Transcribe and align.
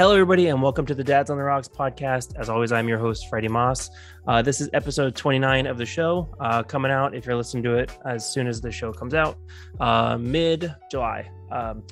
Hello, 0.00 0.14
everybody, 0.14 0.46
and 0.46 0.62
welcome 0.62 0.86
to 0.86 0.94
the 0.94 1.04
Dads 1.04 1.28
on 1.28 1.36
the 1.36 1.44
Rocks 1.44 1.68
podcast. 1.68 2.34
As 2.36 2.48
always, 2.48 2.72
I'm 2.72 2.88
your 2.88 2.96
host, 2.96 3.28
Freddie 3.28 3.48
Moss. 3.48 3.90
Uh, 4.26 4.40
this 4.40 4.58
is 4.58 4.70
episode 4.72 5.14
29 5.14 5.66
of 5.66 5.76
the 5.76 5.84
show, 5.84 6.34
uh, 6.40 6.62
coming 6.62 6.90
out 6.90 7.14
if 7.14 7.26
you're 7.26 7.36
listening 7.36 7.62
to 7.64 7.74
it 7.74 7.92
as 8.06 8.24
soon 8.26 8.46
as 8.46 8.62
the 8.62 8.72
show 8.72 8.94
comes 8.94 9.12
out, 9.12 9.36
uh, 9.78 10.16
mid 10.16 10.74
July. 10.90 11.30
Um, 11.52 11.82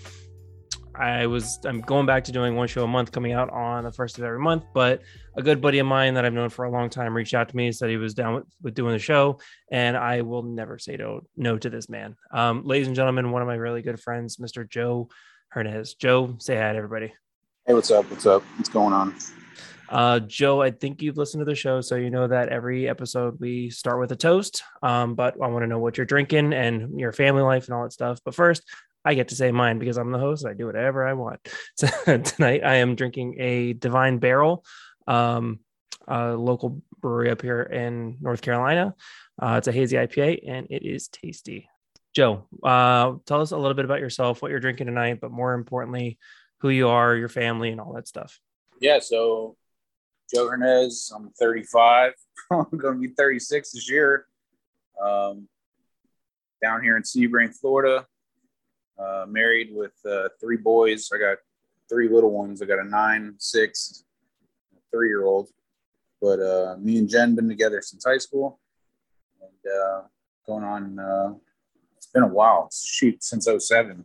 I 0.95 1.27
was 1.27 1.59
I'm 1.67 1.83
going 1.83 2.07
back 2.07 2.25
to 2.25 2.33
doing 2.33 2.57
one 2.57 2.67
show 2.67 2.83
a 2.83 2.87
month, 2.87 3.13
coming 3.13 3.35
out 3.35 3.51
on 3.51 3.85
the 3.85 3.93
first 3.93 4.17
of 4.17 4.25
every 4.25 4.41
month. 4.41 4.65
But 4.73 5.03
a 5.37 5.43
good 5.43 5.61
buddy 5.61 5.79
of 5.79 5.87
mine 5.87 6.15
that 6.15 6.25
I've 6.25 6.33
known 6.33 6.49
for 6.49 6.65
a 6.65 6.71
long 6.71 6.89
time 6.89 7.15
reached 7.15 7.35
out 7.35 7.51
to 7.51 7.57
me, 7.57 7.71
said 7.73 7.91
he 7.91 7.99
was 7.99 8.15
down 8.15 8.37
with, 8.37 8.45
with 8.63 8.75
doing 8.75 8.95
the 8.95 8.99
show, 8.99 9.39
and 9.71 9.99
I 9.99 10.23
will 10.23 10.45
never 10.45 10.79
say 10.79 10.97
no 10.97 11.27
no 11.37 11.59
to 11.59 11.69
this 11.69 11.91
man. 11.91 12.17
Um, 12.33 12.65
ladies 12.65 12.87
and 12.87 12.97
gentlemen, 12.97 13.33
one 13.33 13.43
of 13.43 13.49
my 13.49 13.57
really 13.57 13.83
good 13.83 14.01
friends, 14.01 14.39
Mr. 14.39 14.67
Joe 14.67 15.11
Hernandez. 15.51 15.93
Joe, 15.93 16.37
say 16.39 16.57
hi 16.57 16.73
to 16.73 16.79
everybody. 16.79 17.13
Hey, 17.69 17.75
what's 17.75 17.91
up? 17.91 18.11
What's 18.11 18.25
up? 18.25 18.43
What's 18.57 18.71
going 18.71 18.95
on? 18.95 19.15
Uh, 19.91 20.21
Joe, 20.21 20.63
I 20.63 20.71
think 20.71 21.03
you've 21.03 21.19
listened 21.19 21.43
to 21.43 21.45
the 21.45 21.55
show, 21.55 21.83
so 21.83 21.97
you 21.97 22.09
know 22.09 22.27
that 22.27 22.49
every 22.49 22.89
episode 22.89 23.39
we 23.41 23.69
start 23.69 24.01
with 24.01 24.11
a 24.11 24.17
toast. 24.17 24.63
Um, 24.83 25.15
but 25.15 25.35
I 25.35 25.49
want 25.49 25.65
to 25.65 25.67
know 25.67 25.79
what 25.79 25.99
you're 25.99 26.07
drinking 26.07 26.55
and 26.55 26.99
your 26.99 27.13
family 27.13 27.43
life 27.43 27.67
and 27.67 27.75
all 27.75 27.83
that 27.83 27.93
stuff. 27.93 28.21
But 28.25 28.35
first, 28.35 28.63
I 29.05 29.13
get 29.13 29.29
to 29.29 29.35
say 29.35 29.53
mine 29.53 29.79
because 29.79 29.99
I'm 29.99 30.13
the 30.13 30.19
host. 30.19 30.47
I 30.47 30.55
do 30.55 30.65
whatever 30.65 31.07
I 31.07 31.13
want. 31.13 31.47
So 31.77 31.89
tonight, 32.17 32.65
I 32.65 32.77
am 32.77 32.95
drinking 32.95 33.37
a 33.39 33.75
Divine 33.75 34.17
Barrel, 34.17 34.65
um, 35.07 35.61
a 36.07 36.29
local 36.29 36.81
brewery 37.03 37.31
up 37.31 37.43
here 37.43 37.61
in 37.61 38.17
North 38.23 38.41
Carolina. 38.41 38.95
Uh, 39.39 39.57
it's 39.59 39.69
a 39.69 39.73
hazy 39.73 39.99
IPA 39.99 40.41
and 40.49 40.69
it 40.71 40.87
is 40.87 41.09
tasty. 41.09 41.69
Joe, 42.15 42.49
uh, 42.65 43.17
tell 43.27 43.43
us 43.43 43.51
a 43.51 43.59
little 43.59 43.75
bit 43.75 43.85
about 43.85 44.01
yourself, 44.01 44.41
what 44.41 44.51
you're 44.51 44.59
drinking 44.59 44.87
tonight, 44.87 45.19
but 45.21 45.31
more 45.31 45.53
importantly, 45.53 46.19
who 46.59 46.69
you 46.69 46.89
are, 46.89 47.17
your 47.17 47.29
family, 47.29 47.71
and 47.71 47.81
all 47.81 47.93
that 47.95 48.09
stuff. 48.09 48.41
Yeah, 48.81 48.99
so 49.01 49.57
Joe 50.33 50.49
Hernandez, 50.49 51.13
I'm 51.15 51.31
35. 51.31 52.13
I'm 52.51 52.67
going 52.77 53.01
to 53.01 53.09
be 53.09 53.15
36 53.15 53.73
this 53.73 53.91
year. 53.91 54.27
Um, 55.03 55.49
down 56.63 56.83
here 56.83 56.97
in 56.97 57.03
Sebring, 57.03 57.55
Florida. 57.55 58.07
Uh, 58.99 59.27
married 59.29 59.71
with 59.73 59.93
uh, 60.05 60.29
three 60.41 60.57
boys. 60.57 61.11
I 61.15 61.19
got 61.19 61.39
three 61.89 62.09
little 62.09 62.31
ones. 62.31 62.61
I 62.61 62.67
got 62.67 62.81
a 62.81 62.85
nine, 62.85 63.35
six, 63.39 64.05
three 64.91 65.09
year 65.09 65.25
old. 65.25 65.49
But 66.21 66.41
uh, 66.41 66.77
me 66.81 66.99
and 66.99 67.09
Jen 67.09 67.37
been 67.37 67.49
together 67.49 67.81
since 67.81 68.05
high 68.05 68.19
school, 68.19 68.59
and 69.41 69.73
uh, 69.73 70.03
going 70.47 70.65
on. 70.65 70.99
Uh, 70.99 71.35
it's 71.97 72.07
been 72.07 72.25
a 72.25 72.29
while. 72.29 72.69
Shoot, 72.73 73.23
since 73.23 73.49
07. 73.59 74.05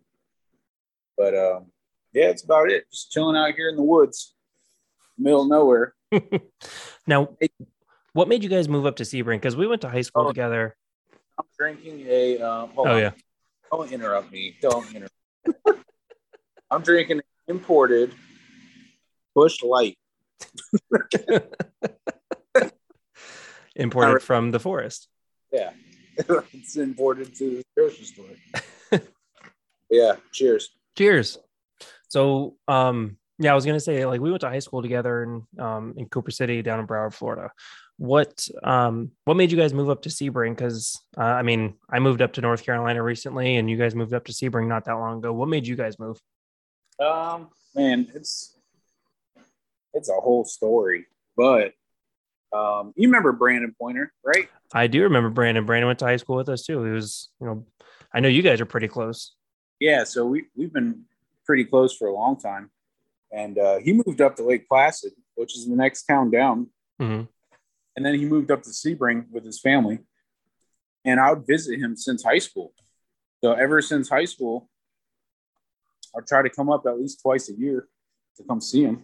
But 1.17 1.35
um, 1.35 1.65
yeah, 2.13 2.25
it's 2.25 2.43
about 2.43 2.69
it. 2.69 2.85
Just 2.91 3.11
chilling 3.11 3.35
out 3.35 3.53
here 3.55 3.69
in 3.69 3.75
the 3.75 3.83
woods, 3.83 4.33
middle 5.17 5.41
of 5.41 5.47
nowhere. 5.49 5.93
now, 7.07 7.29
what 8.13 8.27
made 8.27 8.43
you 8.43 8.49
guys 8.49 8.69
move 8.69 8.85
up 8.85 8.97
to 8.97 9.03
Sebring? 9.03 9.37
Because 9.37 9.55
we 9.55 9.67
went 9.67 9.81
to 9.81 9.89
high 9.89 10.01
school 10.01 10.25
oh, 10.25 10.27
together. 10.27 10.75
I'm 11.37 11.45
drinking 11.57 12.05
a. 12.07 12.39
Um, 12.39 12.71
oh 12.77 12.87
on. 12.87 12.99
yeah. 12.99 13.11
Don't 13.71 13.91
interrupt 13.91 14.31
me. 14.31 14.55
Don't 14.61 14.87
interrupt. 14.93 15.13
Me. 15.47 15.53
I'm 16.69 16.83
drinking 16.83 17.21
imported 17.47 18.13
Busch 19.33 19.63
Light. 19.63 19.97
imported 23.75 24.21
from 24.21 24.51
the 24.51 24.59
forest. 24.59 25.07
Yeah, 25.51 25.71
it's 26.17 26.75
imported 26.75 27.35
to 27.35 27.57
the 27.57 27.63
grocery 27.75 28.05
store. 28.05 28.25
yeah. 29.89 30.17
Cheers. 30.31 30.69
Cheers. 30.95 31.39
So, 32.13 32.57
um, 32.67 33.17
yeah, 33.39 33.51
I 33.51 33.55
was 33.55 33.65
gonna 33.65 33.79
say 33.79 34.05
like 34.05 34.21
we 34.21 34.29
went 34.29 34.41
to 34.41 34.47
high 34.47 34.59
school 34.59 34.83
together 34.83 35.23
in 35.23 35.47
um, 35.59 35.95
in 35.97 36.05
Cooper 36.09 36.29
City 36.29 36.61
down 36.61 36.79
in 36.79 36.85
Broward, 36.85 37.11
Florida. 37.11 37.49
What 37.97 38.47
um 38.61 39.09
what 39.25 39.35
made 39.35 39.51
you 39.51 39.57
guys 39.57 39.73
move 39.73 39.89
up 39.89 40.03
to 40.03 40.09
Sebring? 40.09 40.55
Because 40.55 40.95
uh, 41.17 41.21
I 41.21 41.41
mean, 41.41 41.73
I 41.89 41.97
moved 41.97 42.21
up 42.21 42.33
to 42.33 42.41
North 42.41 42.63
Carolina 42.63 43.01
recently, 43.01 43.55
and 43.55 43.67
you 43.67 43.77
guys 43.77 43.95
moved 43.95 44.13
up 44.13 44.25
to 44.25 44.31
Sebring 44.31 44.67
not 44.67 44.85
that 44.85 44.93
long 44.93 45.17
ago. 45.17 45.33
What 45.33 45.49
made 45.49 45.65
you 45.65 45.75
guys 45.75 45.97
move? 45.97 46.21
Um, 46.99 47.49
man, 47.73 48.07
it's 48.13 48.59
it's 49.95 50.09
a 50.09 50.13
whole 50.13 50.45
story, 50.45 51.07
but 51.35 51.73
um, 52.55 52.93
you 52.95 53.07
remember 53.07 53.31
Brandon 53.31 53.73
Pointer, 53.81 54.13
right? 54.23 54.49
I 54.71 54.85
do 54.85 55.01
remember 55.01 55.31
Brandon. 55.31 55.65
Brandon 55.65 55.87
went 55.87 55.97
to 55.99 56.05
high 56.05 56.17
school 56.17 56.35
with 56.35 56.49
us 56.49 56.63
too. 56.63 56.83
He 56.83 56.91
was, 56.91 57.29
you 57.41 57.47
know, 57.47 57.65
I 58.13 58.19
know 58.19 58.29
you 58.29 58.43
guys 58.43 58.61
are 58.61 58.67
pretty 58.67 58.87
close. 58.87 59.33
Yeah, 59.79 60.03
so 60.03 60.27
we 60.27 60.45
we've 60.55 60.71
been 60.71 61.05
pretty 61.45 61.65
close 61.65 61.95
for 61.95 62.07
a 62.07 62.13
long 62.13 62.39
time. 62.39 62.71
And 63.31 63.57
uh, 63.57 63.79
he 63.79 63.93
moved 63.93 64.21
up 64.21 64.35
to 64.35 64.43
Lake 64.43 64.67
Placid, 64.67 65.13
which 65.35 65.57
is 65.57 65.67
the 65.67 65.75
next 65.75 66.03
town 66.03 66.29
down. 66.29 66.69
Mm-hmm. 67.01 67.23
And 67.95 68.05
then 68.05 68.15
he 68.15 68.25
moved 68.25 68.51
up 68.51 68.63
to 68.63 68.69
Sebring 68.69 69.29
with 69.31 69.43
his 69.43 69.59
family. 69.59 69.99
And 71.05 71.19
I 71.19 71.33
would 71.33 71.45
visit 71.45 71.79
him 71.79 71.95
since 71.95 72.23
high 72.23 72.39
school. 72.39 72.73
So 73.43 73.53
ever 73.53 73.81
since 73.81 74.07
high 74.07 74.25
school, 74.25 74.69
i 76.15 76.21
try 76.21 76.43
to 76.43 76.49
come 76.49 76.69
up 76.69 76.85
at 76.85 76.99
least 76.99 77.21
twice 77.21 77.49
a 77.49 77.53
year 77.53 77.87
to 78.37 78.43
come 78.43 78.61
see 78.61 78.83
him. 78.83 79.03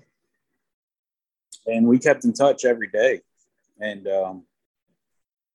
And 1.66 1.88
we 1.88 2.00
kept 2.00 2.24
in 2.24 2.34
touch 2.34 2.66
every 2.66 2.88
day. 2.88 3.22
And 3.80 4.08
um, 4.08 4.44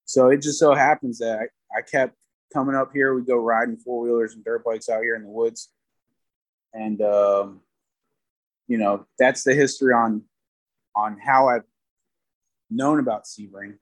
so 0.03 0.29
it 0.29 0.41
just 0.41 0.59
so 0.59 0.73
happens 0.73 1.19
that 1.19 1.39
I, 1.39 1.79
I 1.79 1.81
kept 1.81 2.15
coming 2.53 2.75
up 2.75 2.91
here. 2.93 3.15
We 3.15 3.23
go 3.23 3.37
riding 3.37 3.77
four 3.77 4.01
wheelers 4.01 4.33
and 4.33 4.43
dirt 4.43 4.63
bikes 4.63 4.89
out 4.89 5.01
here 5.01 5.15
in 5.15 5.23
the 5.23 5.29
woods 5.29 5.69
and 6.75 7.01
um, 7.01 7.61
you 8.67 8.77
know 8.77 9.07
that's 9.17 9.43
the 9.43 9.55
history 9.55 9.93
on 9.93 10.23
on 10.95 11.17
how 11.17 11.49
I've 11.49 11.63
known 12.69 12.99
about 12.99 13.23
Sebring. 13.25 13.77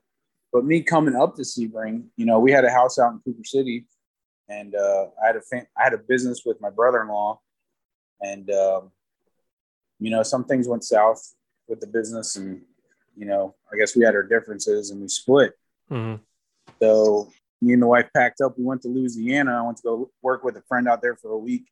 But 0.51 0.65
me 0.65 0.81
coming 0.83 1.15
up 1.15 1.35
to 1.35 1.41
Sebring, 1.41 2.05
you 2.15 2.25
know, 2.25 2.39
we 2.39 2.51
had 2.51 2.63
a 2.63 2.69
house 2.69 2.99
out 2.99 3.13
in 3.13 3.19
Cooper 3.25 3.43
City, 3.43 3.85
and 4.47 4.75
uh, 4.75 5.07
I 5.21 5.27
had 5.27 5.35
a 5.35 5.41
fam- 5.41 5.67
I 5.77 5.83
had 5.83 5.93
a 5.93 5.97
business 5.97 6.43
with 6.45 6.61
my 6.61 6.69
brother-in-law, 6.69 7.39
and 8.21 8.49
um, 8.51 8.91
you 9.99 10.11
know, 10.11 10.23
some 10.23 10.45
things 10.45 10.67
went 10.67 10.83
south 10.83 11.33
with 11.67 11.79
the 11.79 11.87
business, 11.87 12.35
and 12.35 12.61
you 13.15 13.25
know, 13.25 13.55
I 13.71 13.77
guess 13.77 13.95
we 13.95 14.05
had 14.05 14.15
our 14.15 14.23
differences 14.23 14.91
and 14.91 15.01
we 15.01 15.07
split. 15.07 15.53
Mm-hmm. 15.89 16.21
So 16.81 17.31
me 17.61 17.73
and 17.73 17.81
the 17.81 17.87
wife 17.87 18.09
packed 18.15 18.41
up. 18.41 18.57
We 18.57 18.63
went 18.63 18.81
to 18.83 18.87
Louisiana. 18.87 19.59
I 19.59 19.65
went 19.65 19.77
to 19.77 19.83
go 19.83 20.11
work 20.21 20.43
with 20.43 20.57
a 20.57 20.61
friend 20.63 20.87
out 20.87 21.01
there 21.01 21.15
for 21.15 21.31
a 21.31 21.37
week, 21.37 21.67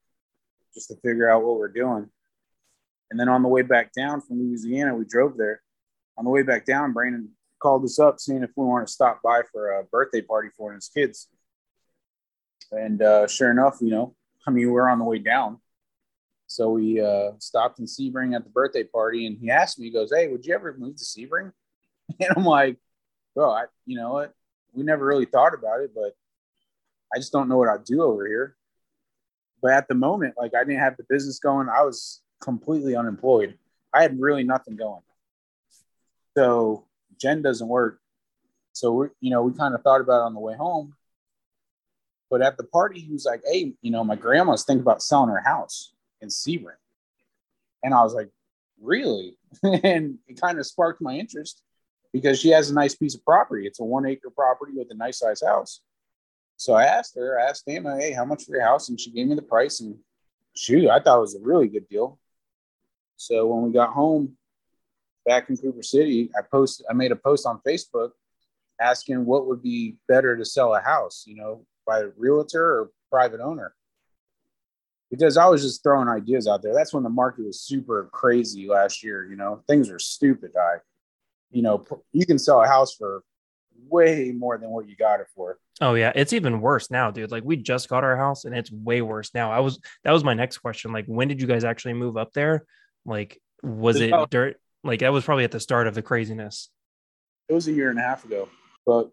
just 0.74 0.90
to 0.90 0.96
figure 0.98 1.30
out 1.30 1.44
what 1.44 1.58
we're 1.58 1.68
doing. 1.68 2.09
And 3.09 3.20
then 3.20 3.30
on 3.30 3.44
the 3.44 3.50
way 3.50 3.62
back 3.62 3.92
down 3.92 4.22
from 4.22 4.40
Louisiana, 4.40 4.96
we 4.96 5.06
drove 5.06 5.38
there. 5.38 5.62
On 6.18 6.24
the 6.24 6.32
way 6.32 6.44
back 6.44 6.66
down, 6.66 6.94
Brandon 6.94 7.30
called 7.59 7.84
us 7.84 8.00
up 8.00 8.20
seeing 8.20 8.44
if 8.44 8.52
we 8.56 8.66
want 8.66 8.88
to 8.88 8.92
stop 8.92 9.22
by 9.22 9.42
for 9.52 9.80
a 9.80 9.84
birthday 9.84 10.22
party 10.22 10.50
for 10.58 10.74
his 10.74 10.88
kids. 10.88 11.28
And 12.72 13.02
uh, 13.02 13.28
sure 13.28 13.52
enough, 13.52 13.78
you 13.81 13.90
know, 13.90 14.16
I 14.48 14.52
mean, 14.52 14.72
we 14.72 14.80
are 14.80 14.90
on 14.90 15.00
the 15.00 15.06
way 15.06 15.20
down. 15.20 15.60
So 16.48 16.72
we 16.72 17.00
uh, 17.00 17.31
stopped 17.40 17.80
in 17.80 17.86
Sebring 17.86 18.36
at 18.36 18.44
the 18.44 18.50
birthday 18.50 18.84
party, 18.84 19.26
and 19.26 19.38
he 19.38 19.50
asked 19.50 19.80
me, 19.80 19.86
he 19.86 19.92
goes, 19.92 20.12
"Hey, 20.14 20.28
would 20.28 20.46
you 20.46 20.54
ever 20.54 20.76
move 20.78 20.98
to 20.98 21.04
Sebring?" 21.04 21.54
And 22.20 22.30
I'm 22.36 22.44
like, 22.44 22.78
"Bro, 23.34 23.52
I, 23.52 23.66
you 23.86 23.96
know 23.96 24.12
what? 24.12 24.34
We 24.74 24.84
never 24.84 25.06
really 25.06 25.26
thought 25.26 25.54
about 25.54 25.80
it, 25.80 25.92
but 25.96 26.14
I 27.14 27.20
just 27.20 27.31
don't 27.31 27.48
know 27.48 27.58
what 27.58 27.70
I'd 27.70 27.86
do 27.86 28.04
over 28.04 28.28
here." 28.28 28.58
But 29.62 29.74
at 29.74 29.88
the 29.88 29.96
moment, 29.96 30.36
like 30.38 30.54
I 30.56 30.64
didn't 30.64 30.80
have 30.80 30.98
the 30.98 31.06
business 31.08 31.40
going. 31.40 31.70
I 31.70 31.84
was 31.84 32.22
completely 32.42 32.96
unemployed. 32.96 33.58
I 33.94 34.02
had 34.02 34.20
really 34.20 34.44
nothing 34.44 34.76
going. 34.76 35.02
So 36.36 36.86
Jen 37.19 37.42
doesn't 37.42 37.68
work. 37.68 38.00
So 38.74 38.92
we, 38.92 39.08
you 39.19 39.30
know, 39.30 39.44
we 39.44 39.54
kind 39.54 39.75
of 39.75 39.81
thought 39.84 40.02
about 40.02 40.22
it 40.22 40.25
on 40.25 40.34
the 40.34 40.40
way 40.40 40.56
home. 40.56 40.96
But 42.30 42.42
at 42.42 42.58
the 42.58 42.63
party, 42.63 43.02
he 43.02 43.12
was 43.12 43.25
like, 43.25 43.42
"Hey, 43.46 43.74
you 43.81 43.92
know, 43.92 44.04
my 44.04 44.16
grandma's 44.16 44.63
thinking 44.63 44.81
about 44.81 45.04
selling 45.04 45.30
her 45.30 45.42
house 45.42 45.94
in 46.22 46.30
Sebring," 46.30 46.80
and 47.84 47.94
I 47.94 48.02
was 48.04 48.14
like, 48.14 48.30
"Really?" 48.81 49.38
and 49.64 50.18
it 50.28 50.40
kind 50.40 50.57
of 50.57 50.66
sparked 50.66 51.02
my 51.02 51.16
interest 51.16 51.62
because 52.14 52.40
she 52.40 52.50
has 52.50 52.69
a 52.69 52.74
nice 52.74 52.96
piece 52.96 53.16
of 53.16 53.25
property. 53.25 53.68
It's 53.68 53.81
a 53.81 53.84
one 53.84 54.06
acre 54.06 54.30
property 54.30 54.72
with 54.75 54.88
a 54.92 54.96
nice 54.96 55.19
size 55.19 55.44
house. 55.46 55.81
So 56.62 56.75
I 56.75 56.84
asked 56.84 57.16
her, 57.16 57.40
I 57.40 57.50
asked 57.50 57.63
Emma, 57.68 57.98
hey, 58.00 58.12
how 58.12 58.24
much 58.24 58.44
for 58.44 58.52
your 58.52 58.62
house? 58.62 58.88
And 58.90 59.02
she 59.02 59.10
gave 59.10 59.25
me 59.25 59.34
the 59.34 59.42
price. 59.42 59.80
And 59.80 59.96
shoot, 60.56 60.88
I 60.88 61.00
thought 61.00 61.18
it 61.18 61.22
was 61.22 61.34
a 61.34 61.42
really 61.42 61.68
good 61.68 61.90
deal. 61.90 62.19
So 63.18 63.48
when 63.48 63.63
we 63.63 63.72
got 63.72 63.94
home 63.94 64.38
back 65.25 65.50
in 65.50 65.58
Cooper 65.58 65.81
City, 65.81 66.30
I 66.38 66.44
posted, 66.44 66.86
I 66.88 66.94
made 66.94 67.12
a 67.12 67.16
post 67.16 67.48
on 67.48 67.62
Facebook 67.68 68.12
asking 68.80 69.25
what 69.25 69.48
would 69.48 69.63
be 69.63 69.96
better 70.08 70.38
to 70.38 70.46
sell 70.46 70.75
a 70.75 70.80
house, 70.80 71.24
you 71.25 71.34
know, 71.36 71.66
by 71.88 72.02
a 72.02 72.10
realtor 72.16 72.64
or 72.64 72.92
private 73.10 73.40
owner. 73.40 73.74
Because 75.10 75.38
I 75.38 75.48
was 75.48 75.64
just 75.64 75.81
throwing 75.81 76.10
ideas 76.10 76.48
out 76.48 76.62
there. 76.62 76.75
That's 76.75 76.94
when 76.94 77.02
the 77.02 77.10
market 77.10 77.44
was 77.44 77.60
super 77.60 78.07
crazy 78.14 78.68
last 78.68 79.04
year. 79.04 79.28
You 79.28 79.36
know, 79.36 79.64
things 79.66 79.90
are 79.90 79.98
stupid 79.98 80.52
high. 80.56 80.78
You 81.50 81.64
know, 81.64 81.84
you 82.14 82.28
can 82.28 82.38
sell 82.38 82.62
a 82.62 82.68
house 82.68 82.94
for 82.94 83.24
way 83.88 84.31
more 84.31 84.60
than 84.60 84.69
what 84.69 84.88
you 84.88 84.96
got 84.96 85.22
it 85.22 85.28
for. 85.36 85.57
Oh 85.81 85.95
yeah, 85.95 86.12
it's 86.16 86.33
even 86.33 86.62
worse 86.62 86.92
now, 86.92 87.12
dude. 87.12 87.31
Like 87.31 87.44
we 87.44 87.57
just 87.57 87.89
got 87.89 88.04
our 88.04 88.16
house 88.16 88.45
and 88.45 88.56
it's 88.56 88.72
way 88.72 89.01
worse 89.01 89.33
now. 89.33 89.51
I 89.51 89.60
was 89.60 89.80
that 90.04 90.12
was 90.12 90.24
my 90.24 90.33
next 90.33 90.60
question. 90.60 90.92
Like 90.92 91.06
when 91.06 91.28
did 91.28 91.42
you 91.42 91.48
guys 91.48 91.63
actually 91.63 91.95
move 91.95 92.18
up 92.18 92.33
there? 92.33 92.66
Like 93.06 93.39
Was 93.63 93.98
There's 93.98 94.12
it 94.13 94.30
dirt? 94.30 94.57
Like 94.83 95.00
that 95.00 95.12
was 95.12 95.25
probably 95.25 95.44
at 95.44 95.51
the 95.51 95.60
start 95.60 95.88
of 95.88 95.95
the 95.95 96.01
craziness. 96.01 96.69
It 97.50 97.54
was 97.54 97.68
a 97.68 97.72
year 97.74 97.89
and 97.89 98.00
a 98.00 98.04
half 98.04 98.24
ago, 98.24 98.48
but 98.86 99.10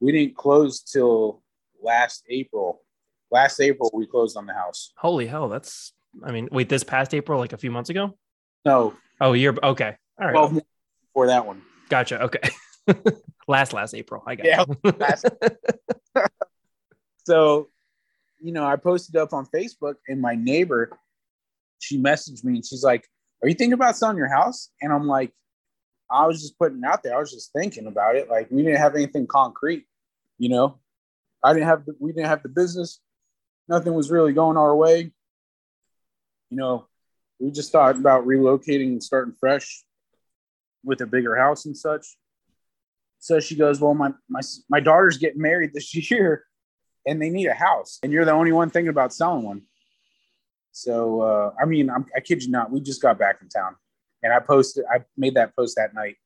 we 0.00 0.12
didn't 0.12 0.36
close 0.36 0.80
till 0.80 1.42
last 1.82 2.24
April. 2.28 2.82
Last 3.30 3.60
April, 3.60 3.90
we 3.94 4.06
closed 4.06 4.36
on 4.36 4.46
the 4.46 4.54
house. 4.54 4.92
Holy 4.96 5.26
hell, 5.26 5.48
that's 5.48 5.92
I 6.24 6.32
mean, 6.32 6.48
wait, 6.50 6.68
this 6.68 6.82
past 6.82 7.14
April, 7.14 7.38
like 7.38 7.52
a 7.52 7.58
few 7.58 7.70
months 7.70 7.90
ago? 7.90 8.16
No, 8.64 8.94
Oh, 9.20 9.34
you're 9.34 9.54
okay. 9.62 9.96
All 10.18 10.26
right. 10.26 10.32
12 10.32 10.52
months 10.52 10.68
before 11.08 11.26
that 11.26 11.46
one. 11.46 11.62
Gotcha. 11.88 12.22
Okay. 12.22 12.40
last 13.48 13.72
last 13.72 13.94
April. 13.94 14.22
I 14.26 14.34
got 14.34 14.46
Yeah, 14.46 14.64
last- 14.98 15.26
So, 17.24 17.68
you 18.40 18.52
know, 18.52 18.64
I 18.64 18.76
posted 18.76 19.16
up 19.16 19.32
on 19.32 19.46
Facebook, 19.46 19.94
and 20.08 20.20
my 20.20 20.34
neighbor, 20.34 20.90
she 21.78 21.98
messaged 21.98 22.44
me, 22.44 22.54
and 22.56 22.66
she's 22.66 22.82
like, 22.82 23.06
"Are 23.42 23.48
you 23.48 23.54
thinking 23.54 23.74
about 23.74 23.96
selling 23.96 24.16
your 24.16 24.28
house?" 24.28 24.70
And 24.80 24.92
I'm 24.92 25.06
like, 25.06 25.32
"I 26.10 26.26
was 26.26 26.40
just 26.40 26.58
putting 26.58 26.78
it 26.78 26.84
out 26.84 27.02
there. 27.02 27.14
I 27.16 27.20
was 27.20 27.32
just 27.32 27.52
thinking 27.52 27.86
about 27.86 28.16
it. 28.16 28.28
Like, 28.28 28.50
we 28.50 28.62
didn't 28.62 28.78
have 28.80 28.94
anything 28.94 29.26
concrete, 29.26 29.86
you 30.38 30.48
know. 30.48 30.78
I 31.44 31.52
didn't 31.52 31.68
have 31.68 31.86
the, 31.86 31.94
we 31.98 32.12
didn't 32.12 32.28
have 32.28 32.42
the 32.42 32.48
business. 32.48 33.00
Nothing 33.68 33.94
was 33.94 34.10
really 34.10 34.32
going 34.32 34.56
our 34.56 34.74
way. 34.74 35.12
You 36.50 36.56
know, 36.56 36.86
we 37.38 37.50
just 37.50 37.70
thought 37.70 37.96
about 37.96 38.26
relocating 38.26 38.88
and 38.88 39.02
starting 39.02 39.34
fresh 39.38 39.84
with 40.82 41.00
a 41.00 41.06
bigger 41.06 41.36
house 41.36 41.66
and 41.66 41.76
such." 41.76 42.16
So 43.20 43.38
she 43.38 43.54
goes, 43.54 43.80
"Well, 43.80 43.94
my 43.94 44.12
my 44.28 44.40
my 44.68 44.80
daughter's 44.80 45.18
getting 45.18 45.40
married 45.42 45.72
this 45.74 45.94
year, 46.10 46.44
and 47.06 47.20
they 47.22 47.30
need 47.30 47.46
a 47.46 47.54
house, 47.54 47.98
and 48.02 48.12
you're 48.12 48.24
the 48.24 48.32
only 48.32 48.50
one 48.52 48.70
thinking 48.70 48.88
about 48.88 49.12
selling 49.12 49.44
one." 49.44 49.62
So 50.72 51.20
uh, 51.20 51.52
I 51.60 51.66
mean, 51.66 51.90
I'm, 51.90 52.06
I 52.16 52.20
kid 52.20 52.42
you 52.42 52.50
not, 52.50 52.70
we 52.70 52.80
just 52.80 53.02
got 53.02 53.18
back 53.18 53.38
in 53.42 53.48
town, 53.48 53.76
and 54.22 54.32
I 54.32 54.40
posted, 54.40 54.84
I 54.90 55.04
made 55.16 55.34
that 55.34 55.54
post 55.54 55.76
that 55.76 55.94
night, 55.94 56.16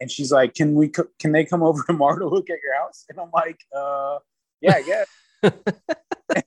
and 0.00 0.10
she's 0.10 0.30
like, 0.30 0.54
"Can 0.54 0.74
we? 0.74 0.88
co- 0.88 1.08
Can 1.18 1.32
they 1.32 1.44
come 1.44 1.62
over 1.68 1.82
tomorrow 1.84 2.18
to 2.18 2.28
look 2.28 2.50
at 2.50 2.58
your 2.62 2.76
house?" 2.76 3.06
And 3.08 3.18
I'm 3.18 3.30
like, 3.32 3.60
uh, 3.74 4.18
"Yeah, 4.60 4.74
I 4.74 4.82
guess." 4.82 5.06
I 5.42 6.42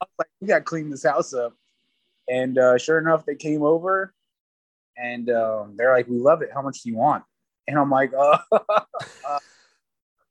was 0.00 0.08
like, 0.18 0.28
"We 0.40 0.48
got 0.48 0.58
to 0.58 0.64
clean 0.64 0.90
this 0.90 1.04
house 1.04 1.32
up," 1.32 1.54
and 2.28 2.58
uh, 2.58 2.78
sure 2.78 2.98
enough, 2.98 3.24
they 3.24 3.36
came 3.36 3.62
over, 3.62 4.12
and 4.96 5.30
um, 5.30 5.74
they're 5.76 5.94
like, 5.94 6.08
"We 6.08 6.18
love 6.18 6.42
it. 6.42 6.50
How 6.52 6.62
much 6.62 6.82
do 6.82 6.88
you 6.90 6.96
want?" 6.96 7.22
And 7.66 7.78
I'm 7.78 7.90
like, 7.90 8.12
"Uh." 8.12 8.38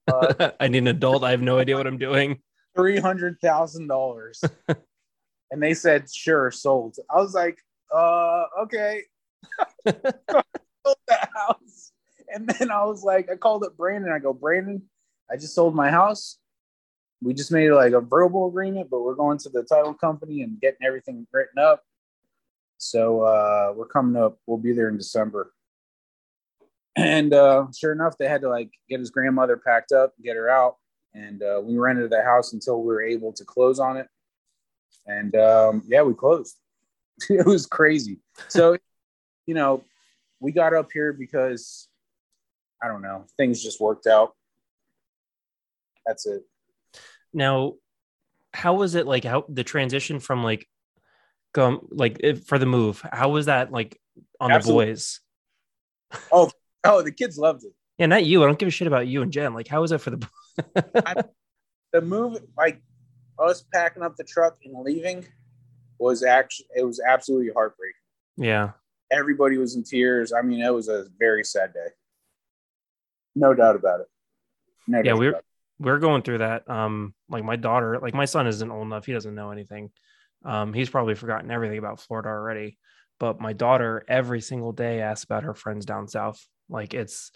uh, 0.08 0.52
I 0.60 0.68
need 0.68 0.80
an 0.80 0.88
adult. 0.88 1.24
I 1.24 1.32
have 1.32 1.42
no 1.42 1.60
idea 1.60 1.78
what 1.78 1.88
I'm 1.88 1.98
doing. 1.98 2.40
three 2.76 3.00
hundred 3.00 3.40
thousand 3.42 3.88
dollars. 3.88 4.44
and 5.52 5.62
they 5.62 5.74
said, 5.74 6.10
sure, 6.12 6.52
sold. 6.52 6.98
I 7.10 7.18
was 7.18 7.34
like, 7.34 7.58
uh, 7.94 8.46
okay. 8.64 9.04
sold 9.86 10.98
that 11.08 11.30
house. 11.36 11.92
And 12.34 12.48
then 12.48 12.72
I 12.72 12.84
was 12.86 13.04
like, 13.04 13.30
I 13.30 13.36
called 13.36 13.64
up 13.64 13.78
Brandon. 13.78 14.12
I 14.12 14.20
go, 14.20 14.34
Brandon, 14.34 14.82
I 15.32 15.36
just 15.36 15.54
sold 15.54 15.76
my 15.76 15.92
house. 15.92 16.40
We 17.22 17.34
just 17.34 17.52
made 17.52 17.70
like 17.72 17.94
a 17.94 18.02
verbal 18.02 18.48
agreement, 18.48 18.90
but 18.90 19.02
we're 19.02 19.16
going 19.16 19.38
to 19.40 19.50
the 19.50 19.64
title 19.64 19.94
company 19.94 20.42
and 20.42 20.60
getting 20.60 20.86
everything 20.86 21.26
written 21.32 21.60
up. 21.60 21.84
So 22.80 23.22
uh, 23.22 23.74
we're 23.76 23.88
coming 23.88 24.22
up. 24.22 24.40
We'll 24.46 24.58
be 24.58 24.74
there 24.74 24.90
in 24.90 24.98
December. 24.98 25.54
And 26.96 27.34
uh, 27.34 27.68
sure 27.76 27.92
enough, 27.92 28.18
they 28.18 28.28
had 28.28 28.42
to 28.42 28.50
like 28.50 28.70
get 28.90 29.00
his 29.00 29.10
grandmother 29.10 29.58
packed 29.58 29.92
up, 29.92 30.14
get 30.24 30.36
her 30.36 30.50
out, 30.50 30.76
and 31.14 31.42
uh, 31.42 31.60
we 31.64 31.78
rented 31.78 32.10
the 32.10 32.22
house 32.22 32.54
until 32.54 32.82
we 32.82 32.88
were 32.88 33.02
able 33.02 33.34
to 33.34 33.46
close 33.46 33.80
on 33.80 33.98
it. 33.98 34.08
And 35.08 35.36
um, 35.36 35.84
yeah, 35.88 36.04
we 36.04 36.14
closed. 36.14 36.56
it 37.30 37.46
was 37.46 37.66
crazy. 37.66 38.20
So, 38.48 38.78
you 39.46 39.54
know, 39.54 39.84
we 40.40 40.52
got 40.52 40.74
up 40.74 40.90
here 40.92 41.14
because 41.14 41.88
I 42.82 42.88
don't 42.88 43.02
know, 43.02 43.26
things 43.38 43.64
just 43.64 43.80
worked 43.80 44.08
out. 44.08 44.34
That's 46.06 46.26
it. 46.26 46.44
Now, 47.34 47.74
how 48.54 48.76
was 48.76 48.96
it 48.96 49.08
like 49.08 49.24
how 49.24 49.46
the 49.50 49.64
transition 49.64 50.20
from 50.20 50.44
like 50.44 50.68
go 51.54 51.88
like 51.90 52.18
if, 52.20 52.46
for 52.46 52.60
the 52.60 52.66
move? 52.66 53.02
How 53.12 53.30
was 53.30 53.48
that 53.48 53.72
like 53.72 54.00
on 54.40 54.52
Absolutely. 54.52 54.86
the 54.86 54.92
boys? 54.92 55.20
Oh, 56.32 56.52
the 56.84 57.12
kids 57.16 57.38
loved 57.38 57.64
it. 57.64 57.74
Yeah, 57.98 58.08
not 58.08 58.26
you. 58.26 58.44
I 58.44 58.48
don't 58.48 58.58
give 58.60 58.68
a 58.68 58.72
shit 58.72 58.88
about 58.88 59.08
you 59.08 59.22
and 59.22 59.32
Jen. 59.32 59.54
Like, 59.54 59.68
how 59.68 59.82
was 59.82 59.92
it 59.92 60.00
for 60.02 60.10
the 60.12 60.28
The 61.94 62.02
move, 62.02 62.40
like 62.58 62.82
us 63.38 63.64
packing 63.74 64.02
up 64.04 64.16
the 64.16 64.24
truck 64.24 64.58
and 64.66 64.74
leaving, 64.84 65.26
was 66.00 66.24
actually 66.24 66.68
it 66.76 66.84
was 66.84 67.00
absolutely 67.00 67.52
heartbreaking. 67.54 67.94
Yeah. 68.38 68.72
Everybody 69.12 69.58
was 69.60 69.76
in 69.76 69.84
tears. 69.84 70.34
I 70.34 70.42
mean, 70.42 70.62
it 70.62 70.74
was 70.74 70.88
a 70.90 71.06
very 71.20 71.44
sad 71.44 71.72
day. 71.74 71.92
No 73.36 73.54
doubt 73.54 73.76
about 73.76 74.02
it. 74.02 74.08
No 74.88 75.02
Yeah, 75.04 75.14
we're- 75.14 75.36
it. 75.38 75.46
we're 75.80 76.00
going 76.00 76.22
through 76.24 76.40
that 76.40 76.68
um 76.70 77.14
like 77.30 77.44
my 77.44 77.56
daughter 77.56 78.00
like 78.02 78.14
my 78.14 78.26
son 78.26 78.48
isn't 78.48 78.70
old 78.72 78.86
enough 78.86 79.06
he 79.06 79.12
doesn't 79.14 79.34
know 79.34 79.50
anything 79.52 79.90
um 80.46 80.72
he's 80.74 80.90
probably 80.90 81.16
forgotten 81.16 81.50
everything 81.50 81.78
about 81.80 82.00
florida 82.00 82.30
already 82.30 82.78
but 83.20 83.40
my 83.40 83.54
daughter 83.54 84.04
every 84.08 84.40
single 84.40 84.72
day 84.72 85.02
asks 85.02 85.24
about 85.24 85.44
her 85.44 85.54
friends 85.56 85.86
down 85.86 86.08
south 86.08 86.46
like 86.74 86.94
it's 86.94 87.32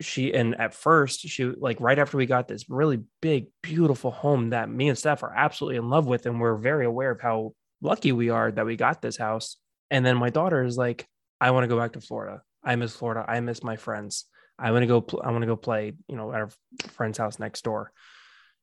she 0.00 0.32
and 0.34 0.60
at 0.60 0.74
first 0.74 1.20
she 1.20 1.44
like 1.44 1.80
right 1.80 1.98
after 1.98 2.16
we 2.16 2.26
got 2.26 2.46
this 2.46 2.68
really 2.68 3.02
big 3.22 3.46
beautiful 3.62 4.10
home 4.10 4.50
that 4.50 4.70
me 4.70 4.88
and 4.88 4.98
steph 4.98 5.22
are 5.22 5.34
absolutely 5.34 5.78
in 5.78 5.88
love 5.88 6.06
with 6.06 6.26
and 6.26 6.38
we're 6.38 6.56
very 6.56 6.84
aware 6.84 7.10
of 7.10 7.20
how 7.20 7.52
lucky 7.80 8.12
we 8.12 8.28
are 8.28 8.52
that 8.52 8.66
we 8.66 8.76
got 8.76 9.00
this 9.00 9.16
house 9.16 9.56
and 9.90 10.04
then 10.04 10.16
my 10.16 10.30
daughter 10.30 10.62
is 10.62 10.76
like 10.76 11.06
i 11.40 11.50
want 11.50 11.64
to 11.64 11.68
go 11.68 11.78
back 11.78 11.92
to 11.92 12.00
florida 12.00 12.42
i 12.62 12.76
miss 12.76 12.94
florida 12.94 13.24
i 13.26 13.40
miss 13.40 13.62
my 13.62 13.76
friends 13.76 14.26
I 14.58 14.70
want 14.70 14.82
to 14.82 14.86
go. 14.86 15.00
Pl- 15.00 15.22
I 15.24 15.30
want 15.30 15.42
to 15.42 15.46
go 15.46 15.56
play. 15.56 15.92
You 16.08 16.16
know, 16.16 16.32
at 16.32 16.40
our 16.40 16.50
friend's 16.92 17.18
house 17.18 17.38
next 17.38 17.62
door, 17.64 17.92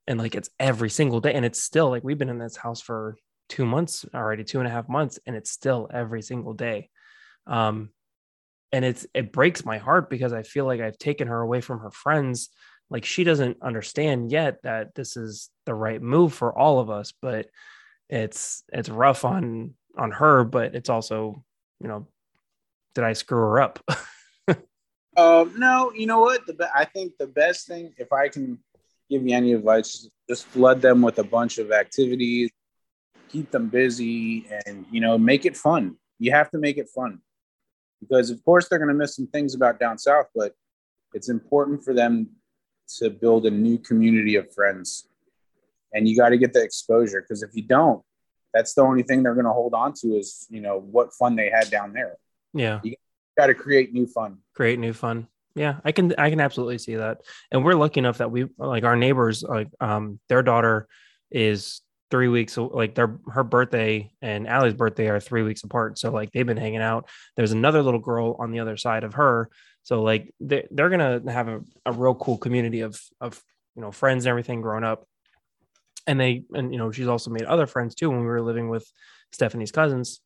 and 0.07 0.19
like 0.19 0.35
it's 0.35 0.49
every 0.59 0.89
single 0.89 1.19
day, 1.19 1.33
and 1.33 1.45
it's 1.45 1.61
still 1.61 1.89
like 1.89 2.03
we've 2.03 2.17
been 2.17 2.29
in 2.29 2.39
this 2.39 2.55
house 2.55 2.81
for 2.81 3.15
two 3.49 3.65
months 3.65 4.05
already, 4.13 4.43
two 4.43 4.59
and 4.59 4.67
a 4.67 4.71
half 4.71 4.89
months, 4.89 5.19
and 5.25 5.35
it's 5.35 5.51
still 5.51 5.89
every 5.93 6.21
single 6.21 6.53
day. 6.53 6.89
Um, 7.45 7.89
and 8.73 8.83
it's 8.83 9.05
it 9.13 9.31
breaks 9.31 9.63
my 9.63 9.77
heart 9.77 10.09
because 10.09 10.33
I 10.33 10.41
feel 10.41 10.65
like 10.65 10.81
I've 10.81 10.97
taken 10.97 11.27
her 11.27 11.39
away 11.39 11.61
from 11.61 11.79
her 11.79 11.91
friends. 11.91 12.49
Like 12.89 13.05
she 13.05 13.23
doesn't 13.23 13.57
understand 13.61 14.31
yet 14.31 14.61
that 14.63 14.95
this 14.95 15.15
is 15.15 15.49
the 15.65 15.75
right 15.75 16.01
move 16.01 16.33
for 16.33 16.57
all 16.57 16.79
of 16.79 16.89
us, 16.89 17.13
but 17.21 17.47
it's 18.09 18.63
it's 18.73 18.89
rough 18.89 19.23
on 19.23 19.75
on 19.95 20.11
her, 20.11 20.43
but 20.43 20.75
it's 20.75 20.89
also 20.89 21.43
you 21.79 21.87
know, 21.87 22.07
did 22.95 23.03
I 23.03 23.13
screw 23.13 23.37
her 23.37 23.61
up? 23.61 23.79
Um, 25.15 25.53
no, 25.59 25.91
you 25.93 26.07
know 26.07 26.21
what? 26.21 26.47
The 26.47 26.53
be- 26.53 26.65
I 26.73 26.85
think 26.85 27.13
the 27.19 27.27
best 27.27 27.67
thing, 27.67 27.93
if 27.99 28.11
I 28.11 28.29
can 28.29 28.57
give 29.11 29.21
you 29.27 29.35
any 29.35 29.53
advice, 29.53 30.09
just 30.27 30.47
flood 30.47 30.81
them 30.81 31.03
with 31.03 31.19
a 31.19 31.23
bunch 31.23 31.59
of 31.59 31.71
activities, 31.71 32.49
keep 33.29 33.51
them 33.51 33.67
busy, 33.67 34.47
and 34.65 34.87
you 34.89 35.01
know, 35.01 35.19
make 35.19 35.45
it 35.45 35.55
fun. 35.55 35.97
You 36.17 36.31
have 36.31 36.49
to 36.49 36.57
make 36.57 36.79
it 36.79 36.89
fun 36.89 37.21
because, 38.07 38.29
of 38.29 38.43
course, 38.45 38.67
they're 38.67 38.79
going 38.79 38.89
to 38.89 38.93
miss 38.93 39.15
some 39.15 39.27
things 39.27 39.55
about 39.55 39.79
down 39.79 39.97
south, 39.97 40.27
but 40.35 40.53
it's 41.13 41.29
important 41.29 41.83
for 41.83 41.93
them 41.93 42.29
to 42.99 43.09
build 43.09 43.45
a 43.45 43.51
new 43.51 43.77
community 43.77 44.35
of 44.35 44.53
friends, 44.53 45.07
and 45.93 46.07
you 46.07 46.15
got 46.17 46.29
to 46.29 46.37
get 46.37 46.53
the 46.53 46.61
exposure 46.61 47.21
because 47.21 47.43
if 47.43 47.51
you 47.53 47.63
don't, 47.63 48.01
that's 48.53 48.73
the 48.73 48.81
only 48.81 49.03
thing 49.03 49.23
they're 49.23 49.33
going 49.35 49.45
to 49.45 49.51
hold 49.53 49.73
on 49.73 49.93
to 50.01 50.15
is 50.15 50.45
you 50.49 50.61
know 50.61 50.79
what 50.79 51.13
fun 51.13 51.35
they 51.35 51.49
had 51.49 51.69
down 51.69 51.93
there. 51.93 52.17
yeah. 52.53 52.79
You 52.83 52.95
got 53.37 53.47
to 53.47 53.55
create 53.55 53.93
new 53.93 54.05
fun. 54.05 54.37
create 54.53 54.77
new 54.77 54.93
fun 54.93 55.27
yeah 55.55 55.75
i 55.85 55.91
can 55.91 56.13
i 56.17 56.29
can 56.29 56.39
absolutely 56.39 56.77
see 56.77 56.95
that 56.95 57.21
and 57.51 57.63
we're 57.63 57.75
lucky 57.75 57.99
enough 57.99 58.17
that 58.17 58.31
we 58.31 58.47
like 58.57 58.83
our 58.83 58.95
neighbors 58.95 59.43
like 59.43 59.69
um 59.79 60.19
their 60.29 60.41
daughter 60.41 60.87
is 61.31 61.81
three 62.13 62.27
weeks 62.27 62.57
like 62.57 62.93
their 62.93 63.17
her 63.27 63.43
birthday 63.43 64.11
and 64.21 64.47
Allie's 64.47 64.75
birthday 64.75 65.07
are 65.09 65.19
three 65.19 65.41
weeks 65.41 65.63
apart. 65.63 65.97
So 65.97 66.11
like 66.11 66.31
they've 66.31 66.45
been 66.45 66.57
hanging 66.57 66.79
out. 66.79 67.09
There's 67.35 67.53
another 67.53 67.81
little 67.81 67.99
girl 67.99 68.35
on 68.37 68.51
the 68.51 68.59
other 68.59 68.77
side 68.77 69.03
of 69.03 69.15
her. 69.15 69.49
So 69.81 70.03
like 70.03 70.31
they, 70.39 70.67
they're 70.69 70.91
gonna 70.91 71.23
have 71.31 71.47
a, 71.47 71.61
a 71.87 71.91
real 71.91 72.13
cool 72.13 72.37
community 72.37 72.81
of 72.81 73.01
of 73.19 73.41
you 73.75 73.81
know 73.81 73.91
friends 73.91 74.25
and 74.25 74.29
everything 74.29 74.61
growing 74.61 74.83
up. 74.83 75.07
And 76.05 76.19
they 76.19 76.43
and 76.53 76.71
you 76.71 76.77
know 76.77 76.91
she's 76.91 77.07
also 77.07 77.31
made 77.31 77.45
other 77.45 77.65
friends 77.65 77.95
too 77.95 78.11
when 78.11 78.19
we 78.19 78.27
were 78.27 78.43
living 78.43 78.69
with 78.69 78.87
stephanie's 79.31 79.71
cousins. 79.71 80.21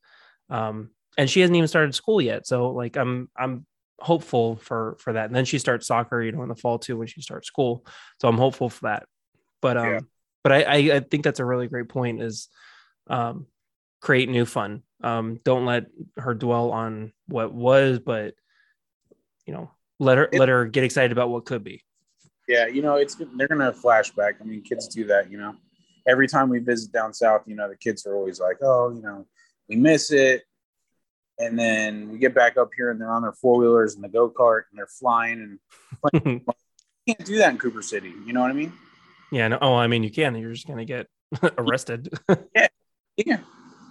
Um 0.49 0.89
and 1.17 1.29
she 1.29 1.39
hasn't 1.39 1.55
even 1.55 1.69
started 1.69 1.95
school 1.95 2.19
yet. 2.19 2.45
So 2.45 2.71
like 2.71 2.97
i'm 2.97 3.29
i'm 3.37 3.65
hopeful 4.01 4.57
for 4.57 4.97
for 4.99 5.13
that. 5.13 5.27
And 5.27 5.35
then 5.35 5.45
she 5.45 5.57
starts 5.57 5.87
soccer 5.87 6.21
you 6.21 6.33
know 6.33 6.43
in 6.43 6.49
the 6.49 6.55
fall 6.55 6.79
too 6.79 6.97
when 6.97 7.07
she 7.07 7.21
starts 7.21 7.47
school. 7.47 7.85
So 8.19 8.27
i'm 8.27 8.37
hopeful 8.37 8.69
for 8.69 8.87
that. 8.89 9.05
But 9.61 9.77
um 9.77 9.85
Yeah. 9.85 9.99
But 10.43 10.51
I, 10.51 10.61
I 10.63 10.75
i 10.95 10.99
think 10.99 11.23
that's 11.23 11.39
a 11.39 11.45
really 11.45 11.67
great 11.67 11.89
point 11.89 12.21
is 12.21 12.47
um 13.07 13.47
create 14.01 14.29
new 14.29 14.45
fun 14.45 14.83
um 15.03 15.39
don't 15.43 15.65
let 15.65 15.85
her 16.17 16.33
dwell 16.33 16.71
on 16.71 17.13
what 17.27 17.53
was 17.53 17.99
but 17.99 18.35
you 19.45 19.53
know 19.53 19.71
let 19.99 20.17
her 20.17 20.29
It- 20.31 20.39
let 20.39 20.49
her 20.49 20.65
get 20.65 20.83
excited 20.83 21.11
about 21.11 21.29
what 21.29 21.45
could 21.45 21.63
be 21.63 21.83
Yeah, 22.47 22.67
you 22.67 22.81
know, 22.81 22.95
it's 22.95 23.15
they're 23.35 23.47
gonna 23.47 23.73
flashback. 23.73 24.35
I 24.39 24.43
mean, 24.45 24.61
kids 24.61 24.87
do 24.87 25.05
that, 25.07 25.29
you 25.29 25.37
know. 25.37 25.55
Every 26.07 26.27
time 26.27 26.47
we 26.47 26.59
visit 26.59 26.93
down 26.93 27.13
south, 27.13 27.43
you 27.45 27.55
know, 27.55 27.67
the 27.67 27.75
kids 27.75 28.05
are 28.05 28.15
always 28.15 28.39
like, 28.39 28.57
"Oh, 28.61 28.89
you 28.95 29.01
know, 29.01 29.25
we 29.67 29.75
miss 29.75 30.11
it." 30.11 30.43
and 31.39 31.57
then 31.57 32.09
we 32.09 32.17
get 32.17 32.33
back 32.33 32.57
up 32.57 32.69
here 32.75 32.89
and 32.89 32.99
they're 32.99 33.11
on 33.11 33.21
their 33.21 33.33
four 33.33 33.59
wheelers 33.59 33.95
and 33.95 34.03
the 34.03 34.09
go 34.09 34.29
kart 34.29 34.63
and 34.71 34.77
they're 34.77 34.87
flying 34.87 35.39
and 35.39 35.59
you 37.05 37.13
can't 37.13 37.25
do 37.25 37.37
that 37.37 37.51
in 37.51 37.57
Cooper 37.57 37.81
City. 37.81 38.13
You 38.25 38.33
know 38.33 38.41
what 38.41 38.49
I 38.49 38.53
mean? 38.53 38.73
Yeah. 39.31 39.47
No, 39.49 39.57
oh, 39.61 39.75
I 39.75 39.87
mean, 39.87 40.03
you 40.03 40.11
can. 40.11 40.35
You're 40.35 40.53
just 40.53 40.67
gonna 40.67 40.85
get 40.85 41.07
arrested. 41.57 42.09
yeah. 42.55 42.67
Yeah. 43.25 43.39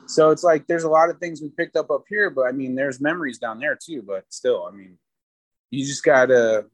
So 0.07 0.31
it's 0.31 0.45
like 0.45 0.69
there's 0.69 0.85
a 0.85 0.88
lot 0.88 1.11
of 1.11 1.19
things 1.19 1.43
we 1.43 1.49
picked 1.49 1.75
up 1.75 1.90
up 1.90 2.05
here, 2.09 2.31
but 2.31 2.47
I 2.47 2.52
mean, 2.52 2.76
there's 2.76 3.00
memories 3.00 3.38
down 3.38 3.59
there 3.59 3.76
too. 3.76 4.02
But 4.07 4.25
still, 4.28 4.64
I 4.64 4.71
mean, 4.71 4.99
you 5.71 5.85
just 5.85 6.05
gotta 6.05 6.66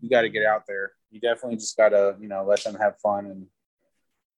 you 0.00 0.10
gotta 0.10 0.28
get 0.28 0.44
out 0.44 0.64
there. 0.66 0.90
You 1.12 1.20
definitely 1.20 1.58
just 1.58 1.76
gotta 1.76 2.16
you 2.20 2.26
know 2.26 2.44
let 2.44 2.64
them 2.64 2.74
have 2.74 2.98
fun 2.98 3.26
and. 3.26 3.46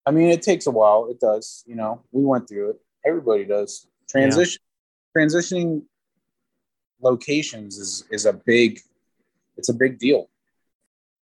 I 0.05 0.11
mean, 0.11 0.31
it 0.31 0.43
takes 0.43 0.67
a 0.67 0.71
while. 0.71 1.07
It 1.11 1.21
does. 1.21 1.62
You 1.67 1.77
know, 1.77 2.03
we 2.11 2.25
went 2.25 2.49
through 2.49 2.71
it. 2.71 2.81
Everybody 3.07 3.45
does. 3.45 3.87
Transition, 4.09 4.61
yeah. 5.17 5.23
transitioning 5.23 5.83
locations 7.01 7.79
is 7.79 8.05
is 8.11 8.27
a 8.27 8.33
big, 8.33 8.81
it's 9.57 9.69
a 9.69 9.75
big 9.75 9.99
deal. 9.99 10.29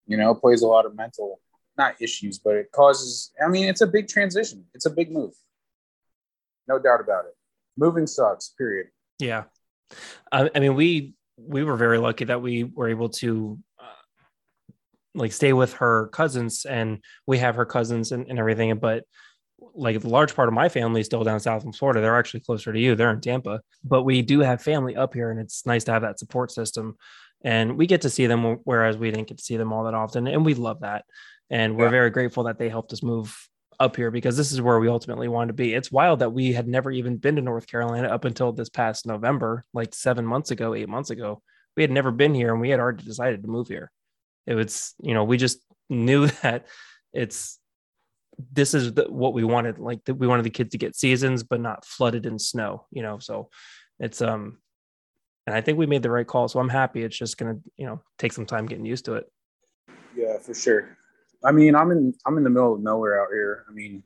You 0.06 0.16
know, 0.16 0.34
plays 0.34 0.62
a 0.62 0.66
lot 0.66 0.86
of 0.86 0.96
mental 0.96 1.40
not 1.80 2.00
issues, 2.00 2.38
but 2.38 2.54
it 2.54 2.70
causes. 2.72 3.32
I 3.44 3.48
mean, 3.48 3.66
it's 3.66 3.80
a 3.80 3.86
big 3.86 4.06
transition. 4.08 4.64
It's 4.74 4.86
a 4.86 4.90
big 4.90 5.10
move. 5.10 5.32
No 6.68 6.78
doubt 6.78 7.00
about 7.00 7.24
it. 7.24 7.34
Moving 7.76 8.06
sucks. 8.06 8.54
Period. 8.58 8.88
Yeah, 9.18 9.44
I, 10.30 10.50
I 10.54 10.58
mean, 10.60 10.74
we 10.74 11.14
we 11.36 11.64
were 11.64 11.76
very 11.76 11.98
lucky 11.98 12.26
that 12.26 12.42
we 12.42 12.64
were 12.64 12.88
able 12.88 13.08
to 13.08 13.58
uh, 13.78 14.72
like 15.14 15.32
stay 15.32 15.52
with 15.52 15.72
her 15.74 16.08
cousins, 16.08 16.66
and 16.66 17.02
we 17.26 17.38
have 17.38 17.56
her 17.56 17.66
cousins 17.66 18.12
and, 18.12 18.26
and 18.28 18.38
everything. 18.38 18.76
But 18.78 19.04
like 19.74 20.00
the 20.00 20.08
large 20.08 20.34
part 20.34 20.48
of 20.48 20.54
my 20.54 20.68
family 20.68 21.00
is 21.00 21.06
still 21.06 21.24
down 21.24 21.40
south 21.40 21.64
in 21.64 21.72
Florida. 21.72 22.00
They're 22.00 22.18
actually 22.18 22.40
closer 22.40 22.72
to 22.72 22.78
you. 22.78 22.94
They're 22.94 23.10
in 23.10 23.20
Tampa, 23.20 23.60
but 23.84 24.04
we 24.04 24.22
do 24.22 24.40
have 24.40 24.62
family 24.62 24.96
up 24.96 25.14
here, 25.14 25.30
and 25.30 25.40
it's 25.40 25.66
nice 25.66 25.84
to 25.84 25.92
have 25.92 26.02
that 26.02 26.18
support 26.18 26.50
system. 26.50 26.96
And 27.42 27.78
we 27.78 27.86
get 27.86 28.02
to 28.02 28.10
see 28.10 28.26
them, 28.26 28.58
whereas 28.64 28.98
we 28.98 29.10
didn't 29.10 29.28
get 29.28 29.38
to 29.38 29.44
see 29.44 29.56
them 29.56 29.72
all 29.72 29.84
that 29.84 29.94
often, 29.94 30.26
and 30.26 30.44
we 30.44 30.54
love 30.54 30.80
that. 30.80 31.04
And 31.50 31.76
we're 31.76 31.84
yeah. 31.84 31.90
very 31.90 32.10
grateful 32.10 32.44
that 32.44 32.58
they 32.58 32.68
helped 32.68 32.92
us 32.92 33.02
move 33.02 33.36
up 33.80 33.96
here 33.96 34.10
because 34.10 34.36
this 34.36 34.52
is 34.52 34.60
where 34.60 34.78
we 34.78 34.88
ultimately 34.88 35.26
wanted 35.26 35.48
to 35.48 35.54
be. 35.54 35.74
It's 35.74 35.90
wild 35.90 36.20
that 36.20 36.32
we 36.32 36.52
had 36.52 36.68
never 36.68 36.90
even 36.90 37.16
been 37.16 37.36
to 37.36 37.42
North 37.42 37.66
Carolina 37.66 38.08
up 38.08 38.24
until 38.24 38.52
this 38.52 38.68
past 38.68 39.06
November, 39.06 39.64
like 39.72 39.94
seven 39.94 40.24
months 40.24 40.50
ago, 40.50 40.74
eight 40.74 40.88
months 40.88 41.10
ago. 41.10 41.42
We 41.76 41.82
had 41.82 41.90
never 41.90 42.10
been 42.10 42.34
here 42.34 42.52
and 42.52 42.60
we 42.60 42.70
had 42.70 42.78
already 42.78 43.04
decided 43.04 43.42
to 43.42 43.48
move 43.48 43.68
here. 43.68 43.90
It 44.46 44.54
was, 44.54 44.94
you 45.02 45.14
know, 45.14 45.24
we 45.24 45.38
just 45.38 45.58
knew 45.88 46.26
that 46.42 46.66
it's 47.12 47.58
this 48.52 48.74
is 48.74 48.94
the, 48.94 49.04
what 49.04 49.34
we 49.34 49.44
wanted. 49.44 49.78
Like 49.78 50.04
that, 50.04 50.14
we 50.14 50.26
wanted 50.26 50.44
the 50.44 50.50
kids 50.50 50.70
to 50.70 50.78
get 50.78 50.94
seasons, 50.94 51.42
but 51.42 51.60
not 51.60 51.84
flooded 51.84 52.26
in 52.26 52.38
snow, 52.38 52.86
you 52.90 53.02
know. 53.02 53.18
So 53.18 53.48
it's 53.98 54.20
um 54.20 54.58
and 55.46 55.56
I 55.56 55.62
think 55.62 55.78
we 55.78 55.86
made 55.86 56.02
the 56.02 56.10
right 56.10 56.26
call. 56.26 56.48
So 56.48 56.60
I'm 56.60 56.68
happy. 56.68 57.02
It's 57.02 57.16
just 57.16 57.38
gonna, 57.38 57.58
you 57.76 57.86
know, 57.86 58.02
take 58.18 58.32
some 58.32 58.46
time 58.46 58.66
getting 58.66 58.84
used 58.84 59.06
to 59.06 59.14
it. 59.14 59.32
Yeah, 60.14 60.38
for 60.38 60.54
sure. 60.54 60.98
I 61.44 61.52
mean, 61.52 61.74
I'm 61.74 61.90
in 61.90 62.14
I'm 62.26 62.36
in 62.36 62.44
the 62.44 62.50
middle 62.50 62.74
of 62.74 62.80
nowhere 62.80 63.22
out 63.22 63.28
here. 63.32 63.64
I 63.68 63.72
mean, 63.72 64.02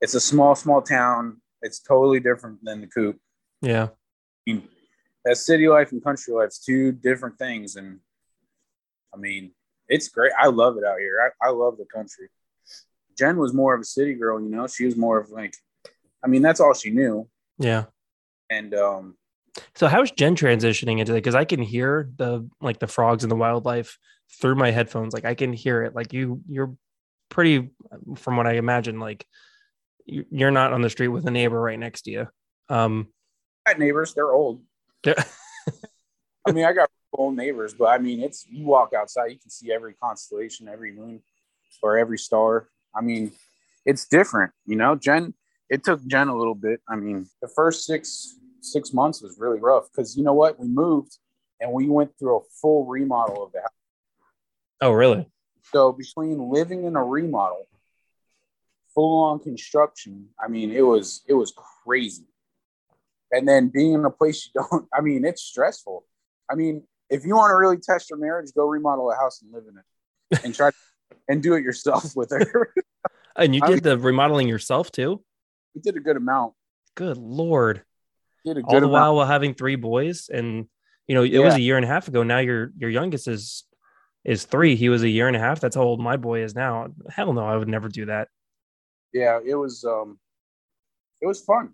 it's 0.00 0.14
a 0.14 0.20
small, 0.20 0.54
small 0.54 0.82
town. 0.82 1.40
It's 1.62 1.80
totally 1.80 2.20
different 2.20 2.64
than 2.64 2.80
the 2.80 2.86
coop. 2.86 3.18
Yeah. 3.60 3.88
I 3.88 4.52
mean, 4.52 4.68
that 5.24 5.36
city 5.36 5.68
life 5.68 5.92
and 5.92 6.02
country 6.02 6.32
life's 6.32 6.64
two 6.64 6.92
different 6.92 7.38
things. 7.38 7.76
And 7.76 8.00
I 9.12 9.18
mean, 9.18 9.52
it's 9.88 10.08
great. 10.08 10.32
I 10.38 10.48
love 10.48 10.76
it 10.76 10.84
out 10.84 10.98
here. 10.98 11.32
I, 11.42 11.48
I 11.48 11.50
love 11.50 11.76
the 11.76 11.84
country. 11.84 12.28
Jen 13.18 13.36
was 13.36 13.52
more 13.52 13.74
of 13.74 13.80
a 13.80 13.84
city 13.84 14.14
girl, 14.14 14.40
you 14.40 14.48
know. 14.48 14.66
She 14.68 14.84
was 14.84 14.96
more 14.96 15.18
of 15.18 15.30
like, 15.30 15.54
I 16.24 16.28
mean, 16.28 16.42
that's 16.42 16.60
all 16.60 16.72
she 16.72 16.90
knew. 16.90 17.28
Yeah. 17.58 17.86
And 18.48 18.74
um, 18.74 19.16
so 19.74 19.88
how's 19.88 20.10
Jen 20.12 20.36
transitioning 20.36 21.00
into 21.00 21.12
it? 21.12 21.16
Because 21.16 21.34
I 21.34 21.44
can 21.44 21.60
hear 21.60 22.08
the 22.16 22.48
like 22.60 22.78
the 22.78 22.86
frogs 22.86 23.24
and 23.24 23.30
the 23.30 23.36
wildlife 23.36 23.98
through 24.40 24.56
my 24.56 24.70
headphones. 24.70 25.14
Like 25.14 25.24
I 25.24 25.34
can 25.34 25.52
hear 25.52 25.82
it. 25.82 25.94
Like 25.94 26.12
you, 26.12 26.40
you're 26.48 26.74
pretty, 27.28 27.70
from 28.16 28.36
what 28.36 28.46
I 28.46 28.54
imagine, 28.54 29.00
like 29.00 29.26
you're 30.06 30.50
not 30.50 30.72
on 30.72 30.82
the 30.82 30.90
street 30.90 31.08
with 31.08 31.26
a 31.26 31.30
neighbor 31.30 31.60
right 31.60 31.78
next 31.78 32.02
to 32.02 32.10
you. 32.10 32.28
Um, 32.68 33.08
got 33.66 33.78
neighbors. 33.78 34.14
They're 34.14 34.32
old. 34.32 34.62
They're 35.02 35.16
I 36.46 36.52
mean, 36.52 36.64
I 36.64 36.72
got 36.72 36.88
old 37.12 37.36
neighbors, 37.36 37.74
but 37.74 37.86
I 37.86 37.98
mean, 37.98 38.20
it's 38.20 38.46
you 38.48 38.66
walk 38.66 38.92
outside, 38.94 39.26
you 39.26 39.38
can 39.38 39.50
see 39.50 39.72
every 39.72 39.94
constellation, 39.94 40.68
every 40.68 40.92
moon, 40.92 41.20
or 41.82 41.98
every 41.98 42.18
star. 42.18 42.68
I 42.94 43.00
mean, 43.02 43.32
it's 43.84 44.06
different, 44.06 44.52
you 44.66 44.76
know. 44.76 44.94
Jen, 44.94 45.34
it 45.68 45.84
took 45.84 46.04
Jen 46.06 46.28
a 46.28 46.36
little 46.36 46.54
bit. 46.54 46.80
I 46.88 46.96
mean, 46.96 47.26
the 47.42 47.48
first 47.48 47.84
six 47.84 48.38
six 48.60 48.92
months 48.92 49.22
was 49.22 49.38
really 49.38 49.60
rough 49.60 49.88
because 49.90 50.16
you 50.16 50.24
know 50.24 50.32
what? 50.32 50.58
We 50.58 50.68
moved 50.68 51.18
and 51.60 51.72
we 51.72 51.88
went 51.88 52.12
through 52.18 52.38
a 52.38 52.40
full 52.60 52.86
remodel 52.86 53.44
of 53.44 53.52
the 53.52 53.60
house. 53.60 53.70
Oh, 54.80 54.92
really? 54.92 55.28
So 55.72 55.92
between 55.92 56.50
living 56.50 56.84
in 56.84 56.96
a 56.96 57.04
remodel, 57.04 57.66
full 58.94 59.24
on 59.24 59.38
construction, 59.40 60.28
I 60.42 60.48
mean, 60.48 60.72
it 60.72 60.82
was 60.82 61.22
it 61.26 61.34
was 61.34 61.52
crazy. 61.84 62.26
And 63.30 63.46
then 63.46 63.68
being 63.68 63.92
in 63.92 64.04
a 64.04 64.10
place 64.10 64.46
you 64.46 64.62
don't, 64.62 64.88
I 64.94 65.00
mean, 65.00 65.24
it's 65.24 65.42
stressful. 65.42 66.04
I 66.50 66.54
mean, 66.54 66.84
if 67.10 67.24
you 67.24 67.34
want 67.36 67.50
to 67.50 67.56
really 67.56 67.78
test 67.78 68.10
your 68.10 68.18
marriage, 68.18 68.50
go 68.56 68.66
remodel 68.66 69.10
a 69.10 69.16
house 69.16 69.42
and 69.42 69.52
live 69.52 69.64
in 69.70 69.78
it, 69.78 70.44
and 70.44 70.54
try 70.54 70.70
and 71.28 71.42
do 71.42 71.54
it 71.54 71.62
yourself 71.62 72.12
with 72.16 72.30
her. 72.30 72.72
and 73.36 73.54
you 73.54 73.60
did 73.60 73.70
I 73.70 73.74
mean, 73.74 73.82
the 73.82 73.98
remodeling 73.98 74.48
yourself 74.48 74.90
too. 74.90 75.22
We 75.74 75.80
did 75.80 75.96
a 75.96 76.00
good 76.00 76.16
amount. 76.16 76.54
Good 76.94 77.18
lord! 77.18 77.82
All 78.46 78.54
the 78.54 78.60
amount. 78.60 78.90
while 78.90 79.16
while 79.16 79.26
having 79.26 79.54
three 79.54 79.76
boys, 79.76 80.30
and 80.32 80.66
you 81.06 81.14
know, 81.14 81.22
it 81.22 81.32
yeah. 81.32 81.40
was 81.40 81.54
a 81.54 81.60
year 81.60 81.76
and 81.76 81.84
a 81.84 81.88
half 81.88 82.08
ago. 82.08 82.22
Now 82.22 82.38
your 82.38 82.72
your 82.76 82.90
youngest 82.90 83.28
is 83.28 83.64
is 84.28 84.44
three. 84.44 84.76
He 84.76 84.90
was 84.90 85.02
a 85.02 85.08
year 85.08 85.26
and 85.26 85.34
a 85.34 85.40
half. 85.40 85.58
That's 85.58 85.74
how 85.74 85.82
old 85.82 86.00
my 86.00 86.18
boy 86.18 86.42
is 86.42 86.54
now. 86.54 86.88
Hell 87.08 87.32
no, 87.32 87.46
I 87.46 87.56
would 87.56 87.66
never 87.66 87.88
do 87.88 88.04
that. 88.06 88.28
Yeah, 89.14 89.40
it 89.44 89.54
was 89.54 89.84
um 89.84 90.18
it 91.22 91.26
was 91.26 91.40
fun. 91.40 91.70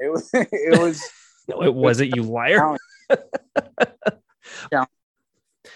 It 0.00 0.10
was 0.10 0.28
it 0.34 0.80
was 0.80 1.00
No, 1.48 1.62
it 1.62 1.72
wasn't, 1.72 2.16
you 2.16 2.24
liar. 2.24 2.76
yeah. 4.72 4.84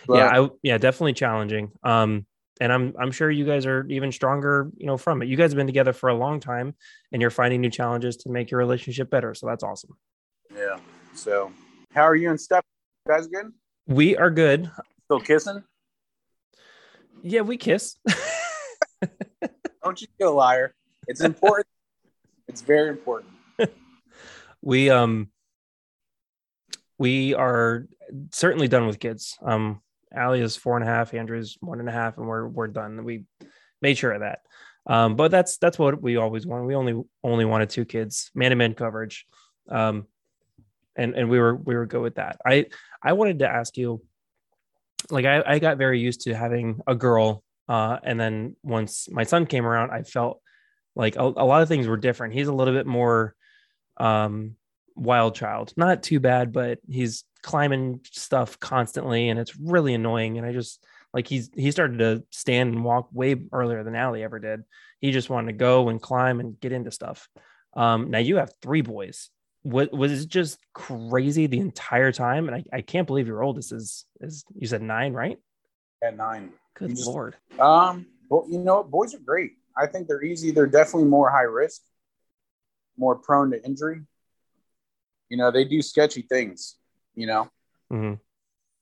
But, 0.09 0.17
yeah, 0.17 0.43
I, 0.43 0.49
yeah, 0.65 0.79
definitely 0.79 1.13
challenging. 1.13 1.71
Um 1.85 2.27
and 2.61 2.73
I'm 2.73 2.93
I'm 2.99 3.13
sure 3.13 3.31
you 3.31 3.47
guys 3.47 3.67
are 3.67 3.87
even 3.89 4.11
stronger, 4.11 4.73
you 4.77 4.87
know, 4.87 4.97
from 4.97 5.23
it. 5.23 5.29
You 5.29 5.37
guys 5.37 5.53
have 5.53 5.57
been 5.57 5.69
together 5.69 5.93
for 5.93 6.09
a 6.09 6.15
long 6.15 6.41
time 6.41 6.75
and 7.13 7.23
you're 7.23 7.31
finding 7.31 7.61
new 7.61 7.71
challenges 7.71 8.17
to 8.19 8.31
make 8.31 8.51
your 8.51 8.59
relationship 8.59 9.11
better. 9.11 9.33
So 9.35 9.47
that's 9.47 9.63
awesome. 9.63 9.97
Yeah. 10.57 10.81
So 11.15 11.53
how 11.93 12.03
are 12.03 12.17
you 12.17 12.31
and 12.31 12.41
Steph? 12.41 12.65
You 13.07 13.15
guys 13.15 13.29
good? 13.29 13.53
We 13.87 14.17
are 14.17 14.31
good. 14.31 14.69
Still 15.11 15.19
kissing? 15.19 15.64
Yeah, 17.21 17.40
we 17.40 17.57
kiss. 17.57 17.97
Don't 19.83 20.00
you 20.00 20.07
be 20.17 20.25
a 20.25 20.31
liar. 20.31 20.73
It's 21.09 21.21
important. 21.21 21.67
it's 22.47 22.61
very 22.61 22.90
important. 22.90 23.33
we 24.62 24.88
um 24.88 25.31
we 26.97 27.35
are 27.35 27.88
certainly 28.31 28.69
done 28.69 28.87
with 28.87 29.00
kids. 29.00 29.37
Um 29.43 29.81
Allie 30.14 30.43
is 30.43 30.55
four 30.55 30.76
and 30.76 30.85
a 30.85 30.87
half, 30.88 31.12
Andrew's 31.12 31.59
one 31.59 31.81
and 31.81 31.88
a 31.88 31.93
half, 31.93 32.17
and 32.17 32.29
we're 32.29 32.47
we're 32.47 32.69
done. 32.69 33.02
We 33.02 33.25
made 33.83 33.99
sure 33.99 34.12
of 34.12 34.21
that. 34.21 34.43
Um, 34.87 35.17
but 35.17 35.33
that's 35.33 35.57
that's 35.57 35.76
what 35.76 36.00
we 36.00 36.19
always 36.19 36.47
wanted. 36.47 36.67
We 36.67 36.76
only 36.76 37.02
only 37.25 37.47
wanted 37.47 37.71
two 37.71 37.85
kids, 37.85 38.31
man 38.37 38.50
to 38.50 38.57
man 38.57 38.75
coverage. 38.75 39.26
Um, 39.69 40.07
and 40.95 41.17
and 41.17 41.29
we 41.29 41.40
were 41.40 41.57
we 41.57 41.75
were 41.75 41.87
good 41.87 42.02
with 42.02 42.14
that. 42.14 42.40
I 42.47 42.67
I 43.02 43.14
wanted 43.14 43.40
to 43.40 43.49
ask 43.49 43.76
you 43.76 44.02
like 45.11 45.25
I, 45.25 45.42
I 45.47 45.59
got 45.59 45.78
very 45.78 46.00
used 46.00 46.23
to 46.23 46.35
having 46.35 46.80
a 46.87 46.95
girl 46.95 47.42
uh, 47.69 47.99
and 48.02 48.19
then 48.19 48.57
once 48.62 49.09
my 49.11 49.23
son 49.23 49.47
came 49.47 49.64
around 49.64 49.90
i 49.90 50.02
felt 50.02 50.40
like 50.97 51.16
a, 51.16 51.23
a, 51.23 51.47
lot 51.47 51.62
of 51.62 51.69
things 51.69 51.87
were 51.87 51.97
different. 51.97 52.35
He's 52.35 52.49
a 52.49 52.52
little 52.52 52.75
bit 52.75 52.87
more 52.87 53.35
um, 53.97 54.57
wild 54.97 55.35
child. 55.35 55.73
Not 55.76 56.02
too 56.02 56.21
bad 56.21 56.52
but 56.52 56.78
he's 56.88 57.25
climbing 57.42 58.00
stuff 58.11 58.59
constantly 58.59 59.28
and 59.28 59.38
it's 59.38 59.57
really 59.57 59.95
annoying 59.95 60.37
and 60.37 60.47
i 60.47 60.52
just 60.52 60.85
like 61.14 61.26
he's 61.26 61.49
he 61.54 61.71
started 61.71 61.99
to 62.00 62.23
stand 62.30 62.75
and 62.75 62.85
walk 62.85 63.09
way 63.12 63.35
earlier 63.52 63.83
than 63.83 63.97
Allie 63.97 64.23
ever 64.23 64.38
did. 64.38 64.62
He 65.00 65.11
just 65.11 65.30
wanted 65.30 65.52
to 65.52 65.59
go 65.59 65.88
and 65.88 66.00
climb 66.00 66.38
and 66.40 66.59
get 66.61 66.73
into 66.73 66.90
stuff. 66.90 67.28
Um, 67.75 68.11
now 68.11 68.19
you 68.19 68.37
have 68.37 68.52
three 68.62 68.83
boys 68.83 69.30
what 69.62 69.93
was 69.93 70.23
it 70.23 70.29
just 70.29 70.59
crazy 70.73 71.47
the 71.47 71.59
entire 71.59 72.12
time? 72.12 72.49
And 72.49 72.57
I, 72.57 72.64
I 72.79 72.81
can't 72.81 73.07
believe 73.07 73.26
your 73.26 73.43
oldest 73.43 73.73
is 73.73 74.07
is 74.21 74.45
you 74.55 74.67
said 74.67 74.83
nine, 74.83 75.12
right? 75.12 75.38
At 76.02 76.17
nine. 76.17 76.52
Good 76.75 76.90
just, 76.90 77.07
lord. 77.07 77.37
Um, 77.59 78.07
well, 78.29 78.47
you 78.49 78.59
know? 78.59 78.83
Boys 78.83 79.14
are 79.14 79.19
great. 79.19 79.52
I 79.76 79.87
think 79.87 80.09
they're 80.09 80.23
easy. 80.23 80.50
They're 80.50 80.67
definitely 80.67 81.09
more 81.09 81.31
high 81.31 81.43
risk, 81.43 81.83
more 82.97 83.17
prone 83.17 83.50
to 83.50 83.62
injury. 83.64 84.02
You 85.29 85.37
know, 85.37 85.50
they 85.50 85.64
do 85.64 85.83
sketchy 85.83 86.23
things, 86.23 86.76
you 87.14 87.26
know. 87.26 87.50
Mm-hmm. 87.93 88.14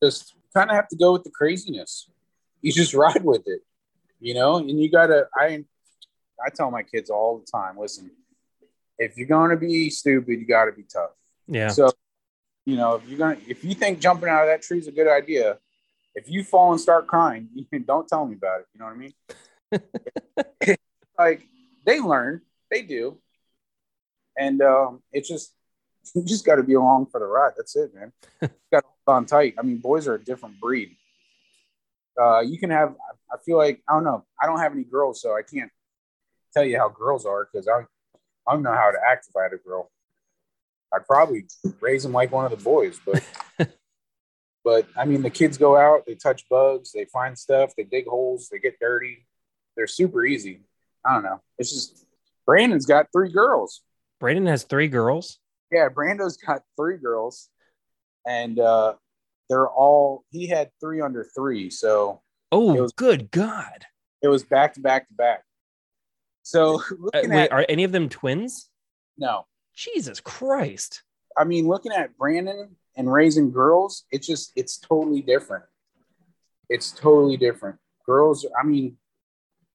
Just 0.02 0.34
kind 0.54 0.70
of 0.70 0.76
have 0.76 0.88
to 0.88 0.96
go 0.96 1.12
with 1.12 1.24
the 1.24 1.30
craziness. 1.30 2.08
You 2.62 2.72
just 2.72 2.94
ride 2.94 3.24
with 3.24 3.42
it, 3.46 3.62
you 4.20 4.34
know, 4.34 4.56
and 4.56 4.80
you 4.80 4.90
gotta 4.90 5.26
I 5.34 5.64
I 6.44 6.50
tell 6.54 6.70
my 6.70 6.84
kids 6.84 7.10
all 7.10 7.38
the 7.38 7.46
time, 7.50 7.76
listen, 7.76 8.10
if 8.98 9.16
you're 9.16 9.28
going 9.28 9.50
to 9.50 9.56
be 9.56 9.90
stupid, 9.90 10.40
you 10.40 10.46
got 10.46 10.66
to 10.66 10.72
be 10.72 10.82
tough. 10.82 11.10
Yeah. 11.46 11.68
So, 11.68 11.90
you 12.66 12.76
know, 12.76 12.96
if 12.96 13.08
you're 13.08 13.18
gonna, 13.18 13.38
if 13.46 13.64
you 13.64 13.74
think 13.74 14.00
jumping 14.00 14.28
out 14.28 14.42
of 14.42 14.48
that 14.48 14.62
tree 14.62 14.78
is 14.78 14.88
a 14.88 14.92
good 14.92 15.08
idea, 15.08 15.58
if 16.14 16.28
you 16.28 16.44
fall 16.44 16.72
and 16.72 16.80
start 16.80 17.06
crying, 17.06 17.48
don't 17.86 18.08
tell 18.08 18.26
me 18.26 18.34
about 18.34 18.60
it. 18.60 18.66
You 18.74 18.80
know 18.80 18.86
what 18.86 19.80
I 19.80 20.66
mean? 20.66 20.76
like 21.18 21.46
they 21.86 22.00
learn, 22.00 22.42
they 22.70 22.82
do, 22.82 23.18
and 24.36 24.60
um, 24.60 25.02
it's 25.12 25.28
just 25.28 25.54
you 26.14 26.24
just 26.24 26.44
got 26.44 26.56
to 26.56 26.62
be 26.62 26.74
along 26.74 27.06
for 27.06 27.20
the 27.20 27.26
ride. 27.26 27.52
That's 27.56 27.76
it, 27.76 27.94
man. 27.94 28.12
got 28.40 28.80
to 28.80 28.86
hold 29.06 29.16
on 29.16 29.26
tight. 29.26 29.54
I 29.58 29.62
mean, 29.62 29.78
boys 29.78 30.06
are 30.08 30.14
a 30.14 30.22
different 30.22 30.60
breed. 30.60 30.96
Uh, 32.20 32.40
you 32.40 32.58
can 32.58 32.70
have. 32.70 32.94
I 33.32 33.36
feel 33.44 33.56
like 33.56 33.80
I 33.88 33.94
don't 33.94 34.04
know. 34.04 34.24
I 34.42 34.46
don't 34.46 34.58
have 34.58 34.72
any 34.72 34.84
girls, 34.84 35.22
so 35.22 35.36
I 35.36 35.42
can't 35.42 35.70
tell 36.52 36.64
you 36.64 36.78
how 36.78 36.88
girls 36.88 37.24
are 37.24 37.48
because 37.50 37.68
I 37.68 37.84
I 38.48 38.54
don't 38.54 38.62
know 38.62 38.72
how 38.74 38.90
to 38.90 38.98
act 39.06 39.26
if 39.28 39.36
I 39.36 39.42
had 39.44 39.52
a 39.52 39.58
girl. 39.58 39.90
I'd 40.94 41.06
probably 41.06 41.44
raise 41.80 42.02
them 42.02 42.12
like 42.12 42.32
one 42.32 42.44
of 42.44 42.50
the 42.50 42.64
boys, 42.64 42.98
but 43.04 43.22
but 44.64 44.86
I 44.96 45.04
mean 45.04 45.22
the 45.22 45.30
kids 45.30 45.58
go 45.58 45.76
out, 45.76 46.04
they 46.06 46.14
touch 46.14 46.48
bugs, 46.48 46.92
they 46.92 47.04
find 47.06 47.38
stuff, 47.38 47.72
they 47.76 47.84
dig 47.84 48.06
holes, 48.06 48.48
they 48.50 48.58
get 48.58 48.78
dirty. 48.80 49.26
They're 49.76 49.86
super 49.86 50.24
easy. 50.24 50.62
I 51.04 51.14
don't 51.14 51.22
know. 51.24 51.40
It's 51.58 51.70
just 51.72 52.04
Brandon's 52.46 52.86
got 52.86 53.06
three 53.12 53.30
girls. 53.30 53.82
Brandon 54.18 54.46
has 54.46 54.64
three 54.64 54.88
girls. 54.88 55.38
Yeah, 55.70 55.88
Brando's 55.90 56.36
got 56.38 56.62
three 56.76 56.96
girls, 56.96 57.50
and 58.26 58.58
uh, 58.58 58.94
they're 59.48 59.68
all. 59.68 60.24
He 60.30 60.48
had 60.48 60.70
three 60.80 61.00
under 61.00 61.24
three, 61.36 61.70
so 61.70 62.22
Oh, 62.50 62.72
was- 62.74 62.92
good 62.92 63.30
God. 63.30 63.84
it 64.22 64.28
was 64.28 64.42
back 64.42 64.74
to 64.74 64.80
back 64.80 65.06
to 65.08 65.14
back. 65.14 65.44
So 66.48 66.80
Uh, 66.80 67.20
wait, 67.26 67.30
at 67.30 67.52
are 67.52 67.66
any 67.68 67.84
of 67.84 67.92
them 67.92 68.08
twins? 68.08 68.70
no, 69.18 69.46
Jesus 69.74 70.18
Christ. 70.20 71.02
I 71.36 71.44
mean 71.44 71.68
looking 71.68 71.92
at 71.92 72.16
Brandon 72.16 72.74
and 72.96 73.12
raising 73.12 73.50
girls, 73.52 74.04
it's 74.10 74.26
just 74.26 74.52
it's 74.56 74.78
totally 74.78 75.20
different. 75.20 75.64
It's 76.70 76.90
totally 76.90 77.36
different. 77.36 77.76
Girls, 78.06 78.46
I 78.58 78.64
mean, 78.64 78.96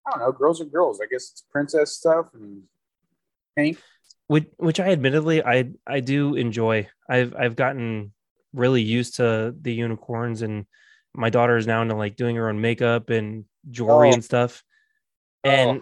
I 0.07 0.11
don't 0.11 0.19
know. 0.21 0.31
Girls 0.31 0.61
are 0.61 0.65
girls. 0.65 0.99
I 0.99 1.05
guess 1.05 1.29
it's 1.31 1.43
princess 1.51 1.91
stuff 1.95 2.27
and 2.33 2.63
pink. 3.55 3.77
which 4.27 4.47
which 4.57 4.79
I 4.79 4.89
admittedly 4.91 5.43
I 5.43 5.69
I 5.85 5.99
do 5.99 6.33
enjoy. 6.35 6.87
I've 7.07 7.35
I've 7.35 7.55
gotten 7.55 8.13
really 8.53 8.81
used 8.81 9.15
to 9.17 9.53
the 9.61 9.73
unicorns 9.73 10.41
and 10.41 10.65
my 11.13 11.29
daughter 11.29 11.55
is 11.57 11.67
now 11.67 11.83
into 11.83 11.95
like 11.95 12.15
doing 12.15 12.35
her 12.37 12.49
own 12.49 12.59
makeup 12.61 13.11
and 13.11 13.45
jewelry 13.69 14.09
Oh. 14.09 14.13
and 14.13 14.23
stuff. 14.25 14.63
Oh. 15.45 15.81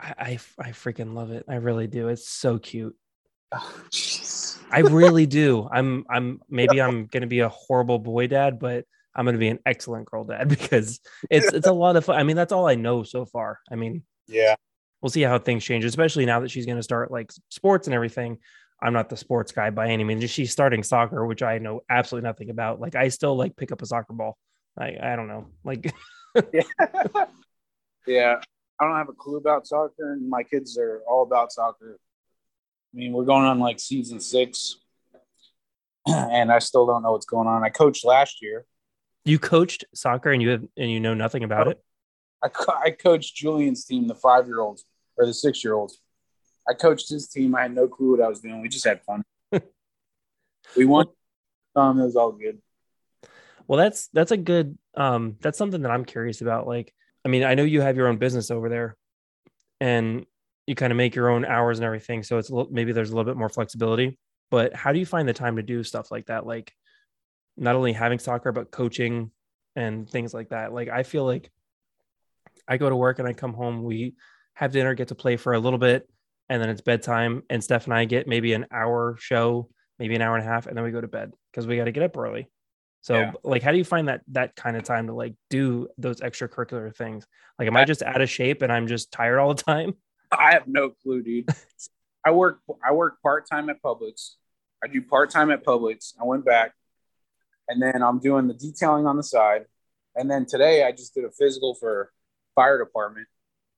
I, 0.00 0.14
I 0.18 0.38
I 0.58 0.68
freaking 0.70 1.14
love 1.14 1.30
it. 1.30 1.44
I 1.48 1.56
really 1.56 1.86
do. 1.86 2.08
It's 2.08 2.28
so 2.28 2.58
cute. 2.58 2.96
Oh. 3.52 3.82
I 4.70 4.80
really 4.80 5.26
do. 5.26 5.68
I'm 5.72 6.04
I'm 6.10 6.40
maybe 6.48 6.80
I'm 6.80 7.06
gonna 7.06 7.26
be 7.26 7.40
a 7.40 7.48
horrible 7.48 7.98
boy 7.98 8.26
dad, 8.26 8.58
but 8.58 8.84
I'm 9.14 9.24
gonna 9.24 9.38
be 9.38 9.48
an 9.48 9.58
excellent 9.66 10.06
girl 10.06 10.24
dad 10.24 10.48
because 10.58 11.00
it's 11.30 11.52
it's 11.52 11.66
a 11.66 11.72
lot 11.72 11.96
of 11.96 12.04
fun. 12.04 12.16
I 12.18 12.22
mean, 12.22 12.36
that's 12.36 12.52
all 12.52 12.66
I 12.68 12.74
know 12.74 13.02
so 13.02 13.24
far. 13.24 13.60
I 13.70 13.76
mean, 13.76 14.02
Yeah. 14.26 14.54
we'll 15.00 15.10
see 15.10 15.22
how 15.22 15.38
things 15.38 15.64
change, 15.64 15.84
especially 15.84 16.26
now 16.26 16.40
that 16.40 16.50
she's 16.50 16.66
going 16.66 16.76
to 16.76 16.82
start 16.82 17.10
like 17.10 17.32
sports 17.48 17.86
and 17.86 17.94
everything. 17.94 18.38
I'm 18.80 18.92
not 18.92 19.08
the 19.08 19.16
sports 19.16 19.50
guy 19.50 19.70
by 19.70 19.88
any 19.88 20.04
means. 20.04 20.30
She's 20.30 20.52
starting 20.52 20.84
soccer, 20.84 21.26
which 21.26 21.42
I 21.42 21.58
know 21.58 21.80
absolutely 21.90 22.28
nothing 22.28 22.50
about. 22.50 22.78
Like 22.78 22.94
I 22.94 23.08
still 23.08 23.36
like 23.36 23.56
pick 23.56 23.72
up 23.72 23.82
a 23.82 23.86
soccer 23.86 24.12
ball. 24.12 24.38
I 24.78 24.96
I 25.02 25.16
don't 25.16 25.26
know. 25.26 25.46
Like 25.64 25.92
yeah. 26.52 26.62
yeah. 28.06 28.40
I 28.80 28.84
don't 28.86 28.96
have 28.96 29.08
a 29.08 29.12
clue 29.12 29.36
about 29.36 29.66
soccer, 29.66 30.12
and 30.12 30.28
my 30.28 30.42
kids 30.42 30.78
are 30.78 31.02
all 31.08 31.22
about 31.22 31.52
soccer. 31.52 31.98
I 32.94 32.96
mean, 32.96 33.12
we're 33.12 33.24
going 33.24 33.44
on 33.44 33.58
like 33.58 33.80
season 33.80 34.20
six, 34.20 34.76
and 36.06 36.52
I 36.52 36.58
still 36.60 36.86
don't 36.86 37.02
know 37.02 37.12
what's 37.12 37.26
going 37.26 37.48
on. 37.48 37.64
I 37.64 37.70
coached 37.70 38.04
last 38.04 38.40
year. 38.40 38.64
you 39.24 39.38
coached 39.38 39.84
soccer 39.94 40.30
and 40.30 40.40
you 40.40 40.50
have 40.50 40.64
and 40.76 40.90
you 40.90 41.00
know 41.00 41.14
nothing 41.14 41.44
about 41.44 41.68
it. 41.68 41.82
I, 42.42 42.48
co- 42.48 42.78
I 42.84 42.90
coached 42.92 43.34
Julian's 43.34 43.84
team, 43.84 44.06
the 44.06 44.14
five 44.14 44.46
year 44.46 44.60
olds 44.60 44.84
or 45.16 45.26
the 45.26 45.34
six 45.34 45.64
year 45.64 45.74
olds. 45.74 46.00
I 46.68 46.74
coached 46.74 47.08
his 47.08 47.28
team. 47.28 47.54
I 47.54 47.62
had 47.62 47.74
no 47.74 47.88
clue 47.88 48.12
what 48.12 48.20
I 48.20 48.28
was 48.28 48.40
doing. 48.40 48.60
We 48.60 48.68
just 48.68 48.84
had 48.84 49.02
fun. 49.02 49.24
we 50.76 50.84
won. 50.84 51.06
Um, 51.74 51.98
it 51.98 52.04
was 52.04 52.16
all 52.16 52.32
good. 52.32 52.58
Well, 53.66 53.78
that's 53.78 54.08
that's 54.08 54.30
a 54.30 54.36
good 54.36 54.78
um 54.94 55.36
that's 55.40 55.58
something 55.58 55.82
that 55.82 55.90
I'm 55.90 56.04
curious 56.04 56.40
about. 56.40 56.66
Like, 56.66 56.94
I 57.28 57.30
mean, 57.30 57.44
I 57.44 57.54
know 57.54 57.62
you 57.62 57.82
have 57.82 57.98
your 57.98 58.08
own 58.08 58.16
business 58.16 58.50
over 58.50 58.70
there 58.70 58.96
and 59.82 60.24
you 60.66 60.74
kind 60.74 60.90
of 60.90 60.96
make 60.96 61.14
your 61.14 61.28
own 61.28 61.44
hours 61.44 61.78
and 61.78 61.84
everything. 61.84 62.22
So 62.22 62.38
it's 62.38 62.48
little, 62.48 62.72
maybe 62.72 62.92
there's 62.92 63.10
a 63.10 63.14
little 63.14 63.30
bit 63.30 63.36
more 63.36 63.50
flexibility. 63.50 64.18
But 64.50 64.74
how 64.74 64.94
do 64.94 64.98
you 64.98 65.04
find 65.04 65.28
the 65.28 65.34
time 65.34 65.56
to 65.56 65.62
do 65.62 65.84
stuff 65.84 66.10
like 66.10 66.28
that? 66.28 66.46
Like 66.46 66.72
not 67.58 67.76
only 67.76 67.92
having 67.92 68.18
soccer, 68.18 68.50
but 68.50 68.70
coaching 68.70 69.30
and 69.76 70.08
things 70.08 70.32
like 70.32 70.48
that. 70.48 70.72
Like 70.72 70.88
I 70.88 71.02
feel 71.02 71.26
like 71.26 71.50
I 72.66 72.78
go 72.78 72.88
to 72.88 72.96
work 72.96 73.18
and 73.18 73.28
I 73.28 73.34
come 73.34 73.52
home, 73.52 73.82
we 73.82 74.14
have 74.54 74.72
dinner, 74.72 74.94
get 74.94 75.08
to 75.08 75.14
play 75.14 75.36
for 75.36 75.52
a 75.52 75.60
little 75.60 75.78
bit, 75.78 76.08
and 76.48 76.62
then 76.62 76.70
it's 76.70 76.80
bedtime. 76.80 77.42
And 77.50 77.62
Steph 77.62 77.84
and 77.84 77.92
I 77.92 78.06
get 78.06 78.26
maybe 78.26 78.54
an 78.54 78.64
hour 78.72 79.18
show, 79.20 79.68
maybe 79.98 80.14
an 80.14 80.22
hour 80.22 80.34
and 80.34 80.46
a 80.46 80.48
half, 80.48 80.66
and 80.66 80.74
then 80.74 80.82
we 80.82 80.92
go 80.92 81.02
to 81.02 81.08
bed 81.08 81.34
because 81.52 81.66
we 81.66 81.76
got 81.76 81.84
to 81.84 81.92
get 81.92 82.04
up 82.04 82.16
early. 82.16 82.48
So 83.00 83.14
Yeah. 83.14 83.32
like 83.44 83.62
how 83.62 83.72
do 83.72 83.78
you 83.78 83.84
find 83.84 84.08
that 84.08 84.22
that 84.28 84.56
kind 84.56 84.76
of 84.76 84.82
time 84.82 85.06
to 85.06 85.12
like 85.12 85.34
do 85.50 85.88
those 85.98 86.20
extracurricular 86.20 86.94
things? 86.94 87.26
Like 87.58 87.68
am 87.68 87.76
I 87.76 87.84
just 87.84 88.02
out 88.02 88.20
of 88.20 88.28
shape 88.30 88.62
and 88.62 88.72
I'm 88.72 88.86
just 88.86 89.12
tired 89.12 89.38
all 89.38 89.54
the 89.54 89.62
time? 89.62 89.94
I 90.32 90.52
have 90.52 90.66
no 90.66 90.90
clue, 90.90 91.22
dude. 91.22 91.48
I 92.24 92.32
work. 92.32 92.60
I 92.86 92.92
work 92.92 93.22
part 93.22 93.48
time 93.50 93.70
at 93.70 93.80
Publix. 93.80 94.34
I 94.84 94.88
do 94.88 95.00
part 95.00 95.30
time 95.30 95.50
at 95.50 95.64
Publix. 95.64 96.12
I 96.20 96.24
went 96.24 96.44
back, 96.44 96.72
and 97.68 97.80
then 97.80 98.02
I'm 98.02 98.18
doing 98.18 98.46
the 98.46 98.54
detailing 98.54 99.06
on 99.06 99.16
the 99.16 99.22
side. 99.22 99.64
And 100.14 100.30
then 100.30 100.44
today 100.44 100.84
I 100.84 100.92
just 100.92 101.14
did 101.14 101.24
a 101.24 101.30
physical 101.30 101.74
for 101.74 102.12
fire 102.54 102.76
department. 102.78 103.26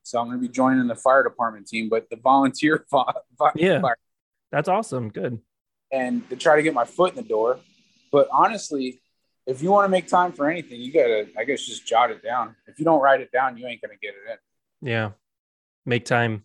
So 0.03 0.19
I'm 0.19 0.27
going 0.27 0.39
to 0.41 0.43
be 0.43 0.53
joining 0.53 0.89
the 0.89 0.97
fire 0.97 1.23
department 1.23 1.69
team, 1.69 1.89
but 1.89 2.09
the 2.11 2.17
volunteer 2.17 2.85
fi- 2.91 3.13
fi- 3.39 3.53
Yeah. 3.55 3.81
fire 3.81 3.97
That's 4.51 4.69
awesome. 4.69 5.11
Good. 5.11 5.39
and 5.93 6.29
to 6.31 6.37
try 6.37 6.57
to 6.57 6.63
get 6.63 6.75
my 6.75 6.85
foot 6.87 7.11
in 7.15 7.23
the 7.23 7.29
door. 7.29 7.61
But 8.11 8.27
honestly, 8.33 9.01
if 9.51 9.63
you 9.63 9.71
want 9.71 9.85
to 9.85 9.89
make 9.89 10.07
time 10.07 10.33
for 10.33 10.49
anything, 10.49 10.81
you 10.81 10.93
gotta, 10.93 11.29
I 11.37 11.45
guess, 11.45 11.67
just 11.67 11.87
jot 11.87 12.11
it 12.11 12.23
down. 12.23 12.55
If 12.67 12.79
you 12.79 12.85
don't 12.85 13.01
write 13.01 13.21
it 13.21 13.33
down, 13.33 13.57
you 13.57 13.67
ain't 13.67 13.83
gonna 13.83 13.95
get 14.01 14.15
it 14.15 14.31
in. 14.33 14.89
Yeah. 14.89 15.11
Make 15.85 16.05
time. 16.05 16.45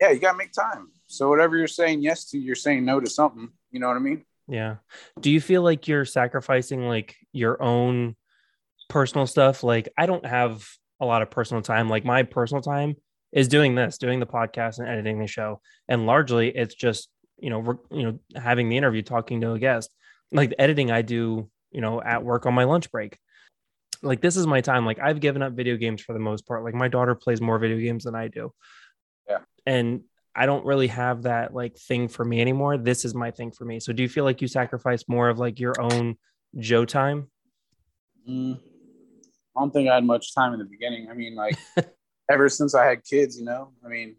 Yeah, 0.00 0.10
you 0.10 0.20
gotta 0.20 0.36
make 0.36 0.52
time. 0.52 0.90
So 1.06 1.28
whatever 1.28 1.56
you're 1.56 1.66
saying 1.66 2.02
yes 2.02 2.26
to, 2.30 2.38
you're 2.38 2.54
saying 2.54 2.84
no 2.84 3.00
to 3.00 3.08
something. 3.08 3.48
You 3.70 3.80
know 3.80 3.88
what 3.88 3.96
I 3.96 4.00
mean? 4.00 4.24
Yeah. 4.48 4.76
Do 5.18 5.30
you 5.30 5.40
feel 5.40 5.62
like 5.62 5.88
you're 5.88 6.04
sacrificing 6.04 6.86
like 6.86 7.16
your 7.32 7.62
own 7.62 8.16
personal 8.88 9.26
stuff? 9.26 9.62
Like 9.62 9.88
I 9.96 10.04
don't 10.04 10.26
have 10.26 10.68
a 11.00 11.06
lot 11.06 11.22
of 11.22 11.30
personal 11.30 11.62
time. 11.62 11.88
Like 11.88 12.04
my 12.04 12.22
personal 12.22 12.62
time 12.62 12.96
is 13.32 13.48
doing 13.48 13.74
this, 13.74 13.96
doing 13.96 14.20
the 14.20 14.26
podcast 14.26 14.78
and 14.78 14.88
editing 14.88 15.18
the 15.18 15.26
show. 15.26 15.62
And 15.88 16.06
largely 16.06 16.50
it's 16.50 16.74
just, 16.74 17.08
you 17.38 17.48
know, 17.48 17.60
re- 17.60 17.98
you 17.98 18.02
know, 18.02 18.18
having 18.36 18.68
the 18.68 18.76
interview, 18.76 19.00
talking 19.00 19.40
to 19.40 19.52
a 19.52 19.58
guest. 19.58 19.90
Like 20.30 20.50
the 20.50 20.60
editing 20.60 20.90
I 20.90 21.02
do, 21.02 21.50
you 21.72 21.80
know, 21.80 22.00
at 22.02 22.24
work 22.24 22.46
on 22.46 22.54
my 22.54 22.64
lunch 22.64 22.90
break. 22.90 23.18
Like 24.02 24.20
this 24.20 24.36
is 24.36 24.46
my 24.46 24.60
time. 24.60 24.84
Like 24.84 24.98
I've 24.98 25.20
given 25.20 25.42
up 25.42 25.52
video 25.52 25.76
games 25.76 26.02
for 26.02 26.12
the 26.12 26.18
most 26.18 26.46
part. 26.46 26.64
Like 26.64 26.74
my 26.74 26.88
daughter 26.88 27.14
plays 27.14 27.40
more 27.40 27.58
video 27.58 27.78
games 27.78 28.04
than 28.04 28.14
I 28.14 28.28
do. 28.28 28.52
Yeah. 29.28 29.38
And 29.64 30.02
I 30.34 30.46
don't 30.46 30.64
really 30.64 30.88
have 30.88 31.22
that 31.22 31.54
like 31.54 31.76
thing 31.76 32.08
for 32.08 32.24
me 32.24 32.40
anymore. 32.40 32.78
This 32.78 33.04
is 33.04 33.14
my 33.14 33.30
thing 33.30 33.52
for 33.52 33.64
me. 33.64 33.80
So 33.80 33.92
do 33.92 34.02
you 34.02 34.08
feel 34.08 34.24
like 34.24 34.40
you 34.40 34.48
sacrifice 34.48 35.04
more 35.08 35.28
of 35.28 35.38
like 35.38 35.60
your 35.60 35.74
own 35.80 36.16
Joe 36.58 36.84
time? 36.84 37.30
Mm, 38.28 38.58
I 39.56 39.60
don't 39.60 39.70
think 39.72 39.88
I 39.88 39.94
had 39.94 40.04
much 40.04 40.34
time 40.34 40.52
in 40.52 40.58
the 40.58 40.64
beginning. 40.64 41.08
I 41.10 41.14
mean, 41.14 41.34
like 41.34 41.56
ever 42.30 42.48
since 42.48 42.74
I 42.74 42.86
had 42.86 43.04
kids, 43.04 43.38
you 43.38 43.44
know. 43.44 43.72
I 43.84 43.88
mean, 43.88 44.16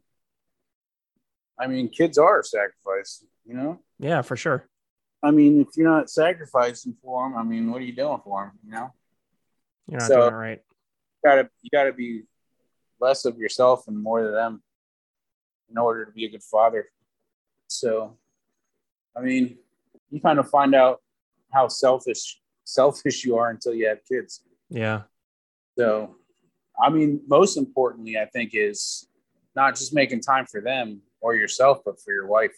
I 1.59 1.67
mean, 1.67 1.89
kids 1.89 2.17
are 2.17 2.39
a 2.39 2.43
sacrifice. 2.43 3.23
You 3.45 3.55
know. 3.55 3.79
Yeah, 3.99 4.21
for 4.21 4.37
sure. 4.37 4.67
I 5.23 5.31
mean, 5.31 5.61
if 5.61 5.69
you're 5.77 5.89
not 5.89 6.09
sacrificing 6.09 6.95
for 7.01 7.23
them, 7.27 7.37
I 7.37 7.43
mean, 7.43 7.71
what 7.71 7.81
are 7.81 7.85
you 7.85 7.95
doing 7.95 8.19
for 8.23 8.43
them? 8.45 8.59
You 8.65 8.71
know. 8.71 8.93
You're 9.87 9.99
not 9.99 10.07
So- 10.07 10.15
doing 10.19 10.33
it 10.33 10.37
right. 10.37 10.61
You 11.23 11.29
gotta 11.29 11.49
you 11.61 11.69
gotta 11.71 11.93
be 11.93 12.23
less 12.99 13.23
of 13.25 13.37
yourself 13.37 13.87
and 13.87 13.97
more 14.01 14.19
of 14.25 14.33
them 14.33 14.61
in 15.69 15.77
order 15.77 16.05
to 16.05 16.11
be 16.11 16.25
a 16.25 16.29
good 16.29 16.43
father. 16.43 16.89
So, 17.67 18.17
I 19.15 19.21
mean, 19.21 19.57
you 20.09 20.19
kind 20.19 20.39
of 20.39 20.49
find 20.49 20.75
out 20.75 21.01
how 21.53 21.69
selfish 21.69 22.41
selfish 22.65 23.23
you 23.25 23.37
are 23.37 23.49
until 23.49 23.73
you 23.73 23.87
have 23.87 23.99
kids. 24.05 24.43
Yeah. 24.69 25.03
So, 25.77 26.17
I 26.81 26.89
mean, 26.89 27.21
most 27.27 27.57
importantly, 27.57 28.17
I 28.17 28.25
think 28.25 28.51
is 28.53 29.07
not 29.55 29.75
just 29.75 29.93
making 29.93 30.21
time 30.21 30.45
for 30.45 30.61
them 30.61 31.01
or 31.21 31.35
yourself, 31.35 31.81
but 31.85 31.99
for 32.01 32.11
your 32.13 32.27
wife. 32.27 32.55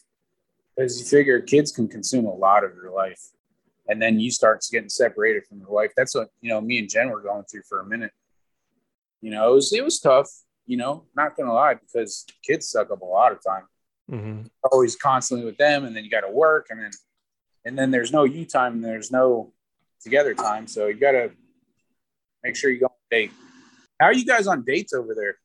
Because 0.76 1.00
you 1.00 1.06
figure 1.06 1.40
kids 1.42 1.72
can 1.72 1.88
consume 1.88 2.26
a 2.26 2.34
lot 2.34 2.64
of 2.64 2.76
your 2.76 2.92
life. 2.92 3.22
And 3.88 4.02
then 4.02 4.20
you 4.20 4.32
start 4.32 4.66
getting 4.72 4.90
separated 4.90 5.46
from 5.48 5.60
your 5.60 5.70
wife. 5.70 5.92
That's 5.96 6.16
what, 6.16 6.30
you 6.42 6.50
know, 6.50 6.60
me 6.60 6.80
and 6.80 6.90
Jen 6.90 7.10
were 7.10 7.22
going 7.22 7.44
through 7.44 7.64
for 7.70 7.80
a 7.80 7.86
minute. 7.86 8.12
You 9.22 9.32
know, 9.32 9.52
it 9.52 9.56
was, 9.56 9.74
it 9.74 9.84
was 9.84 10.00
tough, 10.00 10.30
you 10.66 10.78
know, 10.78 11.06
not 11.16 11.38
to 11.38 11.52
lie, 11.52 11.76
because 11.76 12.26
kids 12.44 12.68
suck 12.70 12.92
up 12.92 13.02
a 13.02 13.06
lot 13.06 13.32
of 13.32 13.40
time. 13.44 13.64
hmm 14.10 14.42
Always 14.72 14.96
constantly 14.96 15.46
with 15.46 15.58
them. 15.58 15.86
And 15.86 15.96
then 15.96 16.04
you 16.04 16.10
got 16.10 16.22
to 16.22 16.32
work. 16.32 16.68
And 16.70 16.82
then 16.82 16.92
and 17.66 17.78
then 17.78 17.90
there's 17.92 18.12
no 18.12 18.24
you 18.24 18.46
time, 18.46 18.74
and 18.74 18.84
there's 18.84 19.12
no 19.12 19.52
together 20.00 20.36
time. 20.36 20.68
So 20.68 20.88
you 20.88 21.00
got 21.00 21.14
to 21.14 21.32
make 22.44 22.56
sure 22.56 22.70
you 22.70 22.80
go 22.80 22.86
on 22.86 22.92
a 23.12 23.16
date. 23.16 23.32
How 24.00 24.06
are 24.08 24.14
you 24.14 24.26
guys 24.26 24.46
on 24.46 24.64
dates 24.64 24.94
over 24.94 25.16
there? 25.16 25.38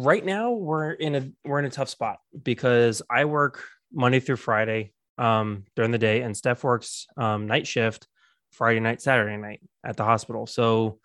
Right 0.00 0.24
now, 0.24 0.52
we're 0.52 0.92
in 0.92 1.16
a 1.16 1.28
we're 1.44 1.58
in 1.58 1.64
a 1.64 1.70
tough 1.70 1.88
spot 1.88 2.20
because 2.40 3.02
I 3.10 3.24
work 3.24 3.64
Monday 3.92 4.20
through 4.20 4.36
Friday 4.36 4.92
um, 5.18 5.64
during 5.74 5.90
the 5.90 5.98
day, 5.98 6.22
and 6.22 6.36
Steph 6.36 6.62
works 6.62 7.08
um, 7.16 7.48
night 7.48 7.66
shift 7.66 8.06
Friday 8.52 8.78
night, 8.78 9.02
Saturday 9.02 9.36
night 9.36 9.60
at 9.84 9.96
the 9.96 10.04
hospital. 10.04 10.46
So, 10.46 11.00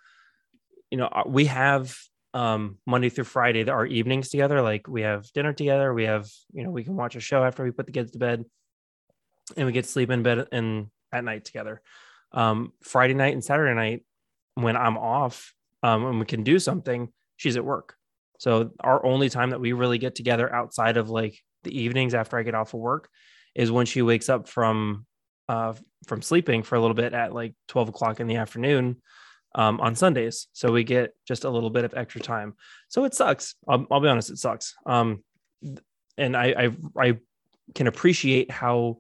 you 0.91 0.99
know, 0.99 1.07
uh, 1.07 1.23
we 1.25 1.45
have 1.45 1.97
um, 2.35 2.77
Monday 2.85 3.09
through 3.09 3.23
Friday 3.23 3.67
our 3.67 3.83
evenings 3.83 4.29
together. 4.29 4.61
Like 4.61 4.87
we 4.87 5.01
have 5.01 5.25
dinner 5.33 5.53
together. 5.53 5.91
We 5.91 6.03
have 6.03 6.29
you 6.53 6.63
know 6.63 6.69
we 6.69 6.83
can 6.83 6.95
watch 6.95 7.15
a 7.15 7.19
show 7.19 7.43
after 7.43 7.63
we 7.63 7.71
put 7.71 7.87
the 7.87 7.93
kids 7.93 8.11
to 8.11 8.19
bed, 8.19 8.45
and 9.57 9.65
we 9.65 9.71
get 9.71 9.85
to 9.85 9.91
sleep 9.91 10.11
in 10.11 10.21
bed 10.21 10.49
and 10.51 10.91
at 11.11 11.23
night 11.23 11.45
together. 11.45 11.81
Um, 12.31 12.73
Friday 12.83 13.15
night 13.15 13.33
and 13.33 13.43
Saturday 13.43 13.73
night 13.73 14.05
when 14.53 14.77
I'm 14.77 14.99
off 14.99 15.51
um, 15.81 16.05
and 16.05 16.19
we 16.19 16.27
can 16.27 16.43
do 16.43 16.59
something, 16.59 17.11
she's 17.37 17.57
at 17.57 17.65
work. 17.65 17.95
So 18.43 18.71
our 18.81 19.05
only 19.05 19.29
time 19.29 19.51
that 19.51 19.61
we 19.61 19.71
really 19.71 19.97
get 19.97 20.15
together 20.15 20.53
outside 20.53 20.97
of 20.97 21.09
like 21.09 21.39
the 21.63 21.79
evenings 21.79 22.13
after 22.13 22.37
I 22.37 22.43
get 22.43 22.55
off 22.55 22.73
of 22.73 22.81
work 22.81 23.07
is 23.55 23.71
when 23.71 23.85
she 23.85 24.01
wakes 24.01 24.27
up 24.27 24.49
from 24.49 25.05
uh, 25.47 25.71
from 26.07 26.21
sleeping 26.21 26.61
for 26.61 26.75
a 26.75 26.81
little 26.81 26.93
bit 26.93 27.13
at 27.13 27.33
like 27.33 27.55
12 27.69 27.87
o'clock 27.87 28.19
in 28.19 28.27
the 28.27 28.35
afternoon 28.35 29.01
um, 29.55 29.79
on 29.79 29.95
Sundays. 29.95 30.47
So 30.51 30.73
we 30.73 30.83
get 30.83 31.13
just 31.25 31.45
a 31.45 31.49
little 31.49 31.69
bit 31.69 31.85
of 31.85 31.93
extra 31.93 32.19
time. 32.19 32.55
So 32.89 33.05
it 33.05 33.13
sucks. 33.13 33.55
I'll, 33.65 33.87
I'll 33.89 34.01
be 34.01 34.09
honest, 34.09 34.29
it 34.29 34.37
sucks. 34.37 34.73
Um, 34.85 35.23
and 36.17 36.35
I, 36.35 36.47
I, 36.97 37.01
I 37.01 37.17
can 37.73 37.87
appreciate 37.87 38.51
how 38.51 38.97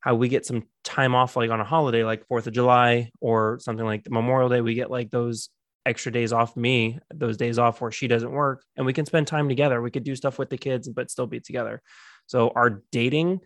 how 0.00 0.16
we 0.16 0.28
get 0.28 0.44
some 0.44 0.64
time 0.82 1.14
off 1.14 1.36
like 1.36 1.50
on 1.50 1.60
a 1.60 1.64
holiday 1.64 2.02
like 2.02 2.26
Fourth 2.26 2.48
of 2.48 2.52
July 2.52 3.12
or 3.20 3.60
something 3.60 3.86
like 3.86 4.10
Memorial 4.10 4.48
Day. 4.48 4.60
We 4.60 4.74
get 4.74 4.90
like 4.90 5.10
those 5.12 5.50
extra 5.86 6.12
days 6.12 6.32
off 6.32 6.56
me, 6.56 6.98
those 7.14 7.36
days 7.36 7.58
off 7.58 7.80
where 7.80 7.92
she 7.92 8.08
doesn't 8.08 8.30
work, 8.30 8.64
and 8.76 8.84
we 8.84 8.92
can 8.92 9.06
spend 9.06 9.26
time 9.26 9.48
together. 9.48 9.80
We 9.80 9.90
could 9.90 10.04
do 10.04 10.16
stuff 10.16 10.38
with 10.38 10.50
the 10.50 10.58
kids, 10.58 10.88
but 10.88 11.10
still 11.10 11.26
be 11.26 11.40
together. 11.40 11.82
So 12.26 12.50
our 12.54 12.82
dating 12.92 13.40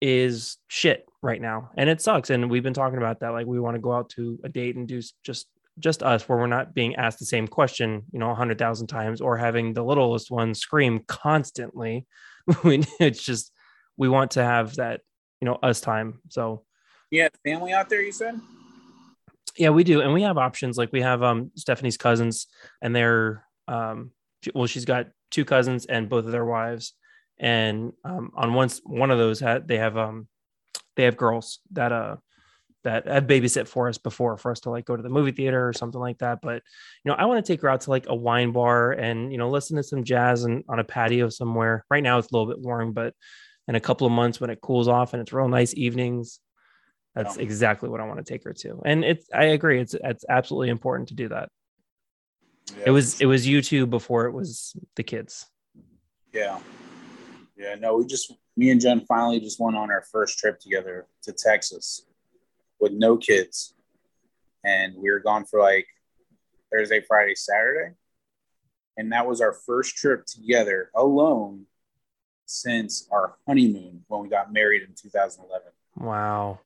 is 0.00 0.58
shit 0.68 1.06
right 1.22 1.40
now, 1.40 1.70
and 1.76 1.88
it 1.88 2.00
sucks. 2.00 2.30
And 2.30 2.50
we've 2.50 2.62
been 2.62 2.74
talking 2.74 2.98
about 2.98 3.20
that. 3.20 3.30
Like 3.30 3.46
we 3.46 3.60
want 3.60 3.76
to 3.76 3.80
go 3.80 3.92
out 3.92 4.10
to 4.10 4.38
a 4.44 4.48
date 4.48 4.76
and 4.76 4.86
do 4.86 5.00
just 5.24 5.46
just 5.78 6.02
us, 6.02 6.28
where 6.28 6.36
we're 6.36 6.46
not 6.46 6.74
being 6.74 6.96
asked 6.96 7.18
the 7.18 7.24
same 7.24 7.48
question, 7.48 8.02
you 8.12 8.18
know, 8.18 8.30
a 8.30 8.34
hundred 8.34 8.58
thousand 8.58 8.88
times, 8.88 9.20
or 9.20 9.38
having 9.38 9.72
the 9.72 9.84
littlest 9.84 10.30
one 10.30 10.54
scream 10.54 11.02
constantly. 11.06 12.06
it's 12.64 13.22
just 13.22 13.52
we 13.96 14.08
want 14.08 14.32
to 14.32 14.42
have 14.42 14.74
that 14.76 15.00
you 15.42 15.46
know 15.46 15.58
us 15.62 15.80
time 15.80 16.20
so 16.28 16.64
yeah 17.10 17.28
family 17.44 17.72
out 17.72 17.88
there 17.88 18.00
you 18.00 18.12
said 18.12 18.40
yeah 19.56 19.70
we 19.70 19.84
do 19.84 20.00
and 20.00 20.12
we 20.12 20.22
have 20.22 20.38
options 20.38 20.76
like 20.76 20.92
we 20.92 21.02
have 21.02 21.22
um 21.22 21.50
stephanie's 21.56 21.96
cousins 21.96 22.46
and 22.80 22.94
they're 22.94 23.44
um 23.68 24.10
well 24.54 24.66
she's 24.66 24.84
got 24.84 25.06
two 25.30 25.44
cousins 25.44 25.86
and 25.86 26.08
both 26.08 26.24
of 26.24 26.32
their 26.32 26.44
wives 26.44 26.94
and 27.38 27.92
um 28.04 28.30
on 28.34 28.54
one 28.54 28.68
one 28.84 29.10
of 29.10 29.18
those 29.18 29.40
had 29.40 29.66
they 29.68 29.78
have 29.78 29.96
um 29.96 30.26
they 30.96 31.04
have 31.04 31.16
girls 31.16 31.60
that 31.72 31.92
uh 31.92 32.16
that 32.84 33.06
have 33.06 33.24
babysit 33.24 33.68
for 33.68 33.88
us 33.88 33.98
before 33.98 34.36
for 34.36 34.50
us 34.50 34.60
to 34.60 34.70
like 34.70 34.84
go 34.84 34.96
to 34.96 35.02
the 35.02 35.08
movie 35.08 35.30
theater 35.30 35.68
or 35.68 35.72
something 35.72 36.00
like 36.00 36.18
that 36.18 36.40
but 36.42 36.62
you 37.04 37.10
know 37.10 37.14
i 37.14 37.24
want 37.24 37.44
to 37.44 37.52
take 37.52 37.62
her 37.62 37.68
out 37.68 37.80
to 37.80 37.90
like 37.90 38.06
a 38.08 38.14
wine 38.14 38.52
bar 38.52 38.92
and 38.92 39.30
you 39.30 39.38
know 39.38 39.48
listen 39.48 39.76
to 39.76 39.82
some 39.82 40.02
jazz 40.02 40.44
and 40.44 40.64
on 40.68 40.78
a 40.78 40.84
patio 40.84 41.28
somewhere. 41.28 41.84
Right 41.90 42.02
now 42.02 42.18
it's 42.18 42.30
a 42.30 42.36
little 42.36 42.52
bit 42.52 42.60
warm 42.60 42.92
but 42.92 43.14
in 43.68 43.74
a 43.76 43.80
couple 43.80 44.06
of 44.06 44.12
months 44.12 44.40
when 44.40 44.50
it 44.50 44.60
cools 44.60 44.88
off 44.88 45.12
and 45.12 45.22
it's 45.22 45.32
real 45.32 45.48
nice 45.48 45.74
evenings 45.76 46.40
that's 47.14 47.36
exactly 47.36 47.88
what 47.88 48.00
i 48.00 48.04
want 48.04 48.18
to 48.18 48.24
take 48.24 48.44
her 48.44 48.52
to 48.52 48.80
and 48.84 49.04
it's 49.04 49.26
i 49.34 49.44
agree 49.44 49.80
it's 49.80 49.94
it's 50.04 50.24
absolutely 50.28 50.70
important 50.70 51.08
to 51.08 51.14
do 51.14 51.28
that 51.28 51.48
yeah. 52.76 52.84
it 52.86 52.90
was 52.90 53.20
it 53.20 53.26
was 53.26 53.46
you 53.46 53.60
two 53.62 53.86
before 53.86 54.26
it 54.26 54.32
was 54.32 54.74
the 54.96 55.02
kids 55.02 55.46
yeah 56.32 56.58
yeah 57.56 57.74
no 57.74 57.96
we 57.96 58.06
just 58.06 58.32
me 58.56 58.70
and 58.70 58.80
jen 58.80 59.00
finally 59.06 59.40
just 59.40 59.60
went 59.60 59.76
on 59.76 59.90
our 59.90 60.04
first 60.10 60.38
trip 60.38 60.58
together 60.58 61.06
to 61.22 61.32
texas 61.32 62.06
with 62.80 62.92
no 62.92 63.16
kids 63.16 63.74
and 64.64 64.94
we 64.96 65.10
were 65.10 65.20
gone 65.20 65.44
for 65.44 65.60
like 65.60 65.86
thursday 66.70 67.02
friday 67.06 67.34
saturday 67.34 67.94
and 68.96 69.12
that 69.12 69.26
was 69.26 69.40
our 69.40 69.52
first 69.52 69.96
trip 69.96 70.26
together 70.26 70.90
alone 70.94 71.66
since 72.46 73.08
our 73.10 73.36
honeymoon 73.46 74.04
when 74.08 74.22
we 74.22 74.28
got 74.28 74.52
married 74.52 74.82
in 74.82 74.94
2011. 74.94 75.68
Wow. 75.96 76.60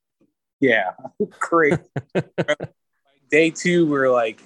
Yeah, 0.61 0.92
great. 1.38 1.79
Day 3.31 3.51
two, 3.51 3.87
we 3.87 3.92
were 3.92 4.11
like 4.11 4.40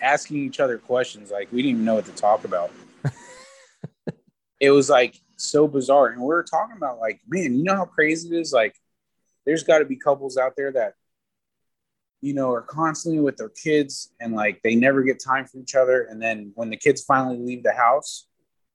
asking 0.00 0.38
each 0.38 0.60
other 0.60 0.78
questions. 0.78 1.30
Like 1.30 1.50
we 1.52 1.62
didn't 1.62 1.76
even 1.76 1.84
know 1.84 1.94
what 1.94 2.06
to 2.06 2.12
talk 2.12 2.44
about. 2.44 2.70
it 4.60 4.70
was 4.70 4.90
like 4.90 5.16
so 5.36 5.66
bizarre. 5.68 6.08
And 6.08 6.20
we 6.20 6.26
were 6.26 6.42
talking 6.42 6.76
about 6.76 6.98
like, 6.98 7.20
man, 7.28 7.56
you 7.56 7.62
know 7.62 7.76
how 7.76 7.84
crazy 7.84 8.34
it 8.34 8.40
is? 8.40 8.52
Like, 8.52 8.74
there's 9.46 9.62
got 9.62 9.78
to 9.78 9.84
be 9.84 9.96
couples 9.96 10.36
out 10.36 10.54
there 10.56 10.72
that, 10.72 10.94
you 12.20 12.34
know, 12.34 12.50
are 12.52 12.62
constantly 12.62 13.20
with 13.20 13.36
their 13.36 13.50
kids 13.50 14.10
and 14.20 14.34
like 14.34 14.62
they 14.62 14.74
never 14.74 15.02
get 15.02 15.22
time 15.22 15.46
for 15.46 15.58
each 15.58 15.74
other. 15.74 16.02
And 16.02 16.20
then 16.20 16.52
when 16.54 16.70
the 16.70 16.76
kids 16.76 17.04
finally 17.04 17.38
leave 17.38 17.62
the 17.62 17.72
house, 17.72 18.26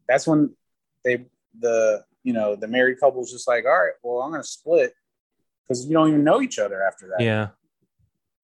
that's 0.07 0.27
when 0.27 0.55
they 1.03 1.25
the 1.57 2.03
you 2.23 2.33
know 2.33 2.55
the 2.55 2.67
married 2.67 2.99
couple's 2.99 3.31
just 3.31 3.47
like 3.47 3.65
all 3.65 3.71
right 3.71 3.93
well 4.03 4.21
i'm 4.21 4.31
gonna 4.31 4.43
split 4.43 4.93
because 5.69 5.85
you 5.85 5.93
don't 5.93 6.09
even 6.09 6.23
know 6.23 6.41
each 6.41 6.59
other 6.59 6.83
after 6.83 7.09
that 7.09 7.23
yeah 7.23 7.47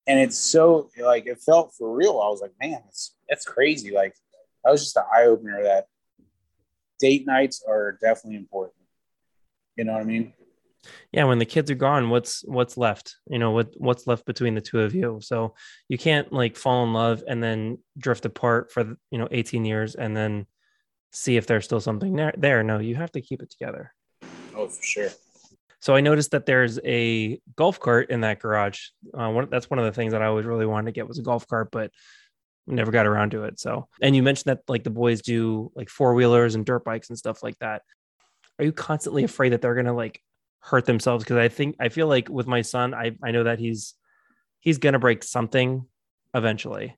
and 0.06 0.18
it's 0.18 0.38
so 0.38 0.88
like 1.00 1.26
it 1.26 1.40
felt 1.40 1.74
for 1.76 1.94
real 1.94 2.20
i 2.20 2.28
was 2.28 2.40
like 2.40 2.52
man 2.60 2.80
it's 2.88 3.16
that's 3.28 3.44
crazy 3.44 3.92
like 3.92 4.14
that 4.64 4.70
was 4.70 4.82
just 4.82 4.96
an 4.96 5.02
eye-opener 5.14 5.62
that 5.62 5.86
date 6.98 7.26
nights 7.26 7.62
are 7.68 7.98
definitely 8.00 8.36
important 8.36 8.82
you 9.76 9.84
know 9.84 9.92
what 9.92 10.02
i 10.02 10.04
mean 10.04 10.32
yeah 11.10 11.24
when 11.24 11.38
the 11.38 11.44
kids 11.44 11.70
are 11.70 11.74
gone 11.74 12.10
what's 12.10 12.44
what's 12.46 12.76
left 12.76 13.16
you 13.28 13.38
know 13.38 13.50
what 13.50 13.72
what's 13.76 14.06
left 14.06 14.24
between 14.24 14.54
the 14.54 14.60
two 14.60 14.80
of 14.80 14.94
you 14.94 15.18
so 15.20 15.54
you 15.88 15.98
can't 15.98 16.32
like 16.32 16.56
fall 16.56 16.84
in 16.84 16.92
love 16.92 17.24
and 17.26 17.42
then 17.42 17.76
drift 17.98 18.24
apart 18.24 18.70
for 18.70 18.96
you 19.10 19.18
know 19.18 19.28
18 19.30 19.64
years 19.64 19.96
and 19.96 20.16
then 20.16 20.46
see 21.16 21.36
if 21.36 21.46
there's 21.46 21.64
still 21.64 21.80
something 21.80 22.14
there. 22.14 22.34
there. 22.36 22.62
No, 22.62 22.78
you 22.78 22.94
have 22.94 23.12
to 23.12 23.20
keep 23.20 23.42
it 23.42 23.50
together. 23.50 23.92
Oh, 24.54 24.68
for 24.68 24.82
sure. 24.82 25.08
So 25.86 25.94
I 25.94 26.00
noticed 26.00 26.32
that 26.32 26.46
there's 26.46 26.80
a 26.84 27.40
golf 27.54 27.78
cart 27.78 28.10
in 28.10 28.22
that 28.22 28.40
garage. 28.40 28.88
Uh, 29.14 29.30
one, 29.30 29.48
that's 29.48 29.70
one 29.70 29.78
of 29.78 29.84
the 29.84 29.92
things 29.92 30.14
that 30.14 30.20
I 30.20 30.26
always 30.26 30.44
really 30.44 30.66
wanted 30.66 30.86
to 30.86 30.92
get 30.92 31.06
was 31.06 31.20
a 31.20 31.22
golf 31.22 31.46
cart, 31.46 31.68
but 31.70 31.92
never 32.66 32.90
got 32.90 33.06
around 33.06 33.30
to 33.30 33.44
it. 33.44 33.60
So, 33.60 33.86
and 34.02 34.16
you 34.16 34.24
mentioned 34.24 34.50
that 34.50 34.62
like 34.66 34.82
the 34.82 34.90
boys 34.90 35.22
do 35.22 35.70
like 35.76 35.88
four 35.88 36.14
wheelers 36.14 36.56
and 36.56 36.66
dirt 36.66 36.84
bikes 36.84 37.08
and 37.08 37.16
stuff 37.16 37.40
like 37.40 37.56
that. 37.60 37.82
Are 38.58 38.64
you 38.64 38.72
constantly 38.72 39.22
afraid 39.22 39.50
that 39.50 39.62
they're 39.62 39.76
gonna 39.76 39.94
like 39.94 40.20
hurt 40.58 40.86
themselves? 40.86 41.22
Because 41.22 41.36
I 41.36 41.46
think 41.46 41.76
I 41.78 41.88
feel 41.88 42.08
like 42.08 42.28
with 42.28 42.48
my 42.48 42.62
son, 42.62 42.92
I 42.92 43.16
I 43.22 43.30
know 43.30 43.44
that 43.44 43.60
he's 43.60 43.94
he's 44.58 44.78
gonna 44.78 44.98
break 44.98 45.22
something 45.22 45.86
eventually 46.34 46.96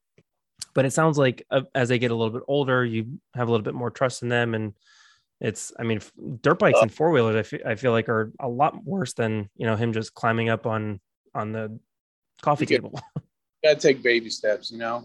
but 0.75 0.85
it 0.85 0.93
sounds 0.93 1.19
like 1.19 1.45
uh, 1.51 1.63
as 1.75 1.89
they 1.89 1.99
get 1.99 2.11
a 2.11 2.15
little 2.15 2.33
bit 2.33 2.43
older, 2.49 2.85
you 2.85 3.19
have 3.35 3.49
a 3.49 3.51
little 3.51 3.65
bit 3.65 3.75
more 3.75 3.91
trust 3.91 4.23
in 4.23 4.29
them. 4.29 4.55
And 4.55 4.75
it's, 5.41 5.73
I 5.79 5.85
mean, 5.85 6.01
dirt 6.43 6.59
bikes 6.59 6.79
uh, 6.79 6.83
and 6.83 6.93
four 6.93 7.11
wheelers, 7.11 7.37
I 7.37 7.43
feel, 7.43 7.61
I 7.67 7.75
feel 7.77 7.93
like 7.93 8.09
are 8.09 8.33
a 8.41 8.49
lot 8.49 8.85
worse 8.85 9.13
than, 9.13 9.49
you 9.57 9.67
know, 9.67 9.77
him 9.77 9.93
just 9.93 10.15
climbing 10.15 10.49
up 10.49 10.67
on, 10.67 11.01
on 11.35 11.53
the 11.53 11.79
coffee 12.43 12.67
you 12.69 12.77
table. 12.77 12.93
you 13.17 13.23
gotta 13.71 13.81
take 13.81 14.03
baby 14.03 14.31
steps, 14.31 14.71
you 14.71 14.79
know, 14.79 15.05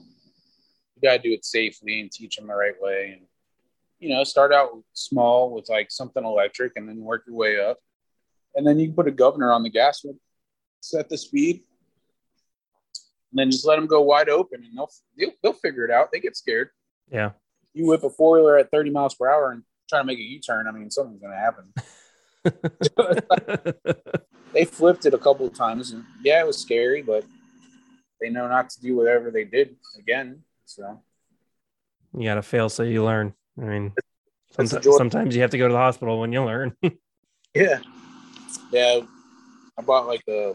you 0.96 1.08
gotta 1.08 1.22
do 1.22 1.32
it 1.32 1.46
safely 1.46 2.02
and 2.02 2.12
teach 2.12 2.36
them 2.36 2.48
the 2.48 2.56
right 2.56 2.80
way. 2.82 3.14
And, 3.18 3.28
you 4.00 4.10
know, 4.10 4.24
start 4.24 4.52
out 4.52 4.72
small 4.94 5.54
with 5.54 5.70
like 5.70 5.92
something 5.92 6.24
electric 6.24 6.74
and 6.76 6.90
then 6.90 7.00
work 7.00 7.24
your 7.28 7.36
way 7.36 7.64
up. 7.64 7.78
And 8.56 8.66
then 8.66 8.80
you 8.80 8.88
can 8.88 8.96
put 8.96 9.08
a 9.08 9.12
governor 9.12 9.52
on 9.52 9.64
the 9.64 9.70
gas, 9.70 10.04
set 10.82 11.10
the 11.10 11.18
speed, 11.18 11.64
and 13.32 13.40
then 13.40 13.50
just 13.50 13.66
let 13.66 13.78
them 13.78 13.88
go 13.88 14.02
wide 14.02 14.30
open, 14.30 14.64
and 14.64 14.78
they'll 14.78 14.92
they'll, 15.18 15.32
they'll 15.42 15.54
figure 15.54 15.86
it 15.86 15.92
out. 15.92 16.12
They 16.12 16.20
get 16.20 16.38
scared. 16.38 16.70
Yeah. 17.12 17.32
You 17.74 17.88
whip 17.88 18.04
a 18.04 18.10
four 18.10 18.36
wheeler 18.36 18.58
at 18.60 18.70
30 18.70 18.92
miles 18.92 19.16
per 19.16 19.28
hour 19.28 19.52
and 19.52 19.64
try 19.94 20.02
to 20.02 20.06
make 20.06 20.20
a 20.20 20.24
U 20.24 20.40
turn. 20.40 20.68
I 20.68 20.72
mean, 20.72 20.90
something's 20.90 21.22
going 21.22 21.34
to 21.34 21.40
happen. 21.40 21.72
they 24.54 24.66
flipped 24.66 25.06
it 25.06 25.14
a 25.14 25.18
couple 25.18 25.46
of 25.46 25.54
times, 25.54 25.92
and 25.92 26.04
yeah, 26.24 26.42
it 26.42 26.48
was 26.48 26.58
scary, 26.58 27.02
but 27.02 27.24
they 28.20 28.30
know 28.30 28.48
not 28.48 28.70
to 28.72 28.82
do 28.82 28.96
whatever 28.96 29.32
they 29.32 29.46
did 29.46 29.76
again. 29.98 30.44
So 30.66 31.02
you 32.18 32.26
got 32.26 32.36
to 32.36 32.42
fail 32.42 32.70
so 32.70 32.84
you 32.84 33.04
learn. 33.04 33.34
I 33.62 33.66
mean, 33.66 33.94
sometimes, 34.52 34.86
sometimes 34.98 35.36
you 35.36 35.42
have 35.42 35.52
to 35.52 35.58
go 35.58 35.68
to 35.68 35.74
the 35.74 35.80
hospital 35.80 36.20
when 36.20 36.34
you 36.34 36.44
learn. 36.44 36.76
yeah, 37.56 37.80
yeah. 38.72 39.00
I 39.78 39.82
bought 39.82 40.08
like 40.08 40.24
a 40.28 40.54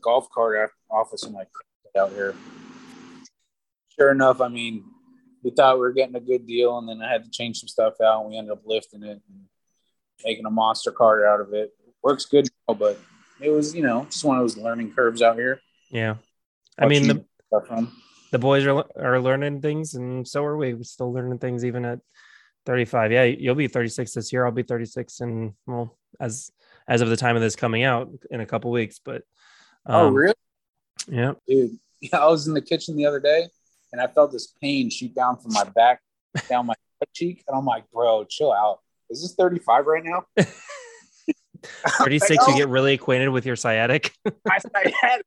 golf 0.00 0.28
cart 0.30 0.70
office 0.90 1.24
in 1.24 1.32
like 1.32 1.48
out 1.96 2.12
here. 2.12 2.34
Sure 3.98 4.10
enough, 4.10 4.40
I 4.40 4.48
mean, 4.48 4.84
we 5.48 5.54
thought 5.54 5.76
we 5.76 5.80
were 5.80 5.92
getting 5.92 6.14
a 6.14 6.20
good 6.20 6.46
deal, 6.46 6.76
and 6.76 6.86
then 6.86 7.00
I 7.00 7.10
had 7.10 7.24
to 7.24 7.30
change 7.30 7.60
some 7.60 7.68
stuff 7.68 7.94
out, 8.02 8.20
and 8.20 8.30
we 8.30 8.36
ended 8.36 8.52
up 8.52 8.60
lifting 8.66 9.02
it 9.02 9.22
and 9.28 9.44
making 10.22 10.44
a 10.44 10.50
monster 10.50 10.92
cart 10.92 11.24
out 11.24 11.40
of 11.40 11.54
it. 11.54 11.72
Works 12.02 12.26
good 12.26 12.48
Oh, 12.68 12.74
but 12.74 12.98
it 13.40 13.48
was, 13.48 13.74
you 13.74 13.82
know, 13.82 14.04
just 14.10 14.24
one 14.24 14.36
of 14.36 14.42
those 14.42 14.58
learning 14.58 14.92
curves 14.92 15.22
out 15.22 15.36
here. 15.36 15.62
Yeah. 15.90 16.16
I 16.78 16.86
mean, 16.86 17.08
the, 17.08 17.24
Stuff 17.46 17.66
from. 17.66 17.96
the 18.30 18.38
boys 18.38 18.66
are 18.66 18.84
are 18.94 19.20
learning 19.20 19.62
things, 19.62 19.94
and 19.94 20.28
so 20.28 20.44
are 20.44 20.56
we. 20.56 20.74
We're 20.74 20.82
still 20.82 21.12
learning 21.12 21.38
things 21.38 21.64
even 21.64 21.86
at 21.86 22.00
35. 22.66 23.10
Yeah, 23.10 23.24
you'll 23.24 23.54
be 23.54 23.68
36 23.68 24.12
this 24.12 24.32
year. 24.32 24.44
I'll 24.44 24.52
be 24.52 24.62
36, 24.62 25.20
and 25.20 25.54
well, 25.66 25.96
as 26.20 26.50
as 26.86 27.00
of 27.00 27.08
the 27.08 27.16
time 27.16 27.36
of 27.36 27.42
this 27.42 27.56
coming 27.56 27.84
out 27.84 28.10
in 28.30 28.42
a 28.42 28.46
couple 28.46 28.70
weeks. 28.70 29.00
But 29.02 29.22
oh, 29.86 30.08
um, 30.08 30.14
really? 30.14 30.34
Yeah. 31.08 31.32
Dude, 31.48 31.78
yeah, 32.00 32.18
I 32.20 32.26
was 32.26 32.46
in 32.46 32.52
the 32.52 32.60
kitchen 32.60 32.96
the 32.96 33.06
other 33.06 33.20
day 33.20 33.48
and 33.92 34.00
I 34.00 34.06
felt 34.06 34.32
this 34.32 34.46
pain 34.60 34.90
shoot 34.90 35.14
down 35.14 35.38
from 35.38 35.52
my 35.52 35.64
back, 35.64 36.00
down 36.48 36.66
my 36.66 36.74
cheek. 37.14 37.44
And 37.48 37.56
I'm 37.56 37.64
like, 37.64 37.90
bro, 37.90 38.24
chill 38.24 38.52
out. 38.52 38.80
Is 39.10 39.22
this 39.22 39.34
35 39.34 39.86
right 39.86 40.04
now? 40.04 40.24
36, 41.64 42.44
oh. 42.46 42.50
you 42.50 42.56
get 42.56 42.68
really 42.68 42.94
acquainted 42.94 43.28
with 43.28 43.46
your 43.46 43.56
sciatic. 43.56 44.12
I 44.48 44.92
had 45.00 45.22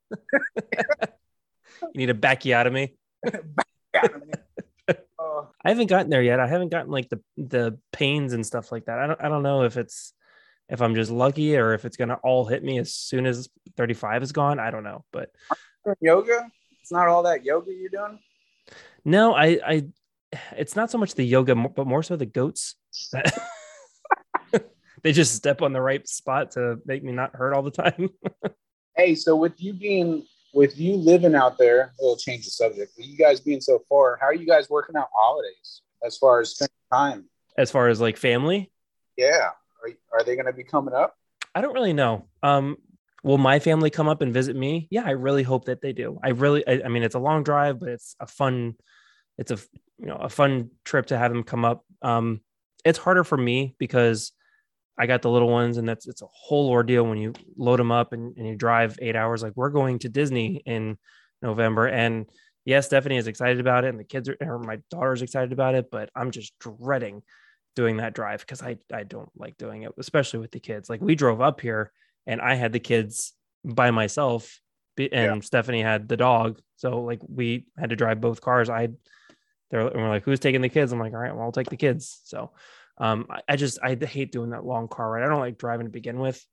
you 1.82 1.90
need 1.96 2.10
a 2.10 2.14
backiotomy. 2.14 2.94
it. 3.24 5.08
Oh, 5.20 5.50
I 5.64 5.70
haven't 5.70 5.88
gotten 5.88 6.10
there 6.10 6.22
yet. 6.22 6.40
I 6.40 6.48
haven't 6.48 6.70
gotten 6.70 6.92
like 6.92 7.10
the 7.10 7.22
the 7.38 7.78
pains 7.92 8.34
and 8.34 8.46
stuff 8.46 8.72
like 8.72 8.86
that. 8.86 9.00
I 9.00 9.08
don't 9.08 9.22
I 9.22 9.30
don't 9.30 9.44
know 9.44 9.64
if 9.64 9.78
it's 9.78 10.14
if 10.70 10.82
I'm 10.82 10.96
just 10.96 11.12
lucky 11.12 11.58
or 11.58 11.74
if 11.74 11.86
it's 11.86 11.98
gonna 11.98 12.20
all 12.24 12.46
hit 12.46 12.64
me 12.64 12.80
as 12.80 12.94
soon 12.94 13.26
as 13.26 13.50
35 13.78 14.24
is 14.24 14.32
gone. 14.32 14.60
I 14.60 14.72
don't 14.72 14.84
know. 14.84 15.04
But 15.12 15.32
yoga? 16.00 16.50
It's 16.82 16.92
not 16.92 17.08
all 17.08 17.24
that 17.24 17.44
yoga 17.44 17.72
you're 17.74 17.90
doing? 17.90 18.20
No, 19.06 19.34
I 19.34 19.60
I 19.66 19.86
it's 20.58 20.76
not 20.76 20.90
so 20.92 20.98
much 20.98 21.16
the 21.16 21.24
yoga, 21.24 21.56
but 21.56 21.88
more 21.88 22.04
so 22.04 22.16
the 22.16 22.26
goats. 22.26 22.76
they 25.04 25.12
just 25.12 25.36
step 25.36 25.62
on 25.62 25.74
the 25.74 25.82
right 25.82 26.08
spot 26.08 26.52
to 26.52 26.78
make 26.86 27.04
me 27.04 27.12
not 27.12 27.36
hurt 27.36 27.54
all 27.54 27.64
the 27.64 27.72
time. 27.72 28.10
Hey, 28.98 29.16
so 29.16 29.38
with 29.38 29.54
you 29.64 29.74
being 29.74 30.26
with 30.54 30.78
you 30.78 30.96
living 30.96 31.34
out 31.34 31.58
there, 31.58 31.94
it'll 31.98 32.18
change 32.18 32.44
the 32.44 32.52
subject. 32.52 32.92
With 32.98 33.08
you 33.08 33.16
guys 33.18 33.40
being 33.40 33.62
so 33.62 33.80
far, 33.88 34.18
how 34.20 34.28
are 34.28 34.34
you 34.36 34.46
guys 34.46 34.70
working 34.70 34.98
out 34.98 35.08
holidays 35.16 35.82
as 36.06 36.18
far 36.18 36.42
as 36.42 36.52
spending 36.52 36.76
time? 36.92 37.26
as 37.58 37.72
far 37.72 37.88
as 37.88 38.02
like 38.02 38.18
family, 38.18 38.70
Yeah. 39.16 39.48
Are, 39.82 39.90
are 40.20 40.24
they 40.26 40.36
going 40.36 40.46
to 40.46 40.54
be 40.54 40.66
coming 40.66 40.94
up? 40.94 41.16
I 41.56 41.62
don't 41.62 41.74
really 41.74 41.94
know. 41.94 42.28
Um, 42.44 42.76
will 43.24 43.38
my 43.38 43.60
family 43.60 43.90
come 43.90 44.08
up 44.08 44.22
and 44.22 44.34
visit 44.34 44.56
me? 44.56 44.88
Yeah, 44.90 45.04
I 45.06 45.12
really 45.12 45.44
hope 45.44 45.66
that 45.66 45.82
they 45.82 45.94
do. 45.94 46.20
I 46.24 46.30
really, 46.30 46.68
I, 46.68 46.82
I 46.86 46.88
mean, 46.88 47.04
it's 47.04 47.16
a 47.16 47.20
long 47.20 47.44
drive, 47.44 47.80
but 47.80 47.90
it's 47.90 48.16
a 48.20 48.28
fun, 48.28 48.76
it's 49.38 49.52
a 49.52 49.58
you 50.00 50.08
know 50.08 50.16
a 50.16 50.30
fun 50.30 50.72
trip 50.84 51.08
to 51.08 51.18
have 51.18 51.32
them 51.32 51.44
come 51.44 51.66
up. 51.66 51.86
Um, 52.02 52.42
it's 52.84 52.98
harder 52.98 53.24
for 53.24 53.38
me 53.38 53.76
because 53.78 54.32
I 54.98 55.06
got 55.06 55.22
the 55.22 55.30
little 55.30 55.50
ones, 55.50 55.78
and 55.78 55.88
that's 55.88 56.08
it's 56.08 56.22
a 56.22 56.28
whole 56.32 56.70
ordeal 56.70 57.06
when 57.06 57.18
you 57.18 57.34
load 57.56 57.80
them 57.80 57.92
up 57.92 58.14
and, 58.14 58.36
and 58.38 58.48
you 58.48 58.56
drive 58.56 58.98
eight 59.02 59.16
hours. 59.16 59.44
Like 59.44 59.54
we're 59.56 59.70
going 59.70 60.00
to 60.00 60.10
Disney 60.10 60.62
in 60.66 60.98
November, 61.42 61.88
and 61.88 62.26
yes, 62.66 62.88
Stephanie 62.88 63.18
is 63.18 63.28
excited 63.28 63.60
about 63.60 63.84
it, 63.84 63.90
and 63.90 64.00
the 64.00 64.04
kids 64.04 64.30
are, 64.30 64.38
or 64.42 64.60
my 64.60 64.80
daughter's 64.90 65.22
excited 65.22 65.54
about 65.54 65.76
it, 65.76 65.92
but 65.92 66.10
I'm 66.16 66.32
just 66.32 66.58
dreading 66.60 67.22
doing 67.76 67.98
that 67.98 68.14
drive 68.14 68.42
because 68.42 68.62
I 68.64 68.78
I 68.92 69.04
don't 69.04 69.30
like 69.38 69.58
doing 69.58 69.84
it, 69.84 69.92
especially 70.00 70.40
with 70.40 70.52
the 70.52 70.60
kids. 70.60 70.90
Like 70.90 71.02
we 71.02 71.16
drove 71.16 71.40
up 71.40 71.62
here 71.62 71.92
and 72.28 72.42
I 72.42 72.56
had 72.56 72.74
the 72.74 72.80
kids 72.80 73.34
by 73.64 73.92
myself, 73.92 74.60
and 75.12 75.44
Stephanie 75.44 75.82
had 75.82 76.08
the 76.08 76.18
dog, 76.18 76.60
so 76.76 77.02
like 77.02 77.20
we 77.28 77.66
had 77.78 77.90
to 77.92 77.96
drive 77.96 78.22
both 78.22 78.42
cars. 78.42 78.70
I 78.70 78.90
they're 79.70 79.88
and 79.88 79.96
we're 79.96 80.10
like, 80.10 80.24
who's 80.24 80.40
taking 80.40 80.62
the 80.62 80.70
kids? 80.70 80.92
I'm 80.92 81.00
like, 81.00 81.14
all 81.14 81.20
right, 81.20 81.34
well, 81.34 81.44
I'll 81.46 81.52
take 81.52 81.70
the 81.70 81.78
kids. 81.78 82.22
So 82.26 82.52
um, 82.98 83.26
I, 83.30 83.42
I 83.50 83.56
just 83.56 83.80
I 83.82 83.96
hate 83.96 84.32
doing 84.32 84.52
that 84.52 84.66
long 84.66 84.88
car 84.88 85.10
ride. 85.12 85.24
I 85.24 85.28
don't 85.30 85.40
like 85.40 85.58
driving 85.58 85.88
to 85.88 85.92
begin 85.92 86.20
with. 86.20 86.46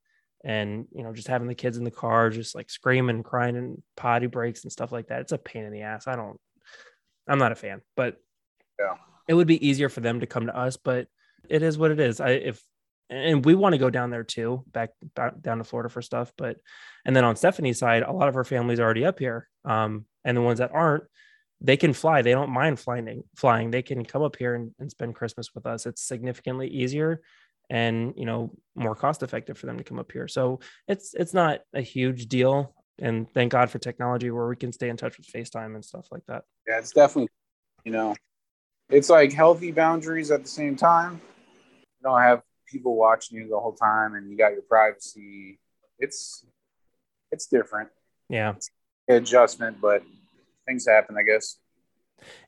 And 0.45 0.87
you 0.93 1.03
know, 1.03 1.13
just 1.13 1.29
having 1.29 1.49
the 1.49 1.55
kids 1.55 1.77
in 1.77 1.85
the 1.85 1.91
car, 1.91 2.31
just 2.31 2.55
like 2.55 2.71
screaming 2.71 3.17
and 3.17 3.25
crying 3.25 3.57
and 3.57 3.83
potty 3.97 4.27
breaks 4.27 4.63
and 4.63 4.71
stuff 4.71 4.93
like 4.93 5.09
that. 5.09 5.21
It's 5.23 5.33
a 5.33 5.39
pain 5.39 5.65
in 5.65 5.73
the 5.73 5.83
ass. 5.83 6.07
I 6.07 6.15
don't 6.15 6.39
I'm 7.27 7.39
not 7.39 7.53
a 7.53 7.57
fan, 7.57 7.83
but 7.97 8.17
Yeah. 8.79 8.95
it 9.27 9.35
would 9.35 9.49
be 9.49 9.67
easier 9.67 9.89
for 9.89 10.01
them 10.01 10.21
to 10.21 10.27
come 10.27 10.47
to 10.47 10.57
us, 10.57 10.77
but 10.77 11.09
it 11.49 11.63
is 11.63 11.77
what 11.77 11.91
it 11.91 12.01
is. 12.01 12.21
I 12.21 12.31
if 12.31 12.63
and 13.11 13.45
we 13.45 13.55
want 13.55 13.75
to 13.75 13.79
go 13.79 13.91
down 13.91 14.11
there 14.11 14.25
too, 14.25 14.65
back, 14.71 14.91
back 15.15 15.41
down 15.41 15.59
to 15.59 15.65
Florida 15.65 15.89
for 15.89 16.03
stuff. 16.03 16.33
But 16.37 16.59
and 17.05 17.15
then 17.15 17.25
on 17.25 17.37
Stephanie's 17.37 17.79
side, 17.79 18.03
a 18.03 18.13
lot 18.13 18.29
of 18.29 18.35
her 18.35 18.45
family's 18.45 18.81
already 18.81 19.05
up 19.05 19.19
here. 19.19 19.49
Um, 19.65 20.05
and 20.25 20.37
the 20.37 20.43
ones 20.43 20.59
that 20.59 20.73
aren't, 20.73 21.05
they 21.61 21.77
can 21.77 21.93
fly. 21.93 22.23
They 22.23 22.33
don't 22.33 22.51
mind 22.51 22.79
flying. 22.79 23.25
Flying. 23.37 23.71
They 23.71 23.83
can 23.83 24.05
come 24.05 24.23
up 24.23 24.37
here 24.37 24.55
and, 24.55 24.73
and 24.79 24.91
spend 24.91 25.15
Christmas 25.15 25.55
with 25.55 25.67
us. 25.67 25.87
It's 25.87 26.03
significantly 26.03 26.69
easier 26.69 27.21
and 27.71 28.15
you 28.17 28.25
know 28.25 28.51
more 28.75 28.95
cost 28.95 29.23
effective 29.23 29.59
for 29.59 29.67
them 29.67 29.79
to 29.79 29.85
come 29.85 29.99
up 29.99 30.11
here. 30.13 30.29
So 30.29 30.61
it's 30.87 31.15
it's 31.15 31.35
not 31.35 31.61
a 31.75 31.81
huge 31.81 32.27
deal. 32.27 32.75
And 33.01 33.31
thank 33.33 33.53
God 33.53 33.71
for 33.71 33.79
technology 33.79 34.31
where 34.31 34.49
we 34.49 34.57
can 34.57 34.73
stay 34.73 34.89
in 34.89 34.97
touch 34.97 35.19
with 35.19 35.27
FaceTime 35.29 35.77
and 35.77 35.85
stuff 35.85 36.09
like 36.11 36.25
that. 36.27 36.43
Yeah, 36.67 36.79
it's 36.79 36.91
definitely, 36.91 37.29
you 37.85 37.93
know, 37.93 38.17
it's 38.91 39.09
like 39.09 39.33
healthy 39.33 39.71
boundaries 39.71 40.33
at 40.33 40.43
the 40.43 40.49
same 40.49 40.75
time. 40.75 41.21
You 42.01 42.11
don't 42.11 42.21
have 42.21 42.43
people 42.71 42.97
watching 42.97 43.39
you 43.39 43.49
the 43.49 43.59
whole 43.59 43.75
time 43.75 44.15
and 44.15 44.31
you 44.31 44.37
got 44.37 44.53
your 44.53 44.63
privacy. 44.63 45.59
It's 45.99 46.45
it's 47.31 47.47
different. 47.47 47.89
Yeah. 48.29 48.55
Adjustment, 49.09 49.81
but 49.81 50.03
things 50.67 50.87
happen, 50.87 51.17
I 51.19 51.23
guess. 51.23 51.57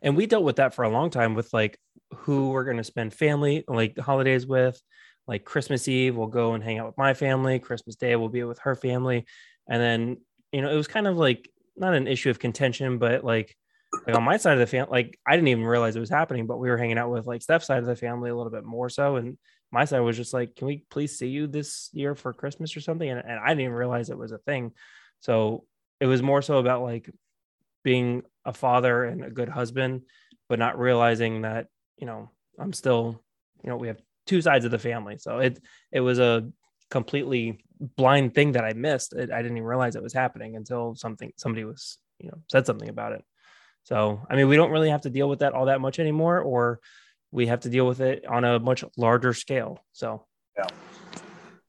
and 0.03 0.17
we 0.17 0.27
dealt 0.27 0.45
with 0.45 0.57
that 0.57 0.75
for 0.75 0.85
a 0.85 0.89
long 0.89 1.11
time 1.11 1.35
with 1.35 1.53
like 1.53 1.79
who 2.13 2.51
we're 2.51 2.65
going 2.65 2.77
to 2.77 2.85
spend 2.85 3.15
family 3.15 3.65
like 3.69 3.97
holidays 3.99 4.45
with 4.47 4.81
like 5.29 5.45
christmas 5.45 5.87
eve 5.87 6.17
we'll 6.17 6.27
go 6.27 6.55
and 6.55 6.65
hang 6.65 6.79
out 6.79 6.87
with 6.87 6.99
my 6.99 7.15
family 7.15 7.61
christmas 7.61 7.95
day 7.95 8.17
we'll 8.17 8.29
be 8.29 8.43
with 8.43 8.59
her 8.59 8.75
family 8.75 9.25
and 9.69 9.81
then 9.81 10.17
you 10.51 10.61
know 10.61 10.69
it 10.71 10.75
was 10.75 10.89
kind 10.89 11.07
of 11.07 11.17
like 11.17 11.49
not 11.77 11.95
an 11.95 12.09
issue 12.09 12.31
of 12.31 12.41
contention 12.41 12.99
but 12.99 13.23
like 13.25 13.57
like 14.07 14.17
on 14.17 14.25
my 14.25 14.37
side 14.37 14.55
of 14.55 14.59
the 14.59 14.67
family 14.67 14.91
like 14.91 15.19
i 15.25 15.37
didn't 15.37 15.49
even 15.49 15.65
realize 15.65 15.95
it 15.95 16.01
was 16.01 16.11
happening 16.11 16.47
but 16.49 16.59
we 16.59 16.69
were 16.69 16.77
hanging 16.77 16.99
out 16.99 17.11
with 17.11 17.27
like 17.27 17.43
steph's 17.43 17.67
side 17.67 17.79
of 17.79 17.87
the 17.87 17.95
family 17.95 18.29
a 18.29 18.35
little 18.37 18.51
bit 18.53 18.65
more 18.65 18.89
so 18.89 19.17
and 19.17 19.39
my 19.73 19.85
side 19.85 20.01
was 20.01 20.17
just 20.17 20.35
like 20.35 20.57
can 20.57 20.67
we 20.67 20.85
please 20.91 21.19
see 21.19 21.29
you 21.29 21.47
this 21.47 21.91
year 21.93 22.15
for 22.15 22.33
christmas 22.33 22.77
or 22.77 22.81
something 22.81 23.09
and, 23.09 23.21
and 23.21 23.39
i 23.39 23.49
didn't 23.49 23.61
even 23.61 23.75
realize 23.75 24.11
it 24.11 24.19
was 24.19 24.33
a 24.33 24.39
thing 24.39 24.73
so 25.21 25.65
it 26.01 26.07
was 26.07 26.23
more 26.23 26.43
so 26.43 26.59
about 26.59 26.83
like 26.83 27.11
being 27.83 28.23
a 28.45 28.53
father 28.53 29.05
and 29.05 29.25
a 29.25 29.31
good 29.31 29.49
husband, 29.49 30.03
but 30.49 30.59
not 30.59 30.79
realizing 30.79 31.43
that, 31.43 31.67
you 31.99 32.07
know, 32.07 32.31
I'm 32.59 32.73
still, 32.73 33.23
you 33.63 33.71
know, 33.71 33.77
we 33.77 33.89
have 33.89 34.01
two 34.27 34.41
sides 34.41 34.65
of 34.65 34.71
the 34.71 34.79
family. 34.79 35.19
So 35.19 35.39
it 35.39 35.61
it 35.93 36.01
was 36.01 36.19
a 36.19 36.49
completely 36.91 37.65
blind 37.97 38.35
thing 38.35 38.53
that 38.53 38.65
I 38.65 38.73
missed. 38.73 39.13
It, 39.13 39.31
I 39.31 39.43
didn't 39.43 39.57
even 39.57 39.67
realize 39.67 39.97
it 39.97 40.03
was 40.03 40.13
happening 40.13 40.57
until 40.57 40.95
something 40.95 41.33
somebody 41.37 41.65
was, 41.65 41.99
you 42.19 42.29
know, 42.29 42.39
said 42.51 42.67
something 42.67 42.89
about 42.89 43.13
it. 43.13 43.25
So 43.85 44.27
I 44.29 44.37
mean, 44.37 44.49
we 44.49 44.57
don't 44.57 44.73
really 44.73 44.91
have 44.91 45.03
to 45.03 45.11
deal 45.11 45.29
with 45.29 45.41
that 45.41 45.53
all 45.53 45.67
that 45.67 45.81
much 45.81 45.99
anymore, 45.99 46.41
or 46.41 46.81
we 47.33 47.47
have 47.47 47.61
to 47.61 47.69
deal 47.71 47.87
with 47.87 48.01
it 48.01 48.25
on 48.27 48.45
a 48.45 48.59
much 48.59 48.85
larger 48.97 49.33
scale. 49.33 49.85
So 49.93 50.27
Yeah. 50.57 50.67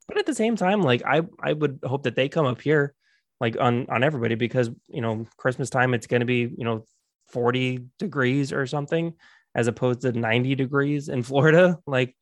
But 0.07 0.17
at 0.17 0.25
the 0.25 0.35
same 0.35 0.55
time, 0.55 0.81
like 0.81 1.03
I 1.05 1.21
I 1.41 1.53
would 1.53 1.79
hope 1.83 2.03
that 2.03 2.15
they 2.15 2.29
come 2.29 2.45
up 2.45 2.61
here 2.61 2.93
like 3.39 3.55
on 3.59 3.87
on 3.89 4.03
everybody 4.03 4.35
because 4.35 4.69
you 4.87 5.01
know 5.01 5.25
christmas 5.37 5.69
time 5.71 5.93
it's 5.95 6.05
going 6.07 6.19
to 6.19 6.25
be 6.27 6.41
you 6.55 6.63
know 6.63 6.85
40 7.29 7.85
degrees 7.97 8.51
or 8.53 8.67
something 8.67 9.13
as 9.55 9.67
opposed 9.67 10.01
to 10.01 10.11
90 10.11 10.53
degrees 10.55 11.09
in 11.09 11.23
florida 11.23 11.79
like 11.87 12.15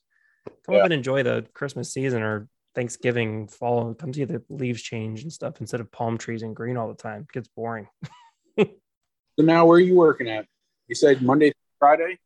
come 0.66 0.76
Yeah. 0.76 0.80
up 0.82 0.86
and 0.86 0.94
enjoy 0.94 1.24
the 1.24 1.46
christmas 1.54 1.92
season 1.92 2.22
or 2.22 2.48
thanksgiving 2.74 3.48
fall 3.50 3.94
come 3.96 4.14
see 4.14 4.24
the 4.24 4.42
leaves 4.50 4.82
change 4.82 5.24
and 5.24 5.34
stuff 5.34 5.60
instead 5.60 5.82
of 5.82 5.92
palm 5.92 6.18
trees 6.18 6.42
and 6.44 6.56
green 6.56 6.78
all 6.78 6.88
the 6.88 6.94
time 6.94 7.22
it 7.24 7.32
gets 7.34 7.50
boring 7.50 7.88
So 8.58 9.46
now 9.46 9.66
where 9.66 9.78
are 9.78 9.82
you 9.82 9.96
working 9.96 10.30
at? 10.30 10.46
You 10.88 10.96
said 10.96 11.22
Monday, 11.22 11.54
Friday? 11.80 12.18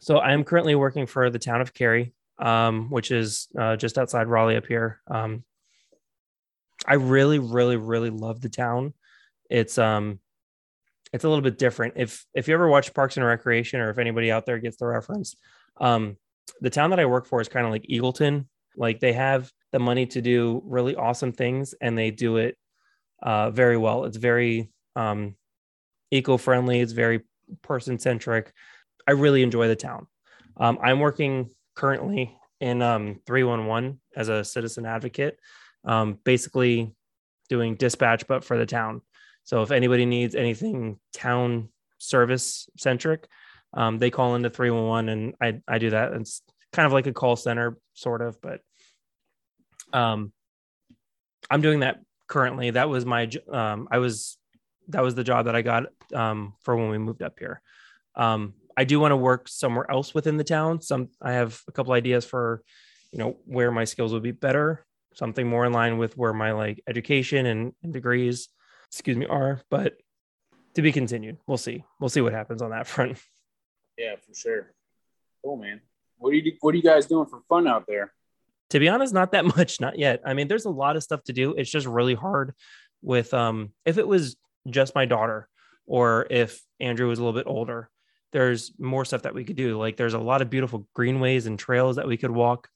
So 0.00 0.18
i'm 0.20 0.44
currently 0.44 0.74
working 0.74 1.06
for 1.06 1.30
the 1.30 1.38
town 1.38 1.60
of 1.60 1.74
cary 1.74 2.12
um, 2.38 2.88
which 2.90 3.10
is 3.10 3.48
uh, 3.58 3.76
just 3.76 3.98
outside 3.98 4.28
raleigh 4.28 4.56
up 4.56 4.66
here. 4.66 5.00
Um, 5.08 5.44
i 6.86 6.94
really 6.94 7.40
really 7.40 7.76
really 7.76 8.10
love 8.10 8.40
the 8.40 8.48
town. 8.48 8.94
It's 9.50 9.78
um 9.78 10.20
it's 11.12 11.24
a 11.24 11.28
little 11.28 11.42
bit 11.42 11.58
different. 11.58 11.94
If 11.96 12.24
if 12.34 12.46
you 12.46 12.54
ever 12.54 12.68
watch 12.68 12.94
parks 12.94 13.16
and 13.16 13.26
recreation 13.26 13.80
or 13.80 13.90
if 13.90 13.98
anybody 13.98 14.30
out 14.30 14.46
there 14.46 14.58
gets 14.58 14.76
the 14.76 14.86
reference 14.86 15.36
um 15.80 16.16
the 16.60 16.70
town 16.70 16.90
that 16.90 17.00
i 17.00 17.04
work 17.06 17.26
for 17.26 17.40
is 17.40 17.48
kind 17.48 17.66
of 17.66 17.72
like 17.72 17.86
eagleton. 17.90 18.46
Like 18.76 19.00
they 19.00 19.12
have 19.12 19.50
the 19.72 19.80
money 19.80 20.06
to 20.06 20.22
do 20.22 20.62
really 20.64 20.94
awesome 20.94 21.32
things 21.32 21.74
and 21.80 21.98
they 21.98 22.12
do 22.12 22.36
it 22.36 22.56
uh 23.22 23.50
very 23.50 23.76
well. 23.76 24.04
It's 24.04 24.16
very 24.16 24.70
um 24.94 25.34
eco-friendly. 26.12 26.78
It's 26.80 26.92
very 26.92 27.22
person 27.62 27.98
centric 27.98 28.52
i 29.08 29.12
really 29.12 29.42
enjoy 29.42 29.66
the 29.66 29.76
town 29.76 30.06
um 30.58 30.78
i'm 30.82 31.00
working 31.00 31.50
currently 31.74 32.36
in 32.60 32.82
um 32.82 33.20
311 33.26 34.00
as 34.14 34.28
a 34.28 34.44
citizen 34.44 34.86
advocate 34.86 35.38
um 35.84 36.18
basically 36.24 36.94
doing 37.48 37.74
dispatch 37.74 38.26
but 38.26 38.44
for 38.44 38.56
the 38.56 38.66
town 38.66 39.00
so 39.48 39.62
if 39.62 39.70
anybody 39.70 40.04
needs 40.04 40.34
anything 40.34 40.98
town 41.14 41.70
service 41.96 42.68
centric, 42.76 43.26
um, 43.72 43.98
they 43.98 44.10
call 44.10 44.34
into 44.34 44.50
311 44.50 45.08
and 45.08 45.34
I, 45.40 45.62
I 45.66 45.78
do 45.78 45.88
that. 45.88 46.12
It's 46.12 46.42
kind 46.70 46.84
of 46.84 46.92
like 46.92 47.06
a 47.06 47.14
call 47.14 47.34
center 47.34 47.78
sort 47.94 48.20
of, 48.20 48.38
but 48.42 48.60
um, 49.92 50.34
I'm 51.50 51.62
doing 51.62 51.80
that 51.80 52.00
currently. 52.26 52.72
That 52.72 52.90
was 52.90 53.06
my 53.06 53.30
um, 53.50 53.88
I 53.90 53.98
was 53.98 54.36
that 54.88 55.02
was 55.02 55.14
the 55.14 55.24
job 55.24 55.46
that 55.46 55.56
I 55.56 55.62
got 55.62 55.84
um, 56.14 56.52
for 56.60 56.76
when 56.76 56.90
we 56.90 56.98
moved 56.98 57.22
up 57.22 57.38
here. 57.38 57.62
Um, 58.16 58.52
I 58.78 58.84
do 58.84 59.00
want 59.00 59.10
to 59.10 59.16
work 59.16 59.48
somewhere 59.48 59.90
else 59.90 60.14
within 60.14 60.36
the 60.36 60.44
town. 60.44 60.80
Some 60.82 61.08
I 61.20 61.32
have 61.32 61.60
a 61.66 61.72
couple 61.72 61.94
ideas 61.94 62.24
for, 62.24 62.62
you 63.10 63.18
know, 63.18 63.36
where 63.44 63.72
my 63.72 63.82
skills 63.82 64.12
would 64.12 64.22
be 64.22 64.30
better. 64.30 64.86
Something 65.14 65.48
more 65.48 65.66
in 65.66 65.72
line 65.72 65.98
with 65.98 66.16
where 66.16 66.32
my 66.32 66.52
like 66.52 66.80
education 66.86 67.46
and, 67.46 67.72
and 67.82 67.92
degrees, 67.92 68.48
excuse 68.92 69.16
me, 69.16 69.26
are. 69.26 69.62
But 69.68 69.94
to 70.74 70.82
be 70.82 70.92
continued. 70.92 71.38
We'll 71.48 71.58
see. 71.58 71.82
We'll 71.98 72.08
see 72.08 72.20
what 72.20 72.32
happens 72.32 72.62
on 72.62 72.70
that 72.70 72.86
front. 72.92 73.18
Yeah, 73.96 74.14
for 74.14 74.32
sure. 74.32 74.72
Cool, 75.44 75.56
man. 75.56 75.80
What 76.18 76.30
are 76.30 76.34
you 76.36 76.52
What 76.60 76.72
are 76.72 76.76
you 76.76 76.84
guys 76.84 77.06
doing 77.06 77.26
for 77.26 77.40
fun 77.48 77.66
out 77.66 77.84
there? 77.88 78.12
To 78.70 78.78
be 78.78 78.88
honest, 78.88 79.12
not 79.12 79.32
that 79.32 79.44
much, 79.56 79.80
not 79.80 79.98
yet. 79.98 80.20
I 80.24 80.34
mean, 80.34 80.46
there's 80.46 80.66
a 80.66 80.70
lot 80.70 80.94
of 80.94 81.02
stuff 81.02 81.24
to 81.24 81.32
do. 81.32 81.54
It's 81.54 81.70
just 81.70 81.88
really 81.88 82.14
hard 82.14 82.54
with 83.02 83.34
um 83.34 83.72
if 83.84 83.98
it 83.98 84.06
was 84.06 84.36
just 84.70 84.94
my 84.94 85.04
daughter 85.04 85.48
or 85.84 86.28
if 86.30 86.62
Andrew 86.78 87.08
was 87.08 87.18
a 87.18 87.24
little 87.24 87.36
bit 87.36 87.48
older, 87.48 87.90
there's 88.32 88.72
more 88.78 89.04
stuff 89.04 89.22
that 89.22 89.34
we 89.34 89.44
could 89.44 89.56
do. 89.56 89.78
Like 89.78 89.96
there's 89.96 90.14
a 90.14 90.18
lot 90.18 90.42
of 90.42 90.50
beautiful 90.50 90.86
greenways 90.94 91.46
and 91.46 91.58
trails 91.58 91.96
that 91.96 92.06
we 92.06 92.16
could 92.16 92.30
walk. 92.30 92.68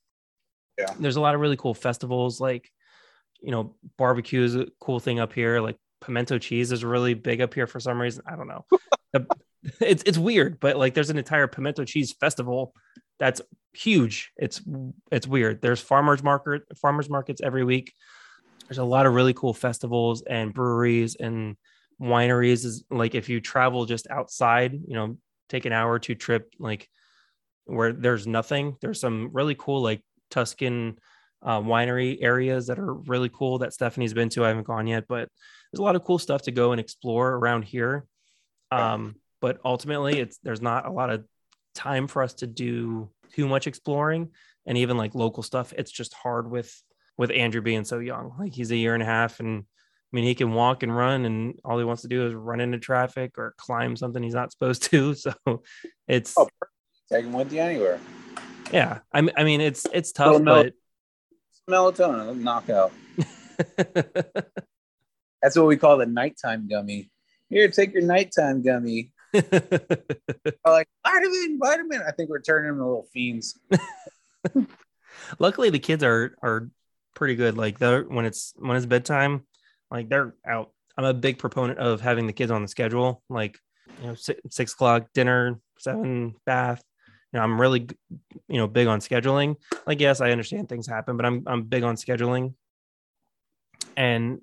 Yeah. 0.79 0.95
There's 0.99 1.17
a 1.17 1.21
lot 1.21 1.35
of 1.35 1.41
really 1.41 1.57
cool 1.57 1.75
festivals 1.75 2.41
like 2.41 2.71
you 3.43 3.51
know, 3.51 3.75
barbecue 3.99 4.43
is 4.43 4.55
a 4.55 4.67
cool 4.81 5.01
thing 5.01 5.19
up 5.19 5.33
here. 5.33 5.61
Like 5.61 5.77
pimento 6.01 6.39
cheese 6.39 6.73
is 6.73 6.85
really 6.85 7.15
big 7.15 7.41
up 7.41 7.53
here 7.53 7.67
for 7.67 7.81
some 7.81 8.01
reason. 8.01 8.23
I 8.27 8.37
don't 8.37 8.49
know. 8.49 8.65
it's 9.81 10.03
it's 10.07 10.19
weird, 10.19 10.61
but 10.61 10.77
like 10.77 10.95
there's 10.95 11.11
an 11.11 11.19
entire 11.19 11.49
pimento 11.49 11.85
cheese 11.85 12.13
festival 12.13 12.73
that's 13.19 13.41
huge. 13.73 14.33
It's 14.37 14.63
it's 15.11 15.27
weird. 15.27 15.61
There's 15.61 15.81
farmers 15.81 16.23
market 16.23 16.63
farmers 16.81 17.11
markets 17.11 17.41
every 17.43 17.65
week. 17.65 17.93
There's 18.69 18.79
a 18.79 18.85
lot 18.85 19.07
of 19.07 19.15
really 19.15 19.35
cool 19.35 19.53
festivals 19.53 20.23
and 20.23 20.55
breweries 20.55 21.17
and 21.17 21.57
wineries. 22.01 22.65
Is 22.65 22.85
like 22.91 23.15
if 23.15 23.29
you 23.29 23.41
travel 23.41 23.87
just 23.87 24.07
outside, 24.09 24.73
you 24.73 24.95
know, 24.95 25.17
take 25.53 25.67
an 25.67 25.73
hour 25.73 25.99
two 25.99 26.15
trip 26.15 26.53
like 26.59 26.89
where 27.67 27.93
there's 27.93 28.27
nothing. 28.27 28.77
There's 28.81 29.01
some 29.01 29.31
really 29.33 29.55
cool 29.57 29.83
like 29.83 30.03
Tuscan 30.31 30.99
uh, 31.43 31.61
winery 31.61 32.19
areas 32.21 32.67
that 32.69 32.79
are 32.79 32.95
really 32.95 33.29
cool 33.29 33.59
that 33.59 33.73
Stephanie's 33.73 34.15
been 34.15 34.31
to. 34.31 34.45
I 34.45 34.49
haven't 34.49 34.67
gone 34.67 34.87
yet, 34.87 35.05
but 35.09 35.29
there's 35.71 35.81
a 35.81 35.83
lot 35.83 35.95
of 35.95 36.05
cool 36.05 36.19
stuff 36.19 36.43
to 36.43 36.51
go 36.51 36.73
and 36.73 36.81
explore 36.81 37.33
around 37.35 37.63
here. 37.63 38.07
Um, 38.71 39.17
but 39.41 39.59
ultimately, 39.65 40.19
it's 40.19 40.39
there's 40.43 40.63
not 40.63 40.87
a 40.87 40.91
lot 40.91 41.11
of 41.11 41.25
time 41.75 42.07
for 42.09 42.23
us 42.23 42.35
to 42.35 42.47
do 42.47 43.11
too 43.35 43.47
much 43.47 43.67
exploring, 43.67 44.31
and 44.67 44.79
even 44.79 44.97
like 44.97 45.15
local 45.15 45.43
stuff. 45.43 45.75
It's 45.77 45.93
just 45.93 46.15
hard 46.15 46.51
with 46.51 46.73
with 47.19 47.31
Andrew 47.31 47.61
being 47.61 47.85
so 47.85 47.99
young. 47.99 48.33
Like 48.39 48.55
he's 48.55 48.71
a 48.71 48.77
year 48.77 48.95
and 48.95 49.03
a 49.03 49.07
half, 49.07 49.41
and 49.41 49.65
mean 50.13 50.25
he 50.25 50.35
can 50.35 50.53
walk 50.53 50.83
and 50.83 50.95
run, 50.95 51.25
and 51.25 51.59
all 51.65 51.79
he 51.79 51.85
wants 51.85 52.03
to 52.03 52.09
do 52.09 52.27
is 52.27 52.35
run 52.35 52.61
into 52.61 52.79
traffic 52.79 53.39
or 53.39 53.55
climb 53.57 53.97
something 53.97 54.23
he's 54.23 54.35
not 54.35 54.53
supposed 54.53 54.83
to. 54.91 55.15
So 55.15 55.33
it's 56.07 56.35
oh, 56.37 56.49
take 57.11 57.25
him 57.25 57.33
with 57.33 57.53
you 57.53 57.61
anywhere. 57.61 57.99
Yeah, 58.73 59.01
I 59.13 59.21
mean, 59.21 59.35
I 59.37 59.45
mean 59.45 59.61
it's 59.61 59.87
it's 59.93 60.13
tough, 60.13 60.43
but 60.45 60.73
melatonin 61.69 62.41
knockout. 62.41 62.93
That's 65.43 65.57
what 65.57 65.67
we 65.67 65.77
call 65.77 65.99
the 65.99 66.07
nighttime 66.07 66.69
gummy. 66.69 67.11
Here, 67.49 67.69
take 67.69 67.93
your 67.93 68.03
nighttime 68.03 68.63
gummy. 68.63 69.13
like 69.35 70.89
vitamin, 71.05 71.59
vitamin. 71.61 72.03
I 72.07 72.13
think 72.13 72.31
we're 72.31 72.41
turning 72.41 72.69
them 72.69 72.77
into 72.77 72.87
little 72.87 73.09
fiends. 73.13 73.59
Luckily, 75.39 75.71
the 75.71 75.79
kids 75.79 76.05
are 76.05 76.37
are 76.43 76.71
pretty 77.15 77.35
good. 77.35 77.57
Like 77.57 77.81
when 77.81 78.25
it's 78.25 78.55
when 78.59 78.77
it's 78.77 78.87
bedtime, 78.87 79.47
like 79.93 80.09
they're 80.09 80.35
out. 80.47 80.71
I'm 80.97 81.05
a 81.05 81.15
big 81.15 81.39
proponent 81.39 81.79
of 81.79 82.01
having 82.01 82.27
the 82.27 82.33
kids 82.33 82.51
on 82.51 82.63
the 82.63 82.69
schedule. 82.69 83.23
Like 83.29 83.59
you 84.01 84.09
know, 84.09 84.15
six, 84.15 84.41
six 84.51 84.73
o'clock 84.73 85.09
dinner, 85.15 85.61
seven 85.79 86.35
bath. 86.47 86.83
You 87.33 87.39
know, 87.39 87.45
I'm 87.45 87.61
really 87.61 87.89
you 88.49 88.57
know 88.57 88.67
big 88.67 88.89
on 88.89 89.01
scheduling. 89.01 89.57
Like 89.87 90.01
yes, 90.01 90.21
I 90.21 90.33
understand 90.33 90.69
things 90.69 90.87
happen, 90.87 91.17
but 91.17 91.27
I'm 91.27 91.45
I'm 91.47 91.65
big 91.65 91.83
on 91.83 91.97
scheduling. 91.97 92.55
And 93.97 94.41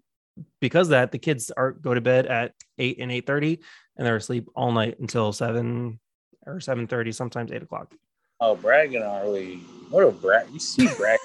because 0.62 0.90
that 0.90 1.12
the 1.12 1.18
kids 1.18 1.52
are 1.56 1.72
go 1.72 1.94
to 1.94 2.02
bed 2.02 2.26
at 2.28 2.54
8 2.78 2.98
and 3.00 3.12
8 3.12 3.28
30 3.28 3.60
and 3.98 4.08
they're 4.08 4.16
asleep 4.16 4.48
all 4.56 4.72
night 4.72 5.00
until 5.00 5.34
7 5.34 6.00
or 6.46 6.60
7 6.60 6.88
30 6.88 7.12
sometimes 7.12 7.52
8 7.52 7.64
o'clock 7.64 7.94
oh 8.40 8.56
bragging 8.56 9.04
are 9.04 9.30
we 9.30 9.56
what 9.90 10.06
a 10.06 10.12
brag 10.12 10.48
you 10.54 10.60
see 10.60 10.88
brag 10.96 11.20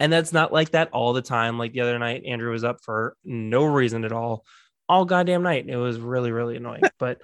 and 0.00 0.12
that's 0.12 0.32
not 0.32 0.52
like 0.52 0.70
that 0.70 0.90
all 0.92 1.12
the 1.12 1.22
time. 1.22 1.58
Like 1.58 1.72
the 1.72 1.80
other 1.80 1.98
night 1.98 2.24
andrew 2.24 2.52
was 2.52 2.64
up 2.64 2.78
for 2.82 3.16
no 3.24 3.64
reason 3.64 4.04
at 4.04 4.12
all 4.12 4.44
all 4.88 5.04
goddamn 5.04 5.42
night. 5.42 5.68
It 5.68 5.76
was 5.76 5.98
really 5.98 6.32
really 6.32 6.56
annoying 6.56 6.82
but 6.98 7.18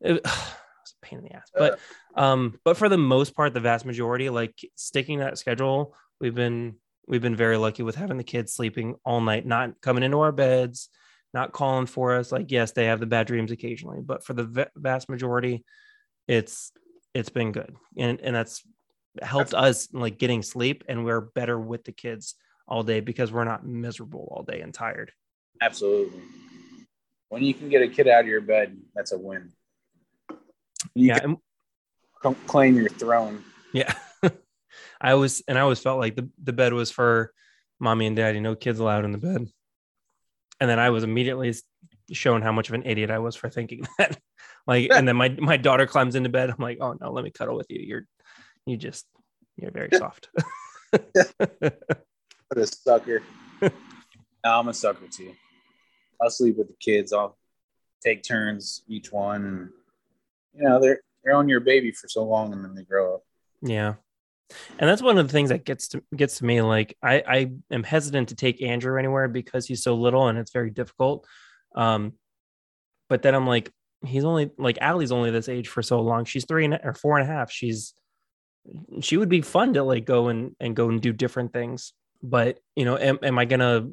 it, 0.00 0.12
it 0.16 0.24
was 0.24 0.24
a 0.24 1.06
pain 1.06 1.18
in 1.18 1.24
the 1.24 1.34
ass. 1.34 1.50
But 1.54 1.78
um 2.14 2.58
but 2.64 2.76
for 2.76 2.88
the 2.88 2.98
most 2.98 3.34
part 3.34 3.54
the 3.54 3.60
vast 3.60 3.84
majority 3.84 4.28
like 4.30 4.54
sticking 4.74 5.18
that 5.18 5.38
schedule 5.38 5.94
we've 6.20 6.34
been 6.34 6.76
we've 7.06 7.22
been 7.22 7.36
very 7.36 7.56
lucky 7.56 7.82
with 7.82 7.94
having 7.94 8.16
the 8.16 8.24
kids 8.24 8.52
sleeping 8.52 8.96
all 9.04 9.20
night, 9.20 9.46
not 9.46 9.80
coming 9.80 10.02
into 10.02 10.20
our 10.20 10.32
beds, 10.32 10.88
not 11.32 11.52
calling 11.52 11.86
for 11.86 12.16
us. 12.16 12.32
Like, 12.32 12.50
yes, 12.50 12.72
they 12.72 12.86
have 12.86 13.00
the 13.00 13.06
bad 13.06 13.26
dreams 13.26 13.52
occasionally, 13.52 14.00
but 14.02 14.24
for 14.24 14.32
the 14.32 14.68
vast 14.76 15.08
majority, 15.08 15.64
it's 16.26 16.72
it's 17.14 17.28
been 17.30 17.52
good, 17.52 17.74
and 17.96 18.20
and 18.20 18.34
that's 18.34 18.62
helped 19.22 19.54
us 19.54 19.88
like 19.92 20.18
getting 20.18 20.42
sleep, 20.42 20.84
and 20.88 21.04
we're 21.04 21.20
better 21.20 21.58
with 21.58 21.84
the 21.84 21.92
kids 21.92 22.34
all 22.68 22.82
day 22.82 23.00
because 23.00 23.32
we're 23.32 23.44
not 23.44 23.66
miserable 23.66 24.28
all 24.30 24.42
day 24.42 24.60
and 24.60 24.74
tired. 24.74 25.12
Absolutely. 25.60 26.20
When 27.28 27.42
you 27.42 27.54
can 27.54 27.68
get 27.68 27.82
a 27.82 27.88
kid 27.88 28.08
out 28.08 28.20
of 28.20 28.26
your 28.26 28.40
bed, 28.40 28.76
that's 28.94 29.12
a 29.12 29.18
win. 29.18 29.52
You 30.94 31.08
yeah, 31.08 31.20
and, 31.22 32.36
claim 32.46 32.76
your 32.76 32.88
throne. 32.88 33.42
Yeah. 33.72 33.92
I 35.00 35.12
always 35.12 35.42
and 35.48 35.58
I 35.58 35.62
always 35.62 35.80
felt 35.80 35.98
like 35.98 36.16
the, 36.16 36.28
the 36.42 36.52
bed 36.52 36.72
was 36.72 36.90
for 36.90 37.32
mommy 37.78 38.06
and 38.06 38.16
daddy, 38.16 38.40
no 38.40 38.54
kids 38.54 38.78
allowed 38.78 39.04
in 39.04 39.12
the 39.12 39.18
bed. 39.18 39.46
And 40.60 40.70
then 40.70 40.78
I 40.78 40.90
was 40.90 41.04
immediately 41.04 41.54
shown 42.12 42.42
how 42.42 42.52
much 42.52 42.68
of 42.68 42.74
an 42.74 42.84
idiot 42.86 43.10
I 43.10 43.18
was 43.18 43.36
for 43.36 43.50
thinking 43.50 43.86
that. 43.98 44.18
like, 44.66 44.90
and 44.92 45.06
then 45.06 45.16
my 45.16 45.28
my 45.28 45.56
daughter 45.56 45.86
climbs 45.86 46.14
into 46.14 46.28
bed. 46.28 46.50
I'm 46.50 46.56
like, 46.58 46.78
oh 46.80 46.96
no, 47.00 47.12
let 47.12 47.24
me 47.24 47.30
cuddle 47.30 47.56
with 47.56 47.66
you. 47.70 47.80
You're 47.80 48.06
you 48.66 48.76
just 48.76 49.06
you're 49.56 49.70
very 49.70 49.90
soft. 49.94 50.28
what 50.90 51.72
a 52.56 52.66
sucker. 52.66 53.22
no, 53.62 53.70
I'm 54.44 54.68
a 54.68 54.74
sucker 54.74 55.06
too. 55.10 55.34
I'll 56.20 56.30
sleep 56.30 56.56
with 56.56 56.68
the 56.68 56.76
kids. 56.80 57.12
I'll 57.12 57.36
take 58.04 58.22
turns 58.22 58.82
each 58.88 59.10
one 59.12 59.44
and 59.44 59.70
you 60.54 60.68
know, 60.68 60.80
they're 60.80 61.00
they're 61.24 61.34
on 61.34 61.48
your 61.48 61.60
baby 61.60 61.92
for 61.92 62.08
so 62.08 62.24
long 62.24 62.52
and 62.52 62.64
then 62.64 62.74
they 62.74 62.84
grow 62.84 63.14
up. 63.14 63.22
Yeah 63.62 63.94
and 64.78 64.88
that's 64.88 65.02
one 65.02 65.18
of 65.18 65.26
the 65.26 65.32
things 65.32 65.48
that 65.48 65.64
gets 65.64 65.88
to 65.88 66.02
gets 66.14 66.38
to 66.38 66.44
me 66.44 66.62
like 66.62 66.96
i 67.02 67.22
i 67.26 67.50
am 67.70 67.82
hesitant 67.82 68.28
to 68.28 68.34
take 68.34 68.62
andrew 68.62 68.98
anywhere 68.98 69.28
because 69.28 69.66
he's 69.66 69.82
so 69.82 69.94
little 69.94 70.28
and 70.28 70.38
it's 70.38 70.52
very 70.52 70.70
difficult 70.70 71.26
um 71.74 72.12
but 73.08 73.22
then 73.22 73.34
i'm 73.34 73.46
like 73.46 73.70
he's 74.04 74.24
only 74.24 74.50
like 74.58 74.78
Allie's 74.80 75.10
only 75.10 75.30
this 75.30 75.48
age 75.48 75.68
for 75.68 75.82
so 75.82 76.00
long 76.00 76.24
she's 76.24 76.44
three 76.44 76.64
and 76.64 76.78
or 76.84 76.92
four 76.92 77.18
and 77.18 77.28
a 77.28 77.32
half 77.32 77.50
she's 77.50 77.94
she 79.00 79.16
would 79.16 79.28
be 79.28 79.40
fun 79.40 79.74
to 79.74 79.82
like 79.82 80.04
go 80.04 80.28
and 80.28 80.54
and 80.60 80.74
go 80.74 80.88
and 80.88 81.00
do 81.00 81.12
different 81.12 81.52
things 81.52 81.92
but 82.22 82.58
you 82.74 82.84
know 82.84 82.98
am, 82.98 83.18
am 83.22 83.38
i 83.38 83.44
gonna 83.44 83.86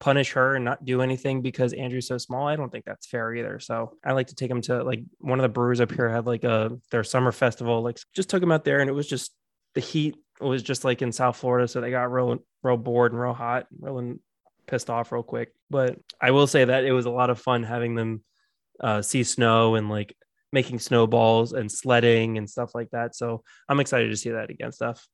punish 0.00 0.32
her 0.32 0.56
and 0.56 0.64
not 0.64 0.84
do 0.84 1.02
anything 1.02 1.42
because 1.42 1.74
Andrew's 1.74 2.08
so 2.08 2.16
small. 2.16 2.48
I 2.48 2.56
don't 2.56 2.72
think 2.72 2.86
that's 2.86 3.06
fair 3.06 3.34
either. 3.34 3.60
So 3.60 3.92
I 4.02 4.12
like 4.12 4.28
to 4.28 4.34
take 4.34 4.50
him 4.50 4.62
to 4.62 4.82
like 4.82 5.02
one 5.18 5.38
of 5.38 5.42
the 5.42 5.50
brewers 5.50 5.80
up 5.80 5.92
here 5.92 6.08
had 6.08 6.26
like 6.26 6.42
a 6.42 6.72
their 6.90 7.04
summer 7.04 7.32
festival. 7.32 7.82
Like 7.82 7.98
just 8.14 8.30
took 8.30 8.42
him 8.42 8.50
out 8.50 8.64
there 8.64 8.80
and 8.80 8.88
it 8.88 8.94
was 8.94 9.06
just 9.06 9.32
the 9.74 9.80
heat 9.80 10.16
was 10.40 10.62
just 10.62 10.84
like 10.84 11.02
in 11.02 11.12
South 11.12 11.36
Florida, 11.36 11.68
so 11.68 11.80
they 11.80 11.90
got 11.90 12.10
real 12.10 12.38
real 12.62 12.78
bored 12.78 13.12
and 13.12 13.20
real 13.20 13.34
hot, 13.34 13.66
real 13.78 14.16
pissed 14.66 14.88
off 14.88 15.12
real 15.12 15.22
quick. 15.22 15.52
But 15.68 15.98
I 16.20 16.30
will 16.30 16.46
say 16.46 16.64
that 16.64 16.84
it 16.84 16.92
was 16.92 17.06
a 17.06 17.10
lot 17.10 17.30
of 17.30 17.38
fun 17.38 17.62
having 17.62 17.94
them 17.94 18.24
uh, 18.80 19.02
see 19.02 19.22
snow 19.22 19.74
and 19.74 19.90
like 19.90 20.16
making 20.52 20.78
snowballs 20.78 21.52
and 21.52 21.70
sledding 21.70 22.38
and 22.38 22.48
stuff 22.48 22.74
like 22.74 22.90
that. 22.90 23.14
So 23.14 23.42
I'm 23.68 23.80
excited 23.80 24.08
to 24.08 24.16
see 24.16 24.30
that 24.30 24.50
again, 24.50 24.72
stuff. 24.72 25.06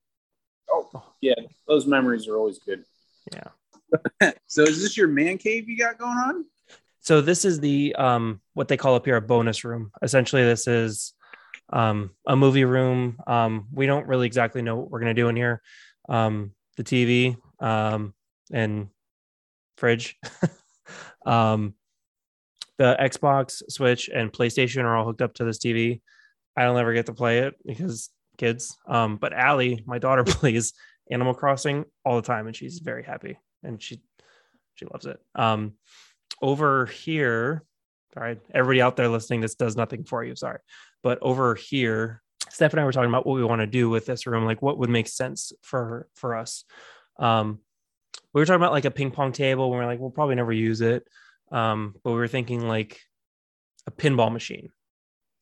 Oh 0.71 1.03
yeah, 1.21 1.35
those 1.67 1.85
memories 1.85 2.27
are 2.27 2.37
always 2.37 2.59
good. 2.59 2.83
Yeah. 3.33 4.31
so 4.47 4.63
is 4.63 4.81
this 4.81 4.97
your 4.97 5.07
man 5.07 5.37
cave 5.37 5.69
you 5.69 5.77
got 5.77 5.97
going 5.97 6.17
on? 6.17 6.45
So 6.99 7.21
this 7.21 7.45
is 7.45 7.59
the 7.59 7.95
um 7.95 8.41
what 8.53 8.67
they 8.67 8.77
call 8.77 8.95
up 8.95 9.05
here 9.05 9.15
a 9.15 9.21
bonus 9.21 9.63
room. 9.63 9.91
Essentially, 10.01 10.43
this 10.43 10.67
is 10.67 11.13
um, 11.69 12.11
a 12.25 12.35
movie 12.35 12.65
room. 12.65 13.17
Um, 13.27 13.67
we 13.71 13.85
don't 13.85 14.07
really 14.07 14.27
exactly 14.27 14.61
know 14.61 14.77
what 14.77 14.89
we're 14.89 14.99
going 14.99 15.15
to 15.15 15.21
do 15.21 15.29
in 15.29 15.35
here. 15.35 15.61
Um, 16.07 16.51
the 16.77 16.83
TV 16.83 17.37
um, 17.59 18.13
and 18.51 18.87
fridge. 19.77 20.17
um, 21.25 21.73
the 22.77 22.95
Xbox, 22.99 23.61
Switch, 23.69 24.09
and 24.09 24.31
PlayStation 24.31 24.83
are 24.83 24.95
all 24.95 25.05
hooked 25.05 25.21
up 25.21 25.33
to 25.35 25.43
this 25.43 25.57
TV. 25.57 26.01
I 26.55 26.63
don't 26.63 26.77
ever 26.77 26.93
get 26.93 27.07
to 27.07 27.13
play 27.13 27.39
it 27.39 27.55
because 27.65 28.09
kids. 28.37 28.77
Um, 28.87 29.17
but 29.17 29.33
Allie, 29.33 29.83
my 29.85 29.97
daughter, 29.97 30.23
plays 30.25 30.73
Animal 31.11 31.33
Crossing 31.33 31.85
all 32.05 32.15
the 32.15 32.27
time, 32.27 32.47
and 32.47 32.55
she's 32.55 32.79
very 32.79 33.03
happy. 33.03 33.37
And 33.63 33.81
she 33.81 34.01
She 34.75 34.85
loves 34.85 35.05
it. 35.05 35.19
Um, 35.35 35.73
over 36.41 36.85
here, 36.85 37.63
sorry, 38.13 38.37
everybody 38.53 38.81
out 38.81 38.95
there 38.95 39.09
listening, 39.09 39.41
this 39.41 39.55
does 39.55 39.75
nothing 39.75 40.03
for 40.03 40.23
you. 40.23 40.35
Sorry, 40.35 40.59
but 41.03 41.19
over 41.21 41.55
here, 41.55 42.21
Steph 42.49 42.73
and 42.73 42.79
I 42.79 42.85
were 42.85 42.91
talking 42.91 43.09
about 43.09 43.25
what 43.25 43.35
we 43.35 43.43
want 43.43 43.61
to 43.61 43.67
do 43.67 43.89
with 43.89 44.05
this 44.05 44.27
room, 44.27 44.45
like 44.45 44.61
what 44.61 44.77
would 44.77 44.89
make 44.89 45.07
sense 45.07 45.51
for 45.63 46.07
for 46.15 46.35
us. 46.35 46.63
Um, 47.19 47.59
we 48.33 48.41
were 48.41 48.45
talking 48.45 48.61
about 48.61 48.71
like 48.71 48.85
a 48.85 48.91
ping 48.91 49.11
pong 49.11 49.31
table. 49.31 49.71
We 49.71 49.77
are 49.77 49.85
like, 49.85 49.99
we'll 49.99 50.11
probably 50.11 50.35
never 50.35 50.53
use 50.53 50.81
it, 50.81 51.07
um, 51.51 51.95
but 52.03 52.11
we 52.11 52.17
were 52.17 52.27
thinking 52.27 52.67
like 52.67 52.99
a 53.85 53.91
pinball 53.91 54.31
machine. 54.31 54.69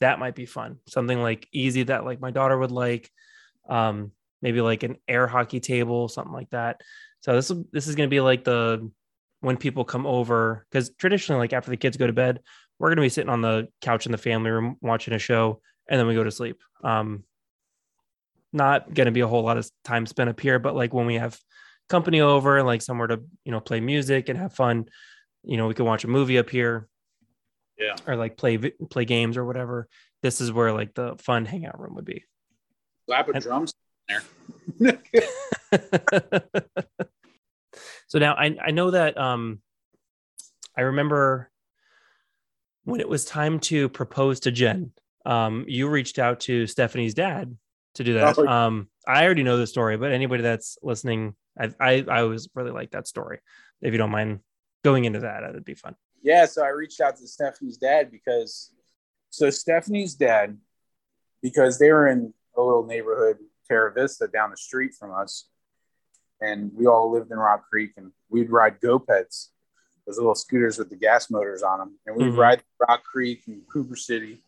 That 0.02 0.20
might 0.20 0.36
be 0.36 0.46
fun. 0.46 0.78
Something 0.88 1.22
like 1.22 1.48
easy 1.52 1.84
that 1.84 2.06
like 2.06 2.20
my 2.20 2.32
daughter 2.32 2.58
would 2.58 2.72
like. 2.72 3.10
Um, 3.68 4.12
maybe 4.42 4.62
like 4.62 4.84
an 4.84 4.98
air 5.08 5.26
hockey 5.26 5.60
table, 5.60 6.08
something 6.08 6.34
like 6.34 6.50
that. 6.52 6.82
So 7.22 7.34
this 7.34 7.52
this 7.72 7.88
is 7.88 7.96
going 7.96 8.08
to 8.08 8.14
be 8.14 8.22
like 8.22 8.44
the 8.44 8.92
when 9.42 9.58
people 9.58 9.84
come 9.84 10.06
over 10.06 10.66
because 10.70 10.92
traditionally, 10.92 11.40
like 11.40 11.54
after 11.54 11.72
the 11.72 11.78
kids 11.78 11.98
go 11.98 12.08
to 12.08 12.14
bed, 12.14 12.42
we're 12.78 12.90
going 12.90 12.98
to 12.98 13.02
be 13.02 13.10
sitting 13.10 13.30
on 13.30 13.42
the 13.42 13.68
couch 13.82 14.06
in 14.06 14.12
the 14.12 14.18
family 14.18 14.52
room 14.52 14.78
watching 14.82 15.14
a 15.14 15.20
show, 15.20 15.62
and 15.90 16.00
then 16.00 16.08
we 16.08 16.14
go 16.14 16.24
to 16.24 16.32
sleep. 16.32 16.62
Um, 16.84 17.24
not 18.54 18.94
going 18.94 19.06
to 19.06 19.12
be 19.12 19.22
a 19.22 19.28
whole 19.28 19.44
lot 19.44 19.58
of 19.58 19.70
time 19.84 20.06
spent 20.06 20.30
up 20.30 20.40
here, 20.40 20.60
but 20.60 20.76
like 20.76 20.94
when 20.94 21.08
we 21.08 21.16
have 21.16 21.40
company 21.90 22.22
over, 22.22 22.58
and 22.58 22.68
like 22.68 22.82
somewhere 22.82 23.08
to 23.08 23.24
you 23.44 23.52
know 23.52 23.60
play 23.60 23.80
music 23.80 24.30
and 24.30 24.38
have 24.38 24.54
fun, 24.54 24.86
you 25.46 25.58
know, 25.58 25.68
we 25.68 25.74
can 25.74 25.86
watch 25.86 26.04
a 26.04 26.08
movie 26.08 26.38
up 26.38 26.50
here, 26.50 26.88
yeah, 27.78 27.96
or 28.08 28.16
like 28.16 28.38
play 28.38 28.58
play 28.58 29.06
games 29.06 29.38
or 29.38 29.46
whatever. 29.46 29.88
This 30.22 30.42
is 30.42 30.52
where 30.52 30.74
like 30.74 30.94
the 30.94 31.16
fun 31.20 31.46
hangout 31.46 31.80
room 31.80 31.96
would 31.96 32.06
be. 32.06 32.24
Slap 33.06 33.28
a 33.30 33.32
and, 33.34 33.44
drums 33.44 33.74
there. 34.08 34.24
so 38.08 38.20
now 38.20 38.34
I, 38.34 38.56
I 38.64 38.72
know 38.72 38.92
that 38.92 39.18
um 39.18 39.62
I 40.78 40.82
remember 40.82 41.52
when 42.84 43.00
it 43.00 43.10
was 43.10 43.26
time 43.26 43.60
to 43.60 43.90
propose 43.90 44.42
to 44.42 44.52
Jen, 44.52 44.92
um, 45.26 45.66
you 45.68 45.90
reached 45.90 46.20
out 46.20 46.42
to 46.42 46.68
Stephanie's 46.68 47.14
dad 47.14 47.58
to 47.96 48.04
do 48.04 48.14
that. 48.14 48.38
Oh. 48.38 48.48
Um, 48.48 48.90
I 49.08 49.26
already 49.26 49.44
know 49.44 49.58
the 49.58 49.68
story, 49.68 49.98
but 49.98 50.12
anybody 50.12 50.44
that's 50.44 50.78
listening, 50.84 51.36
I, 51.60 51.72
I, 51.80 52.06
I 52.08 52.22
always 52.22 52.48
really 52.54 52.72
like 52.72 52.92
that 52.92 53.08
story. 53.08 53.40
If 53.82 53.92
you 53.92 53.98
don't 53.98 54.12
mind 54.12 54.40
going 54.86 55.06
into 55.06 55.20
that, 55.20 55.42
that'd 55.42 55.66
be 55.66 55.74
fun. 55.74 55.96
Yeah. 56.22 56.46
So 56.46 56.64
I 56.64 56.70
reached 56.70 57.02
out 57.02 57.18
to 57.18 57.28
Stephanie's 57.28 57.78
dad 57.78 58.12
because, 58.12 58.72
so 59.32 59.50
Stephanie's 59.50 60.14
dad, 60.14 60.58
because 61.42 61.80
they 61.80 61.92
were 61.92 62.08
in 62.08 62.34
a 62.56 62.62
little 62.62 62.86
neighborhood 62.86 63.38
Terra 63.68 63.92
Vista 63.92 64.28
down 64.28 64.52
the 64.52 64.58
street 64.58 64.94
from 64.94 65.12
us. 65.12 65.50
And 66.40 66.72
we 66.76 66.86
all 66.86 67.12
lived 67.12 67.32
in 67.32 67.38
Rock 67.38 67.68
Creek 67.68 67.94
and 67.98 68.12
we'd 68.30 68.52
ride 68.52 68.80
GoPeds, 68.80 69.50
those 70.06 70.18
little 70.18 70.36
scooters 70.36 70.78
with 70.78 70.90
the 70.90 70.96
gas 70.96 71.32
motors 71.32 71.64
on 71.64 71.80
them. 71.80 71.98
And 72.06 72.16
we'd 72.16 72.28
mm-hmm. 72.28 72.40
ride 72.40 72.64
Rock 72.88 73.04
Creek 73.04 73.44
and 73.48 73.64
Cooper 73.72 73.96
City. 73.96 74.42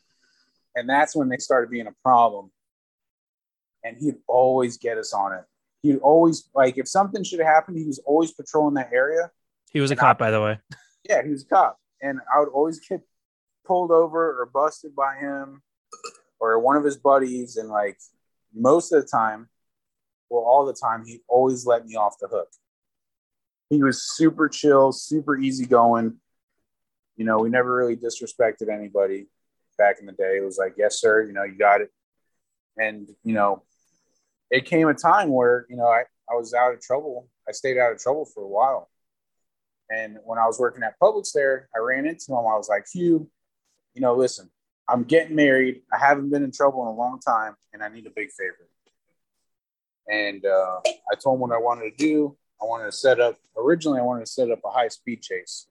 And 0.76 0.88
that's 0.88 1.16
when 1.16 1.30
they 1.30 1.38
started 1.38 1.72
being 1.72 1.88
a 1.88 1.96
problem. 2.04 2.52
And 3.84 3.98
he'd 3.98 4.18
always 4.28 4.78
get 4.78 4.98
us 4.98 5.14
on 5.14 5.34
it. 5.34 5.46
He'd 5.82 5.98
always, 6.00 6.50
like, 6.54 6.78
if 6.78 6.88
something 6.88 7.24
should 7.24 7.40
happen, 7.40 7.76
he 7.76 7.86
was 7.86 8.00
always 8.00 8.32
patrolling 8.32 8.76
that 8.76 8.92
area. 8.94 9.32
He 9.72 9.80
was 9.80 9.92
a 9.92 9.96
cop, 9.96 10.18
I, 10.18 10.26
by 10.26 10.32
the 10.32 10.42
way. 10.42 10.60
Yeah, 11.08 11.24
he 11.24 11.30
was 11.30 11.44
a 11.44 11.48
cop. 11.48 11.80
And 12.02 12.20
I 12.34 12.40
would 12.40 12.50
always 12.50 12.80
get 12.80 13.02
pulled 13.66 13.92
over 13.92 14.42
or 14.42 14.46
busted 14.46 14.96
by 14.96 15.18
him 15.18 15.62
or 16.40 16.60
one 16.60 16.76
of 16.76 16.84
his 16.84 16.98
buddies. 16.98 17.58
And, 17.58 17.70
like, 17.70 17.98
most 18.54 18.94
of 18.94 19.02
the 19.02 19.08
time, 19.08 19.50
well, 20.30 20.44
all 20.44 20.66
the 20.66 20.74
time, 20.74 21.06
he 21.06 21.22
always 21.28 21.66
let 21.66 21.86
me 21.86 21.96
off 21.96 22.16
the 22.20 22.28
hook. 22.28 22.50
He 23.70 23.84
was 23.84 24.04
super 24.16 24.48
chill, 24.48 24.92
super 24.92 25.38
easygoing. 25.38 26.18
You 27.16 27.26
know, 27.26 27.40
we 27.40 27.50
never 27.50 27.76
really 27.76 27.98
disrespected 27.98 28.70
anybody 28.72 29.28
back 29.78 30.00
in 30.00 30.06
the 30.06 30.12
day. 30.14 30.38
It 30.38 30.46
was 30.46 30.58
like, 30.58 30.76
yes, 30.78 31.00
sir, 31.00 31.24
you 31.24 31.34
know, 31.34 31.44
you 31.44 31.58
got 31.58 31.82
it. 31.82 31.92
And, 32.78 33.10
you 33.24 33.34
know, 33.34 33.64
it 34.50 34.66
came 34.66 34.88
a 34.88 34.94
time 34.94 35.30
where, 35.30 35.66
you 35.70 35.76
know, 35.76 35.88
I, 35.88 36.04
I 36.30 36.36
was 36.36 36.54
out 36.54 36.74
of 36.74 36.82
trouble. 36.82 37.28
I 37.48 37.52
stayed 37.52 37.78
out 37.78 37.92
of 37.92 38.00
trouble 38.00 38.26
for 38.26 38.44
a 38.44 38.48
while. 38.48 38.90
And 39.90 40.18
when 40.26 40.38
I 40.38 40.46
was 40.46 40.60
working 40.60 40.84
at 40.84 41.00
Publix 41.00 41.32
there, 41.34 41.70
I 41.76 41.80
ran 41.80 42.06
into 42.06 42.32
him. 42.32 42.40
I 42.40 42.58
was 42.58 42.68
like, 42.70 42.86
Hugh, 42.94 43.30
you 43.94 44.02
know, 44.02 44.16
listen, 44.16 44.50
I'm 44.88 45.04
getting 45.04 45.36
married. 45.36 45.82
I 45.94 45.98
haven't 45.98 46.30
been 46.30 46.44
in 46.44 46.52
trouble 46.52 46.82
in 46.84 46.88
a 46.90 46.96
long 46.96 47.20
time, 47.20 47.56
and 47.74 47.84
I 47.84 47.90
need 47.90 48.06
a 48.06 48.12
big 48.12 48.30
favor. 48.32 48.68
And 50.10 50.46
uh, 50.46 50.80
I 50.86 51.16
told 51.22 51.36
him 51.36 51.42
what 51.42 51.52
I 51.52 51.60
wanted 51.60 51.92
to 51.92 51.98
do. 51.98 52.38
I 52.62 52.66
wanted 52.66 52.86
to 52.86 52.92
set 52.92 53.20
up, 53.20 53.38
originally, 53.58 54.00
I 54.00 54.04
wanted 54.04 54.26
to 54.26 54.32
set 54.32 54.50
up 54.50 54.60
a 54.66 54.70
high 54.70 54.88
speed 54.88 55.22
chase. 55.22 55.68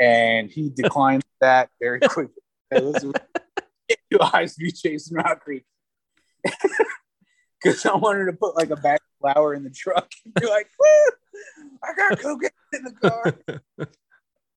And 0.00 0.50
he 0.50 0.70
declined 0.74 1.24
that 1.40 1.70
very 1.80 2.00
quickly. 2.00 2.34
Do 4.10 4.18
a 4.20 4.24
high 4.24 4.46
speed 4.46 4.74
chase 4.76 5.10
in 5.10 5.16
Rock 5.16 5.40
Creek. 5.40 5.64
Because 7.62 7.86
I 7.86 7.94
wanted 7.94 8.24
to 8.24 8.32
put 8.32 8.56
like 8.56 8.70
a 8.70 8.76
bag 8.76 8.98
of 8.98 9.20
flour 9.20 9.54
in 9.54 9.62
the 9.62 9.70
truck 9.70 10.10
and 10.24 10.34
be 10.34 10.46
like, 10.48 10.68
I 11.84 11.94
got 11.96 12.18
cocaine 12.18 12.50
in 12.72 12.84
the 12.84 12.92
car. 12.92 13.88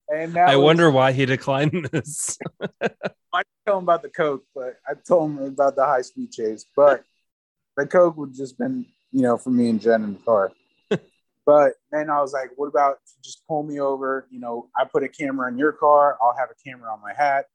And 0.08 0.34
now 0.34 0.46
I 0.46 0.56
was, 0.56 0.66
wonder 0.66 0.92
why 0.92 1.14
he 1.14 1.26
declined 1.26 1.90
this. 1.92 2.38
I 2.82 3.42
tell 3.66 3.80
him 3.80 3.84
about 3.84 4.04
the 4.04 4.10
coke, 4.10 4.44
but 4.54 4.76
I 4.88 4.94
told 4.94 5.32
him 5.32 5.40
about 5.40 5.76
the 5.76 5.86
high 5.86 6.04
speed 6.04 6.32
chase. 6.32 6.66
But 6.76 7.04
the 7.76 7.88
coke 7.88 8.16
would 8.18 8.34
just 8.34 8.58
been, 8.58 8.86
you 9.12 9.24
know, 9.24 9.38
for 9.38 9.50
me 9.50 9.70
and 9.70 9.82
Jen 9.82 10.04
in 10.04 10.14
the 10.14 10.20
car. 10.20 10.52
but 11.46 11.74
then 11.92 12.10
I 12.10 12.22
was 12.22 12.34
like, 12.34 12.52
what 12.56 12.68
about 12.68 12.98
just 13.24 13.48
pull 13.48 13.64
me 13.64 13.80
over? 13.80 14.28
You 14.30 14.40
know, 14.40 14.70
I 14.78 14.86
put 14.86 15.04
a 15.04 15.10
camera 15.10 15.50
in 15.50 15.58
your 15.58 15.72
car. 15.72 16.18
I'll 16.22 16.36
have 16.38 16.50
a 16.50 16.70
camera 16.70 16.92
on 16.92 17.02
my 17.02 17.14
hat, 17.14 17.46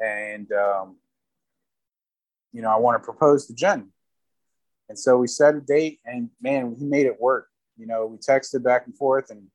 and 0.00 0.50
um, 0.52 0.96
you 2.52 2.62
know, 2.62 2.70
I 2.70 2.76
want 2.76 3.02
to 3.02 3.04
propose 3.04 3.46
to 3.46 3.54
Jen. 3.54 3.90
And 4.88 4.98
so 4.98 5.18
we 5.18 5.26
set 5.26 5.54
a 5.54 5.60
date, 5.60 6.00
and 6.04 6.30
man, 6.40 6.76
he 6.78 6.84
made 6.84 7.06
it 7.06 7.20
work. 7.20 7.48
You 7.78 7.86
know, 7.86 8.06
we 8.06 8.18
texted 8.18 8.62
back 8.62 8.86
and 8.86 8.96
forth, 8.96 9.30
and 9.30 9.46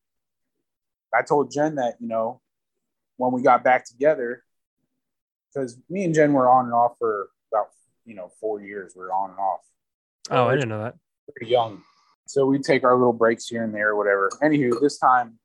I 1.13 1.21
told 1.21 1.51
Jen 1.51 1.76
that, 1.76 1.95
you 1.99 2.07
know, 2.07 2.41
when 3.17 3.32
we 3.32 3.41
got 3.41 3.63
back 3.63 3.86
together, 3.86 4.43
because 5.53 5.78
me 5.89 6.05
and 6.05 6.13
Jen 6.13 6.34
were 6.34 6.49
on 6.49 6.65
and 6.65 6.74
off 6.74 6.93
for 6.97 7.30
about, 7.51 7.67
you 8.05 8.15
know, 8.15 8.32
four 8.39 8.61
years. 8.61 8.93
We 8.95 9.03
are 9.03 9.11
on 9.11 9.32
and 9.32 9.39
off. 9.39 9.59
Oh, 10.32 10.47
I 10.47 10.55
didn't 10.55 10.69
know 10.69 10.84
that. 10.84 10.95
Pretty 11.38 11.51
young. 11.51 11.84
So 12.26 12.45
we 12.45 12.59
take 12.59 12.84
our 12.84 12.95
little 12.95 13.13
breaks 13.13 13.47
here 13.47 13.63
and 13.63 13.74
there 13.74 13.89
or 13.89 13.95
whatever. 13.95 14.32
Anywho, 14.41 14.80
this 14.82 14.97
time, 14.97 15.38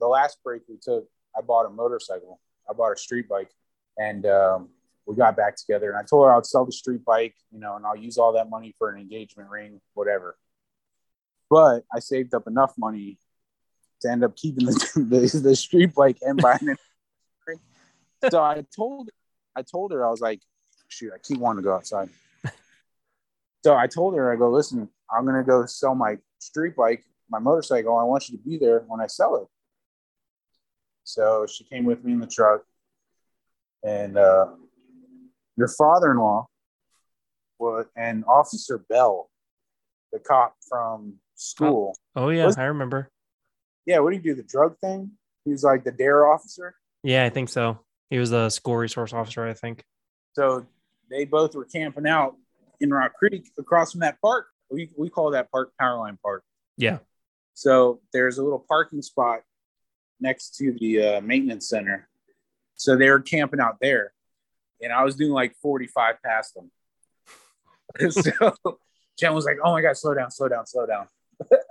the 0.00 0.06
last 0.06 0.38
break 0.42 0.62
we 0.68 0.76
took, 0.82 1.06
I 1.36 1.42
bought 1.42 1.66
a 1.66 1.70
motorcycle. 1.70 2.40
I 2.68 2.72
bought 2.72 2.92
a 2.92 2.96
street 2.96 3.28
bike 3.28 3.50
and 3.98 4.26
um, 4.26 4.70
we 5.06 5.14
got 5.14 5.36
back 5.36 5.56
together. 5.56 5.90
And 5.90 5.98
I 5.98 6.02
told 6.02 6.26
her 6.26 6.32
I'd 6.34 6.46
sell 6.46 6.64
the 6.64 6.72
street 6.72 7.04
bike, 7.04 7.34
you 7.52 7.60
know, 7.60 7.76
and 7.76 7.84
I'll 7.86 7.96
use 7.96 8.18
all 8.18 8.32
that 8.32 8.48
money 8.48 8.74
for 8.78 8.90
an 8.90 9.00
engagement 9.00 9.50
ring, 9.50 9.80
whatever. 9.92 10.36
But 11.50 11.84
I 11.92 12.00
saved 12.00 12.34
up 12.34 12.46
enough 12.46 12.74
money 12.76 13.18
to 14.00 14.10
end 14.10 14.24
up 14.24 14.36
keeping 14.36 14.66
the 14.66 14.72
the, 14.96 15.40
the 15.40 15.56
street 15.56 15.94
bike 15.94 16.18
and 16.22 16.40
buying 16.40 16.58
it. 16.62 16.78
so 18.30 18.42
I 18.42 18.64
told 18.74 19.10
I 19.56 19.62
told 19.62 19.92
her 19.92 20.06
I 20.06 20.10
was 20.10 20.20
like, 20.20 20.40
shoot, 20.88 21.12
I 21.14 21.18
keep 21.18 21.38
wanting 21.38 21.62
to 21.62 21.68
go 21.68 21.74
outside. 21.74 22.08
so 23.64 23.76
I 23.76 23.86
told 23.86 24.14
her, 24.14 24.32
I 24.32 24.36
go, 24.36 24.50
listen, 24.50 24.88
I'm 25.10 25.24
gonna 25.24 25.44
go 25.44 25.66
sell 25.66 25.94
my 25.94 26.18
street 26.38 26.76
bike, 26.76 27.04
my 27.30 27.38
motorcycle. 27.38 27.96
I 27.96 28.04
want 28.04 28.28
you 28.28 28.36
to 28.36 28.42
be 28.42 28.58
there 28.58 28.84
when 28.86 29.00
I 29.00 29.06
sell 29.06 29.36
it. 29.36 29.48
So 31.04 31.46
she 31.46 31.64
came 31.64 31.84
with 31.84 32.02
me 32.04 32.12
in 32.12 32.20
the 32.20 32.26
truck, 32.26 32.62
and 33.82 34.16
uh, 34.16 34.46
your 35.56 35.68
father-in-law 35.68 36.46
was 37.58 37.86
and 37.96 38.24
Officer 38.26 38.78
Bell, 38.88 39.30
the 40.12 40.18
cop 40.18 40.56
from 40.68 41.14
school. 41.34 41.96
Oh, 42.16 42.24
oh 42.24 42.28
yeah, 42.30 42.46
was, 42.46 42.58
I 42.58 42.64
remember 42.64 43.10
yeah, 43.86 43.98
what 43.98 44.10
do 44.10 44.16
you 44.16 44.22
do? 44.22 44.34
The 44.34 44.42
drug 44.42 44.78
thing? 44.78 45.12
He 45.44 45.50
was 45.50 45.62
like 45.62 45.84
the 45.84 45.92
DARE 45.92 46.26
officer. 46.26 46.74
Yeah, 47.02 47.24
I 47.24 47.30
think 47.30 47.48
so. 47.48 47.78
He 48.10 48.18
was 48.18 48.30
the 48.30 48.48
school 48.48 48.76
resource 48.76 49.12
officer, 49.12 49.46
I 49.46 49.54
think. 49.54 49.82
So 50.34 50.66
they 51.10 51.24
both 51.24 51.54
were 51.54 51.64
camping 51.64 52.06
out 52.06 52.36
in 52.80 52.90
Rock 52.90 53.14
Creek 53.14 53.50
across 53.58 53.92
from 53.92 54.00
that 54.00 54.20
park. 54.20 54.46
We 54.70 54.90
we 54.96 55.10
call 55.10 55.30
that 55.32 55.50
park 55.50 55.72
Powerline 55.80 56.18
Park. 56.22 56.44
Yeah. 56.76 56.98
So 57.52 58.00
there's 58.12 58.38
a 58.38 58.42
little 58.42 58.64
parking 58.66 59.02
spot 59.02 59.42
next 60.20 60.56
to 60.56 60.74
the 60.80 61.02
uh, 61.02 61.20
maintenance 61.20 61.68
center. 61.68 62.08
So 62.74 62.96
they 62.96 63.08
were 63.10 63.20
camping 63.20 63.60
out 63.60 63.76
there, 63.80 64.12
and 64.82 64.92
I 64.92 65.04
was 65.04 65.14
doing 65.14 65.30
like 65.30 65.54
45 65.62 66.16
past 66.24 66.54
them. 66.54 66.70
so 68.10 68.78
Jen 69.18 69.34
was 69.34 69.44
like, 69.44 69.58
"Oh 69.62 69.72
my 69.72 69.82
god, 69.82 69.96
slow 69.96 70.14
down, 70.14 70.30
slow 70.30 70.48
down, 70.48 70.66
slow 70.66 70.86
down," 70.86 71.06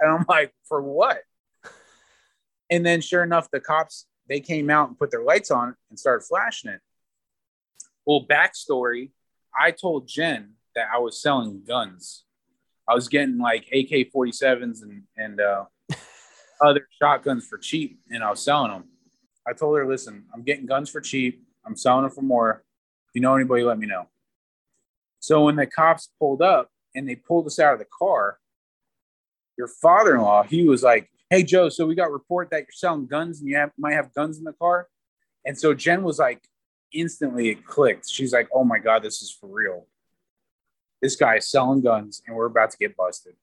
and 0.04 0.12
I'm 0.12 0.26
like, 0.28 0.54
"For 0.68 0.82
what?" 0.82 1.22
And 2.70 2.86
then 2.86 3.02
sure 3.02 3.24
enough, 3.24 3.50
the 3.52 3.60
cops 3.60 4.06
they 4.28 4.40
came 4.40 4.70
out 4.70 4.90
and 4.90 4.98
put 4.98 5.12
their 5.12 5.24
lights 5.24 5.52
on 5.52 5.76
and 5.90 6.00
started 6.00 6.26
flashing 6.26 6.72
it. 6.72 6.80
Well, 8.06 8.26
backstory, 8.30 9.12
I 9.58 9.72
told 9.72 10.08
Jen 10.08 10.54
that 10.76 10.88
I 10.94 11.00
was 11.00 11.22
selling 11.22 11.62
guns. 11.68 12.26
I 12.88 12.94
was 12.94 13.08
getting 13.08 13.38
like 13.38 13.68
AK 13.72 14.12
47s 14.14 14.82
and 14.82 15.04
and 15.18 15.40
uh 15.40 15.66
other 16.62 16.88
shotguns 17.02 17.48
for 17.48 17.58
cheap, 17.58 18.00
and 18.10 18.24
I 18.24 18.30
was 18.30 18.44
selling 18.44 18.72
them. 18.72 18.86
I 19.48 19.54
told 19.54 19.78
her, 19.78 19.88
"Listen, 19.88 20.26
I'm 20.34 20.44
getting 20.44 20.66
guns 20.66 20.90
for 20.90 21.02
cheap. 21.02 21.46
I'm 21.66 21.76
selling 21.76 22.04
them 22.04 22.12
for 22.12 22.22
more. 22.22 22.64
If 23.08 23.16
you 23.16 23.22
know 23.22 23.36
anybody, 23.36 23.64
let 23.64 23.80
me 23.80 23.88
know." 23.88 24.08
So 25.20 25.46
when 25.46 25.56
the 25.56 25.66
cops 25.66 26.10
pulled 26.20 26.42
up 26.42 26.70
and 26.96 27.08
they 27.08 27.16
pulled 27.16 27.48
us 27.48 27.60
out 27.60 27.74
of 27.74 27.80
the 27.80 27.86
car, 27.86 28.40
your 29.58 29.68
father-in-law, 29.68 30.44
he 30.44 30.68
was 30.68 30.84
like, 30.84 31.10
"Hey 31.30 31.44
Joe, 31.44 31.70
so 31.70 31.86
we 31.86 31.96
got 31.96 32.12
report 32.12 32.50
that 32.52 32.62
you're 32.62 32.72
selling 32.72 33.08
guns 33.08 33.40
and 33.40 33.50
you 33.50 33.56
have, 33.56 33.72
might 33.78 33.94
have 33.94 34.14
guns 34.14 34.38
in 34.38 34.44
the 34.44 34.54
car." 34.54 34.88
And 35.46 35.58
so 35.58 35.74
Jen 35.74 36.04
was 36.04 36.20
like, 36.20 36.42
instantly 36.94 37.50
it 37.50 37.66
clicked. 37.66 38.10
She's 38.10 38.34
like, 38.34 38.50
"Oh 38.54 38.64
my 38.64 38.80
god, 38.80 39.04
this 39.04 39.22
is 39.22 39.32
for 39.32 39.48
real. 39.48 39.88
This 41.02 41.16
guy 41.16 41.38
is 41.38 41.50
selling 41.50 41.82
guns, 41.82 42.22
and 42.26 42.36
we're 42.36 42.46
about 42.46 42.72
to 42.72 42.78
get 42.78 42.96
busted." 42.96 43.36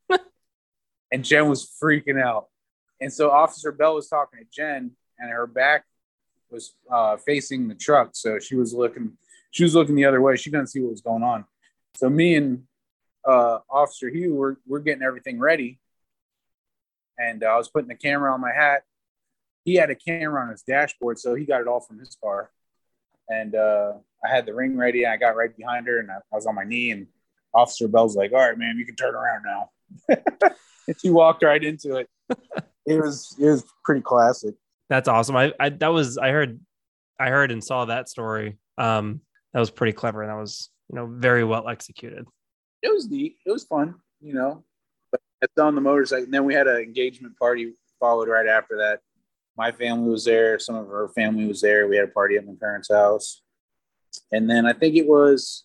and 1.12 1.24
Jen 1.24 1.48
was 1.48 1.68
freaking 1.82 2.20
out. 2.20 2.46
And 3.00 3.12
so 3.12 3.30
Officer 3.30 3.72
Bell 3.72 3.94
was 3.94 4.08
talking 4.08 4.40
to 4.40 4.46
Jen, 4.50 4.92
and 5.18 5.30
her 5.30 5.46
back 5.46 5.84
was 6.50 6.74
uh, 6.90 7.16
facing 7.16 7.68
the 7.68 7.74
truck, 7.74 8.10
so 8.12 8.38
she 8.38 8.56
was 8.56 8.72
looking. 8.72 9.12
She 9.50 9.64
was 9.64 9.74
looking 9.74 9.94
the 9.94 10.04
other 10.04 10.20
way. 10.20 10.36
She 10.36 10.50
couldn't 10.50 10.68
see 10.68 10.80
what 10.80 10.92
was 10.92 11.00
going 11.00 11.22
on. 11.22 11.44
So 11.96 12.08
me 12.08 12.36
and 12.36 12.64
uh, 13.24 13.58
Officer 13.68 14.08
Hugh 14.08 14.34
were 14.34 14.58
we're 14.66 14.80
getting 14.80 15.02
everything 15.02 15.38
ready, 15.38 15.78
and 17.20 17.44
uh, 17.44 17.48
I 17.48 17.56
was 17.56 17.68
putting 17.68 17.88
the 17.88 17.94
camera 17.94 18.32
on 18.32 18.40
my 18.40 18.52
hat. 18.52 18.82
He 19.64 19.74
had 19.74 19.90
a 19.90 19.94
camera 19.94 20.42
on 20.42 20.50
his 20.50 20.62
dashboard, 20.62 21.18
so 21.18 21.34
he 21.34 21.44
got 21.44 21.60
it 21.60 21.68
all 21.68 21.80
from 21.80 21.98
his 21.98 22.16
car. 22.22 22.50
And 23.28 23.54
uh, 23.54 23.92
I 24.24 24.28
had 24.28 24.46
the 24.46 24.54
ring 24.54 24.76
ready, 24.76 25.04
and 25.04 25.12
I 25.12 25.16
got 25.16 25.36
right 25.36 25.54
behind 25.54 25.86
her, 25.86 25.98
and 25.98 26.10
I, 26.10 26.16
I 26.16 26.36
was 26.36 26.46
on 26.46 26.54
my 26.54 26.64
knee. 26.64 26.90
And 26.90 27.06
Officer 27.54 27.88
Bell's 27.88 28.16
like, 28.16 28.32
"All 28.32 28.38
right, 28.38 28.56
man, 28.56 28.76
you 28.78 28.86
can 28.86 28.96
turn 28.96 29.14
around 29.14 29.44
now." 29.44 29.70
and 30.88 30.96
she 31.00 31.10
walked 31.10 31.42
right 31.42 31.62
into 31.62 31.96
it. 31.96 32.08
it 32.86 33.00
was 33.00 33.36
it 33.38 33.46
was 33.46 33.64
pretty 33.84 34.00
classic. 34.00 34.54
That's 34.88 35.08
awesome. 35.08 35.36
I, 35.36 35.52
I 35.60 35.68
that 35.68 35.88
was 35.88 36.18
I 36.18 36.30
heard 36.30 36.58
I 37.18 37.28
heard 37.28 37.52
and 37.52 37.62
saw 37.62 37.84
that 37.84 38.08
story. 38.08 38.58
Um, 38.78 39.20
that 39.52 39.60
was 39.60 39.70
pretty 39.70 39.92
clever, 39.92 40.22
and 40.22 40.30
that 40.30 40.40
was 40.40 40.70
you 40.88 40.96
know 40.96 41.06
very 41.06 41.44
well 41.44 41.68
executed. 41.68 42.26
It 42.82 42.92
was 42.92 43.08
neat. 43.08 43.36
It 43.44 43.52
was 43.52 43.64
fun, 43.64 43.94
you 44.20 44.32
know. 44.32 44.64
It's 45.42 45.58
on 45.58 45.74
the 45.74 45.80
motorcycle. 45.80 46.24
And 46.24 46.34
then 46.34 46.44
we 46.44 46.54
had 46.54 46.66
an 46.66 46.76
engagement 46.76 47.38
party 47.38 47.74
followed 47.98 48.28
right 48.28 48.46
after 48.46 48.76
that. 48.78 49.00
My 49.56 49.72
family 49.72 50.10
was 50.10 50.24
there. 50.24 50.58
Some 50.58 50.74
of 50.74 50.86
her 50.86 51.08
family 51.08 51.46
was 51.46 51.60
there. 51.60 51.88
We 51.88 51.96
had 51.96 52.08
a 52.08 52.12
party 52.12 52.36
at 52.36 52.46
my 52.46 52.54
parents' 52.58 52.90
house, 52.90 53.42
and 54.32 54.48
then 54.48 54.64
I 54.64 54.72
think 54.72 54.96
it 54.96 55.06
was, 55.06 55.64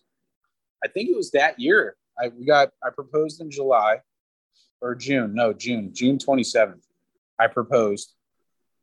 I 0.84 0.88
think 0.88 1.08
it 1.08 1.16
was 1.16 1.30
that 1.30 1.58
year. 1.58 1.96
I 2.18 2.28
we 2.28 2.44
got 2.44 2.70
I 2.82 2.90
proposed 2.90 3.40
in 3.40 3.50
July 3.50 4.00
or 4.80 4.94
June. 4.94 5.34
No, 5.34 5.52
June. 5.52 5.92
June 5.94 6.18
twenty 6.18 6.44
seventh. 6.44 6.84
I 7.38 7.46
proposed, 7.46 8.12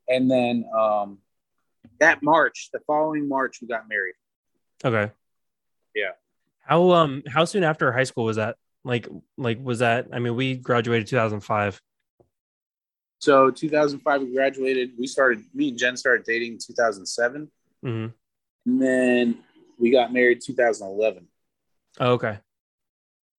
and 0.07 0.31
then 0.31 0.65
um, 0.75 1.19
that 1.99 2.23
March, 2.23 2.69
the 2.73 2.79
following 2.87 3.27
March, 3.27 3.59
we 3.61 3.67
got 3.67 3.87
married. 3.87 4.15
Okay. 4.83 5.11
Yeah. 5.95 6.11
How 6.65 6.91
um 6.91 7.23
how 7.27 7.45
soon 7.45 7.63
after 7.63 7.91
high 7.91 8.05
school 8.05 8.25
was 8.25 8.37
that? 8.37 8.55
Like 8.86 9.07
like 9.38 9.59
was 9.63 9.79
that? 9.79 10.07
I 10.11 10.19
mean, 10.19 10.36
we 10.36 10.55
graduated 10.55 11.07
two 11.07 11.15
thousand 11.15 11.41
five. 11.41 11.79
So 13.19 13.49
2005, 13.51 14.21
we 14.21 14.34
graduated. 14.34 14.91
We 14.99 15.07
started. 15.07 15.45
Me 15.53 15.69
and 15.69 15.77
Jen 15.77 15.95
started 15.95 16.25
dating 16.25 16.59
2007, 16.65 17.49
Mm-hmm. 17.86 18.11
and 18.65 18.81
then 18.81 19.38
we 19.79 19.91
got 19.91 20.11
married 20.11 20.41
2011. 20.45 21.25
Oh, 22.01 22.11
okay. 22.13 22.39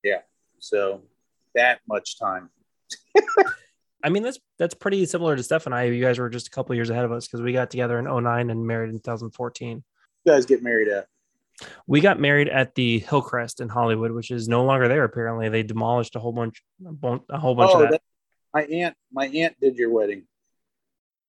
Yeah. 0.03 0.20
So 0.59 1.03
that 1.55 1.80
much 1.86 2.18
time. 2.18 2.49
I 4.03 4.09
mean, 4.09 4.22
that's 4.22 4.38
that's 4.59 4.74
pretty 4.74 5.05
similar 5.05 5.36
to 5.36 5.42
Steph 5.42 5.66
and 5.66 5.74
I. 5.74 5.84
You 5.84 6.03
guys 6.03 6.18
were 6.18 6.30
just 6.30 6.47
a 6.47 6.51
couple 6.51 6.74
years 6.74 6.88
ahead 6.88 7.05
of 7.05 7.12
us 7.12 7.26
because 7.26 7.42
we 7.42 7.53
got 7.53 7.70
together 7.70 7.99
in 7.99 8.05
09 8.07 8.49
and 8.51 8.66
married 8.66 8.88
in 8.90 8.97
2014. 8.97 9.82
You 10.24 10.32
guys 10.32 10.47
get 10.47 10.62
married 10.62 10.88
at? 10.88 11.07
We 11.86 12.00
got 12.00 12.18
married 12.18 12.48
at 12.48 12.74
the 12.74 12.98
Hillcrest 12.98 13.61
in 13.61 13.68
Hollywood, 13.68 14.11
which 14.11 14.30
is 14.30 14.48
no 14.48 14.64
longer 14.64 14.88
there. 14.88 15.05
Apparently, 15.05 15.48
they 15.48 15.62
demolished 15.62 16.16
a 16.16 16.18
whole 16.18 16.32
bunch, 16.32 16.62
a 16.84 17.38
whole 17.38 17.55
bunch 17.55 17.70
Oh, 17.72 17.82
of 17.84 17.90
that. 17.90 17.90
that, 17.92 18.02
my 18.52 18.62
aunt. 18.64 18.96
My 19.12 19.26
aunt 19.28 19.57
did 19.61 19.76
your 19.76 19.90
wedding. 19.90 20.24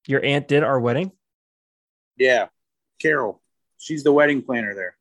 Your 0.07 0.23
aunt 0.23 0.47
did 0.47 0.63
our 0.63 0.80
wedding. 0.80 1.11
Yeah, 2.17 2.47
Carol. 3.01 3.41
She's 3.78 4.03
the 4.03 4.11
wedding 4.11 4.41
planner 4.41 4.73
there. 4.73 4.95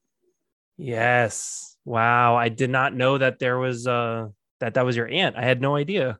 Yes. 0.76 1.76
Wow. 1.84 2.36
I 2.36 2.48
did 2.48 2.70
not 2.70 2.94
know 2.94 3.18
that 3.18 3.38
there 3.38 3.58
was 3.58 3.86
uh 3.86 4.28
that 4.60 4.74
that 4.74 4.84
was 4.84 4.96
your 4.96 5.08
aunt. 5.08 5.36
I 5.36 5.42
had 5.42 5.60
no 5.60 5.76
idea. 5.76 6.18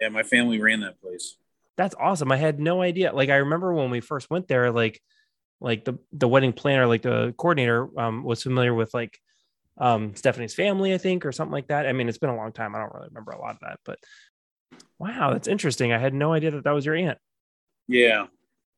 Yeah, 0.00 0.08
my 0.08 0.22
family 0.22 0.60
ran 0.60 0.80
that 0.80 1.00
place. 1.00 1.36
That's 1.76 1.94
awesome. 1.98 2.32
I 2.32 2.36
had 2.36 2.58
no 2.60 2.82
idea. 2.82 3.12
Like 3.12 3.28
I 3.28 3.36
remember 3.36 3.72
when 3.74 3.90
we 3.90 4.00
first 4.00 4.30
went 4.30 4.48
there, 4.48 4.70
like 4.70 5.00
like 5.62 5.84
the 5.84 5.98
the 6.12 6.28
wedding 6.28 6.52
planner, 6.52 6.86
like 6.86 7.02
the 7.02 7.34
coordinator, 7.38 7.88
um, 7.98 8.24
was 8.24 8.42
familiar 8.42 8.74
with 8.74 8.92
like 8.92 9.18
um 9.78 10.14
Stephanie's 10.14 10.54
family, 10.54 10.92
I 10.92 10.98
think, 10.98 11.24
or 11.24 11.32
something 11.32 11.52
like 11.52 11.68
that. 11.68 11.86
I 11.86 11.92
mean, 11.92 12.08
it's 12.08 12.18
been 12.18 12.30
a 12.30 12.36
long 12.36 12.52
time. 12.52 12.74
I 12.74 12.80
don't 12.80 12.92
really 12.92 13.08
remember 13.08 13.32
a 13.32 13.40
lot 13.40 13.54
of 13.54 13.60
that, 13.60 13.80
but 13.84 13.98
wow, 14.98 15.32
that's 15.32 15.48
interesting. 15.48 15.92
I 15.92 15.98
had 15.98 16.14
no 16.14 16.32
idea 16.32 16.50
that 16.50 16.64
that 16.64 16.72
was 16.72 16.84
your 16.84 16.96
aunt. 16.96 17.18
Yeah, 17.88 18.26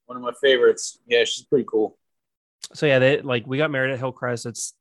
one 0.07 0.16
of 0.16 0.22
my 0.22 0.32
favorites. 0.41 0.99
Yeah, 1.07 1.24
she's 1.24 1.47
pretty 1.47 1.66
cool. 1.68 1.97
So 2.74 2.87
yeah, 2.87 2.99
they 2.99 3.20
like 3.22 3.47
we 3.47 3.59
got 3.59 3.70
married 3.70 3.93
at 3.93 3.99
Hillcrest. 3.99 4.47
It's 4.47 4.74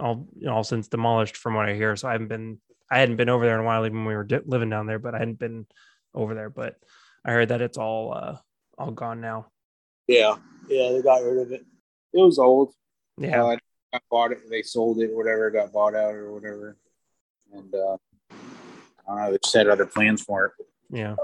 all 0.00 0.28
all 0.48 0.64
since 0.64 0.88
demolished, 0.88 1.36
from 1.36 1.54
what 1.54 1.68
I 1.68 1.74
hear. 1.74 1.94
So 1.96 2.08
I 2.08 2.12
haven't 2.12 2.28
been 2.28 2.60
I 2.90 2.98
hadn't 2.98 3.16
been 3.16 3.28
over 3.28 3.44
there 3.44 3.54
in 3.54 3.60
a 3.60 3.64
while, 3.64 3.86
even 3.86 3.98
when 3.98 4.06
we 4.06 4.14
were 4.14 4.24
di- 4.24 4.40
living 4.44 4.70
down 4.70 4.86
there. 4.86 4.98
But 4.98 5.14
I 5.14 5.18
hadn't 5.18 5.38
been 5.38 5.66
over 6.14 6.34
there. 6.34 6.50
But 6.50 6.76
I 7.24 7.32
heard 7.32 7.48
that 7.48 7.62
it's 7.62 7.78
all 7.78 8.12
uh 8.14 8.36
all 8.76 8.90
gone 8.90 9.20
now. 9.20 9.46
Yeah, 10.06 10.36
yeah, 10.68 10.92
they 10.92 11.02
got 11.02 11.22
rid 11.22 11.38
of 11.38 11.52
it. 11.52 11.64
It 12.12 12.20
was 12.20 12.38
old. 12.38 12.72
Yeah. 13.18 13.42
Uh, 13.42 13.56
I 13.92 13.98
bought 14.10 14.32
it. 14.32 14.50
They 14.50 14.62
sold 14.62 14.98
it, 15.00 15.10
or 15.10 15.16
whatever. 15.16 15.50
Got 15.50 15.72
bought 15.72 15.94
out, 15.94 16.14
or 16.14 16.32
whatever. 16.32 16.76
And 17.52 17.74
uh, 17.74 17.96
I 18.30 18.36
don't 19.08 19.16
know. 19.16 19.30
They 19.30 19.38
just 19.42 19.54
had 19.54 19.68
other 19.68 19.86
plans 19.86 20.22
for 20.22 20.46
it. 20.46 20.52
Yeah. 20.90 21.16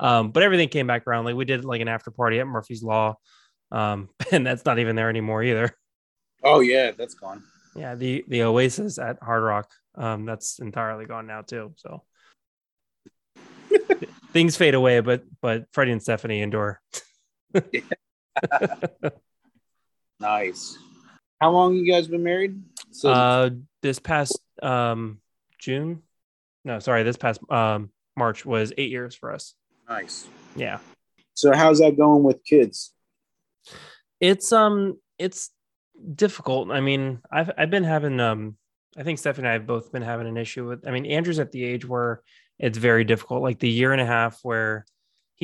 Um, 0.00 0.30
but 0.30 0.42
everything 0.42 0.68
came 0.68 0.86
back 0.86 1.06
around. 1.06 1.24
Like 1.24 1.36
we 1.36 1.44
did 1.44 1.64
like 1.64 1.80
an 1.80 1.88
after 1.88 2.10
party 2.10 2.40
at 2.40 2.46
Murphy's 2.46 2.82
Law. 2.82 3.16
Um, 3.70 4.08
and 4.32 4.46
that's 4.46 4.64
not 4.64 4.78
even 4.78 4.96
there 4.96 5.08
anymore 5.08 5.42
either. 5.42 5.76
Oh 6.42 6.60
yeah, 6.60 6.90
that's 6.90 7.14
gone. 7.14 7.42
Yeah, 7.74 7.94
the 7.94 8.24
the 8.28 8.42
Oasis 8.42 8.98
at 8.98 9.18
Hard 9.22 9.42
Rock. 9.42 9.70
Um, 9.96 10.26
that's 10.26 10.58
entirely 10.58 11.06
gone 11.06 11.26
now 11.26 11.42
too. 11.42 11.72
So 11.76 12.02
things 14.32 14.56
fade 14.56 14.74
away, 14.74 15.00
but 15.00 15.24
but 15.40 15.66
Freddie 15.72 15.92
and 15.92 16.02
Stephanie 16.02 16.42
endure. 16.42 16.80
Nice. 20.20 20.78
How 21.40 21.50
long 21.50 21.74
you 21.74 21.90
guys 21.90 22.06
been 22.06 22.22
married? 22.22 22.62
So 22.92 23.10
Uh, 23.10 23.50
this 23.82 23.98
past 23.98 24.38
um 24.62 25.20
June, 25.58 26.02
no, 26.64 26.78
sorry, 26.78 27.02
this 27.02 27.16
past 27.16 27.40
um 27.50 27.90
March 28.16 28.46
was 28.46 28.72
eight 28.78 28.90
years 28.90 29.14
for 29.14 29.32
us. 29.32 29.54
nice. 29.88 30.26
Yeah, 30.56 30.78
So 31.34 31.52
how's 31.52 31.80
that 31.80 31.96
going 31.96 32.22
with 32.22 32.44
kids? 32.44 32.92
it's 34.20 34.52
um 34.52 34.98
it's 35.18 35.50
difficult. 36.14 36.70
I 36.70 36.80
mean, 36.80 37.20
I've 37.30 37.50
I've 37.58 37.70
been 37.70 37.84
having 37.84 38.20
um 38.20 38.56
I 38.96 39.02
think 39.02 39.18
Stephanie 39.18 39.46
and 39.46 39.50
I 39.50 39.52
have 39.54 39.66
both 39.66 39.90
been 39.90 40.02
having 40.02 40.28
an 40.28 40.36
issue 40.36 40.66
with. 40.68 40.86
I 40.86 40.92
mean, 40.92 41.04
Andrew's 41.06 41.40
at 41.40 41.50
the 41.50 41.64
age 41.64 41.84
where 41.86 42.22
it's 42.58 42.78
very 42.78 43.02
difficult, 43.04 43.42
like 43.42 43.58
the 43.58 43.68
year 43.68 43.92
and 43.92 44.00
a 44.00 44.06
half 44.06 44.38
where 44.44 44.86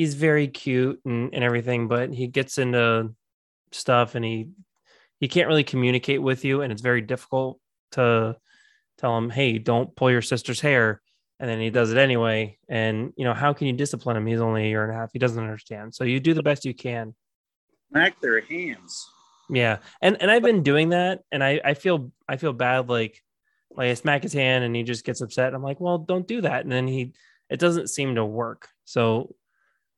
he's 0.01 0.15
very 0.15 0.47
cute 0.47 0.99
and, 1.05 1.31
and 1.31 1.43
everything, 1.43 1.87
but 1.87 2.11
he 2.11 2.25
gets 2.25 2.57
into 2.57 3.13
stuff 3.71 4.15
and 4.15 4.25
he 4.25 4.47
he 5.19 5.27
can't 5.27 5.47
really 5.47 5.63
communicate 5.63 6.19
with 6.19 6.43
you, 6.43 6.61
and 6.61 6.73
it's 6.73 6.81
very 6.81 7.01
difficult 7.01 7.59
to 7.91 8.35
tell 8.97 9.15
him, 9.15 9.29
"Hey, 9.29 9.59
don't 9.59 9.95
pull 9.95 10.09
your 10.09 10.23
sister's 10.23 10.59
hair." 10.59 11.03
And 11.39 11.47
then 11.47 11.59
he 11.59 11.69
does 11.69 11.91
it 11.91 11.99
anyway. 11.99 12.57
And 12.67 13.13
you 13.15 13.25
know, 13.25 13.35
how 13.35 13.53
can 13.53 13.67
you 13.67 13.73
discipline 13.73 14.17
him? 14.17 14.25
He's 14.25 14.41
only 14.41 14.65
a 14.65 14.69
year 14.69 14.83
and 14.83 14.91
a 14.91 14.95
half. 14.95 15.11
He 15.13 15.19
doesn't 15.19 15.41
understand. 15.41 15.93
So 15.93 16.03
you 16.03 16.19
do 16.19 16.33
the 16.33 16.41
best 16.41 16.65
you 16.65 16.73
can. 16.73 17.13
Smack 17.91 18.19
their 18.21 18.41
hands. 18.41 19.07
Yeah. 19.51 19.77
And 20.01 20.19
and 20.19 20.31
I've 20.31 20.41
been 20.43 20.63
doing 20.63 20.89
that 20.89 21.21
and 21.31 21.43
I 21.43 21.61
I 21.63 21.73
feel 21.75 22.11
I 22.27 22.37
feel 22.37 22.53
bad 22.53 22.89
like 22.89 23.21
like 23.71 23.89
I 23.89 23.93
smack 23.93 24.23
his 24.23 24.33
hand 24.33 24.63
and 24.63 24.75
he 24.75 24.81
just 24.81 25.05
gets 25.05 25.21
upset. 25.21 25.53
I'm 25.53 25.63
like, 25.63 25.79
"Well, 25.79 25.99
don't 25.99 26.27
do 26.27 26.41
that." 26.41 26.63
And 26.63 26.71
then 26.71 26.87
he 26.87 27.13
it 27.49 27.59
doesn't 27.59 27.89
seem 27.89 28.15
to 28.15 28.25
work. 28.25 28.67
So 28.85 29.35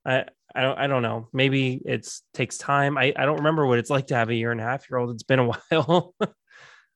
I 0.06 0.26
I 0.56 0.62
don't 0.62 0.78
I 0.78 0.88
don't 0.88 1.01
know. 1.01 1.30
Maybe 1.34 1.82
it's 1.86 2.22
takes 2.34 2.58
time. 2.58 2.97
I 2.97 3.14
I 3.16 3.26
don't 3.26 3.38
remember 3.38 3.66
what 3.66 3.80
it's 3.80 3.89
like 3.89 4.08
to 4.08 4.16
have 4.16 4.30
a 4.30 4.36
year 4.36 4.51
and 4.51 4.62
a 4.62 4.64
half 4.64 4.89
year 4.89 4.97
old. 4.97 5.12
It's 5.12 5.24
been 5.24 5.39
a 5.39 5.47
while. 5.70 6.16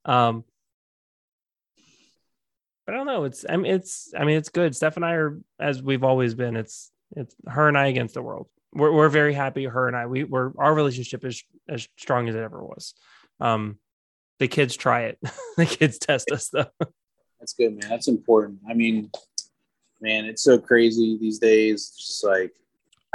um 0.05 0.43
but 2.85 2.95
I 2.95 2.97
don't 2.97 3.07
know. 3.07 3.25
It's 3.25 3.45
I 3.47 3.57
mean 3.57 3.73
it's 3.73 4.13
I 4.17 4.23
mean 4.23 4.37
it's 4.37 4.49
good. 4.49 4.75
Steph 4.75 4.95
and 4.95 5.05
I 5.05 5.13
are 5.13 5.39
as 5.59 5.83
we've 5.83 6.03
always 6.05 6.35
been. 6.35 6.55
It's 6.55 6.91
it's 7.15 7.35
her 7.47 7.67
and 7.67 7.77
I 7.77 7.87
against 7.87 8.13
the 8.13 8.21
world. 8.21 8.47
We're 8.73 8.93
we're 8.93 9.09
very 9.09 9.33
happy. 9.33 9.65
Her 9.65 9.87
and 9.87 9.95
I. 9.95 10.05
We 10.05 10.23
we're 10.23 10.51
our 10.57 10.73
relationship 10.73 11.25
is 11.25 11.43
as 11.67 11.87
strong 11.97 12.29
as 12.29 12.35
it 12.35 12.41
ever 12.41 12.63
was. 12.63 12.93
Um, 13.39 13.77
the 14.39 14.47
kids 14.47 14.77
try 14.77 15.03
it. 15.03 15.19
the 15.57 15.65
kids 15.65 15.99
test 15.99 16.31
us 16.31 16.49
though. 16.49 16.71
That's 17.39 17.53
good, 17.53 17.71
man. 17.71 17.89
That's 17.89 18.07
important. 18.07 18.59
I 18.69 18.73
mean, 18.73 19.11
man, 19.99 20.25
it's 20.25 20.41
so 20.41 20.57
crazy 20.57 21.17
these 21.19 21.39
days. 21.39 21.91
It's 21.93 22.07
just 22.07 22.23
like 22.23 22.53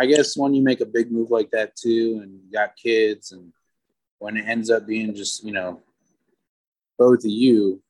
I 0.01 0.07
guess 0.07 0.37
when 0.37 0.55
you 0.55 0.63
make 0.63 0.81
a 0.81 0.87
big 0.87 1.13
move 1.13 1.31
like 1.31 1.51
that 1.51 1.77
too, 1.77 2.21
and 2.23 2.33
you 2.33 2.53
got 2.53 2.77
kids, 2.77 3.33
and 3.33 3.53
when 4.19 4.37
it 4.37 4.47
ends 4.47 4.71
up 4.71 4.87
being 4.87 5.15
just 5.15 5.45
you 5.45 5.53
know 5.53 5.81
both 6.99 7.21
of 7.21 7.31
you, 7.31 7.83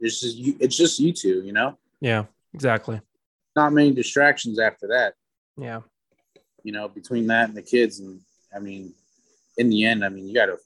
it's 0.00 0.20
just 0.20 0.36
you. 0.36 0.56
It's 0.60 0.76
just 0.76 0.98
you 0.98 1.12
two. 1.12 1.42
You 1.42 1.52
know. 1.52 1.78
Yeah. 2.00 2.24
Exactly. 2.54 3.00
Not 3.56 3.72
many 3.72 3.92
distractions 3.92 4.58
after 4.58 4.88
that. 4.88 5.14
Yeah. 5.56 5.82
You 6.62 6.72
know, 6.72 6.88
between 6.88 7.26
that 7.28 7.48
and 7.48 7.56
the 7.56 7.62
kids, 7.62 8.00
and 8.00 8.20
I 8.54 8.58
mean, 8.58 8.92
in 9.56 9.68
the 9.70 9.84
end, 9.84 10.04
I 10.04 10.08
mean, 10.08 10.26
you 10.26 10.34
gotta 10.34 10.56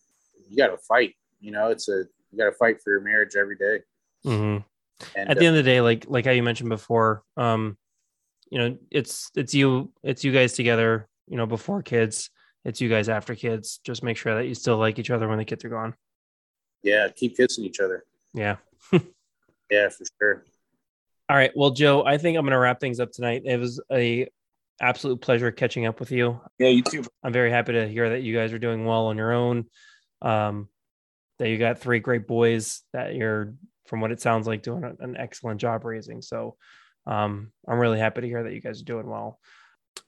you 0.49 0.57
gotta 0.57 0.77
fight. 0.77 1.15
You 1.41 1.53
know, 1.53 1.69
it's 1.69 1.89
a 1.89 2.05
you 2.31 2.39
gotta 2.39 2.53
fight 2.53 2.81
for 2.83 2.91
your 2.91 3.01
marriage 3.01 3.37
every 3.37 3.57
day. 3.57 3.81
hmm 4.25 4.59
At 5.17 5.39
the 5.39 5.47
end 5.47 5.57
of 5.57 5.65
the 5.65 5.71
day, 5.71 5.81
like 5.81 6.07
like 6.09 6.25
how 6.25 6.31
you 6.31 6.43
mentioned 6.43 6.71
before, 6.71 7.23
um, 7.37 7.77
you 8.53 8.59
know, 8.59 8.77
it's 8.91 9.31
it's 9.35 9.55
you 9.55 9.91
it's 10.03 10.25
you 10.25 10.31
guys 10.31 10.53
together. 10.53 11.09
You 11.27 11.39
know, 11.39 11.47
before 11.47 11.83
kids, 11.83 12.29
it's 12.67 12.83
you 12.83 12.91
guys 12.91 13.09
after 13.09 13.35
kids. 13.35 13.81
Just 13.83 14.03
make 14.03 14.19
sure 14.19 14.35
that 14.35 14.47
you 14.47 14.55
still 14.55 14.77
like 14.77 14.99
each 14.99 15.09
other 15.09 15.27
when 15.27 15.39
the 15.39 15.47
kids 15.47 15.65
are 15.65 15.71
gone. 15.71 15.95
yeah, 16.83 17.09
keep 17.09 17.35
kissing 17.35 17.65
each 17.65 17.81
other. 17.81 18.05
Yeah. 18.35 18.57
Yeah, 19.71 19.89
for 19.89 20.05
sure. 20.21 20.45
All 21.31 21.37
right. 21.37 21.51
Well, 21.57 21.71
Joe, 21.71 22.05
I 22.05 22.19
think 22.19 22.37
I'm 22.37 22.45
going 22.45 22.53
to 22.53 22.59
wrap 22.59 22.79
things 22.79 23.01
up 23.01 23.11
tonight. 23.11 23.45
It 23.47 23.59
was 23.59 23.81
a 23.91 24.29
absolute 24.83 25.23
pleasure 25.23 25.51
catching 25.51 25.87
up 25.87 25.99
with 25.99 26.11
you. 26.11 26.39
Yeah, 26.59 26.69
you 26.69 26.83
too. 26.83 27.05
I'm 27.23 27.33
very 27.33 27.51
happy 27.51 27.73
to 27.73 27.89
hear 27.89 28.11
that 28.11 28.21
you 28.23 28.37
guys 28.37 28.53
are 28.53 28.59
doing 28.59 28.85
well 28.85 29.07
on 29.07 29.17
your 29.17 29.33
own. 29.33 29.65
Um, 30.21 30.69
that 31.39 31.49
you 31.49 31.57
got 31.57 31.79
three 31.79 32.01
great 32.01 32.27
boys 32.27 32.83
that 32.93 33.15
you're, 33.15 33.55
from 33.87 34.03
what 34.03 34.13
it 34.13 34.21
sounds 34.21 34.47
like, 34.47 34.63
doing 34.63 34.85
an 35.01 35.17
excellent 35.17 35.59
job 35.59 35.87
raising. 35.87 36.21
So 36.21 36.57
um, 37.07 37.53
I'm 37.67 37.79
really 37.79 37.99
happy 37.99 38.21
to 38.21 38.27
hear 38.27 38.43
that 38.45 38.53
you 38.53 38.61
guys 38.61 38.81
are 38.81 38.85
doing 38.85 39.07
well. 39.07 39.39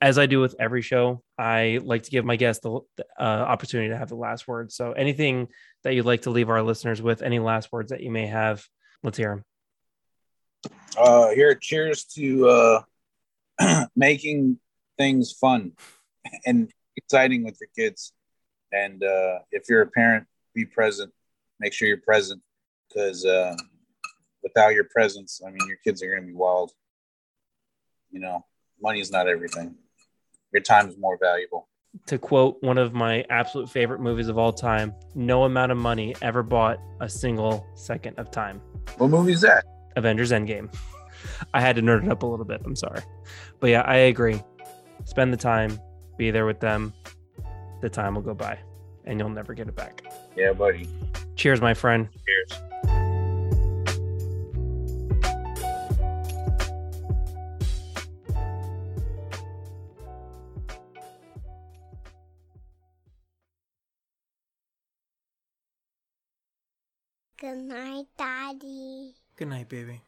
As 0.01 0.17
I 0.17 0.25
do 0.25 0.39
with 0.41 0.55
every 0.59 0.81
show, 0.81 1.21
I 1.37 1.79
like 1.83 2.03
to 2.03 2.11
give 2.11 2.25
my 2.25 2.35
guests 2.35 2.63
the 2.63 2.79
uh, 3.19 3.23
opportunity 3.23 3.89
to 3.89 3.97
have 3.97 4.09
the 4.09 4.15
last 4.15 4.47
word. 4.47 4.71
So 4.71 4.93
anything 4.93 5.47
that 5.83 5.93
you'd 5.93 6.05
like 6.05 6.23
to 6.23 6.31
leave 6.31 6.49
our 6.49 6.63
listeners 6.63 7.01
with, 7.01 7.21
any 7.21 7.39
last 7.39 7.71
words 7.71 7.91
that 7.91 8.01
you 8.01 8.09
may 8.09 8.25
have, 8.25 8.65
let's 9.03 9.17
hear 9.17 9.29
them. 9.29 9.43
Uh, 10.97 11.29
here, 11.29 11.53
cheers 11.55 12.05
to 12.05 12.81
uh, 13.59 13.85
making 13.95 14.59
things 14.97 15.31
fun 15.33 15.73
and 16.45 16.71
exciting 16.97 17.43
with 17.43 17.57
your 17.61 17.69
kids. 17.75 18.13
And 18.71 19.03
uh, 19.03 19.39
if 19.51 19.69
you're 19.69 19.81
a 19.81 19.87
parent, 19.87 20.25
be 20.53 20.65
present. 20.65 21.11
Make 21.59 21.73
sure 21.73 21.87
you're 21.87 21.97
present 21.97 22.41
because 22.87 23.23
uh, 23.25 23.55
without 24.43 24.73
your 24.73 24.85
presence, 24.85 25.41
I 25.45 25.49
mean, 25.49 25.67
your 25.67 25.77
kids 25.83 26.01
are 26.01 26.07
going 26.07 26.21
to 26.21 26.27
be 26.27 26.33
wild. 26.33 26.71
You 28.15 28.21
know, 28.21 28.45
money 28.81 29.01
is 29.01 29.11
not 29.11 29.27
everything. 29.27 29.75
Your 30.53 30.63
time 30.63 30.87
is 30.87 30.97
more 30.97 31.17
valuable. 31.21 31.67
To 32.05 32.17
quote 32.17 32.55
one 32.61 32.77
of 32.77 32.93
my 32.93 33.25
absolute 33.29 33.69
favorite 33.69 33.99
movies 33.99 34.29
of 34.29 34.37
all 34.37 34.53
time, 34.53 34.93
no 35.15 35.43
amount 35.43 35.73
of 35.73 35.77
money 35.77 36.15
ever 36.21 36.41
bought 36.41 36.79
a 37.01 37.09
single 37.09 37.67
second 37.75 38.17
of 38.17 38.31
time. 38.31 38.61
What 38.99 39.09
movie 39.09 39.33
is 39.33 39.41
that? 39.41 39.65
Avengers 39.97 40.31
Endgame. 40.31 40.73
I 41.53 41.59
had 41.59 41.75
to 41.75 41.81
nerd 41.81 42.05
it 42.05 42.09
up 42.09 42.23
a 42.23 42.25
little 42.25 42.45
bit. 42.45 42.61
I'm 42.63 42.77
sorry. 42.77 43.01
But 43.59 43.71
yeah, 43.71 43.81
I 43.81 43.95
agree. 43.95 44.41
Spend 45.03 45.33
the 45.33 45.37
time, 45.37 45.77
be 46.17 46.31
there 46.31 46.45
with 46.45 46.61
them. 46.61 46.93
The 47.81 47.89
time 47.89 48.15
will 48.15 48.21
go 48.21 48.33
by 48.33 48.57
and 49.03 49.19
you'll 49.19 49.27
never 49.27 49.53
get 49.53 49.67
it 49.67 49.75
back. 49.75 50.05
Yeah, 50.37 50.53
buddy. 50.53 50.87
Cheers, 51.35 51.59
my 51.59 51.73
friend. 51.73 52.07
Cheers. 52.25 52.61
Good 67.45 67.57
night, 67.57 68.05
Daddy. 68.17 69.13
Good 69.35 69.49
night, 69.49 69.69
baby. 69.69 70.01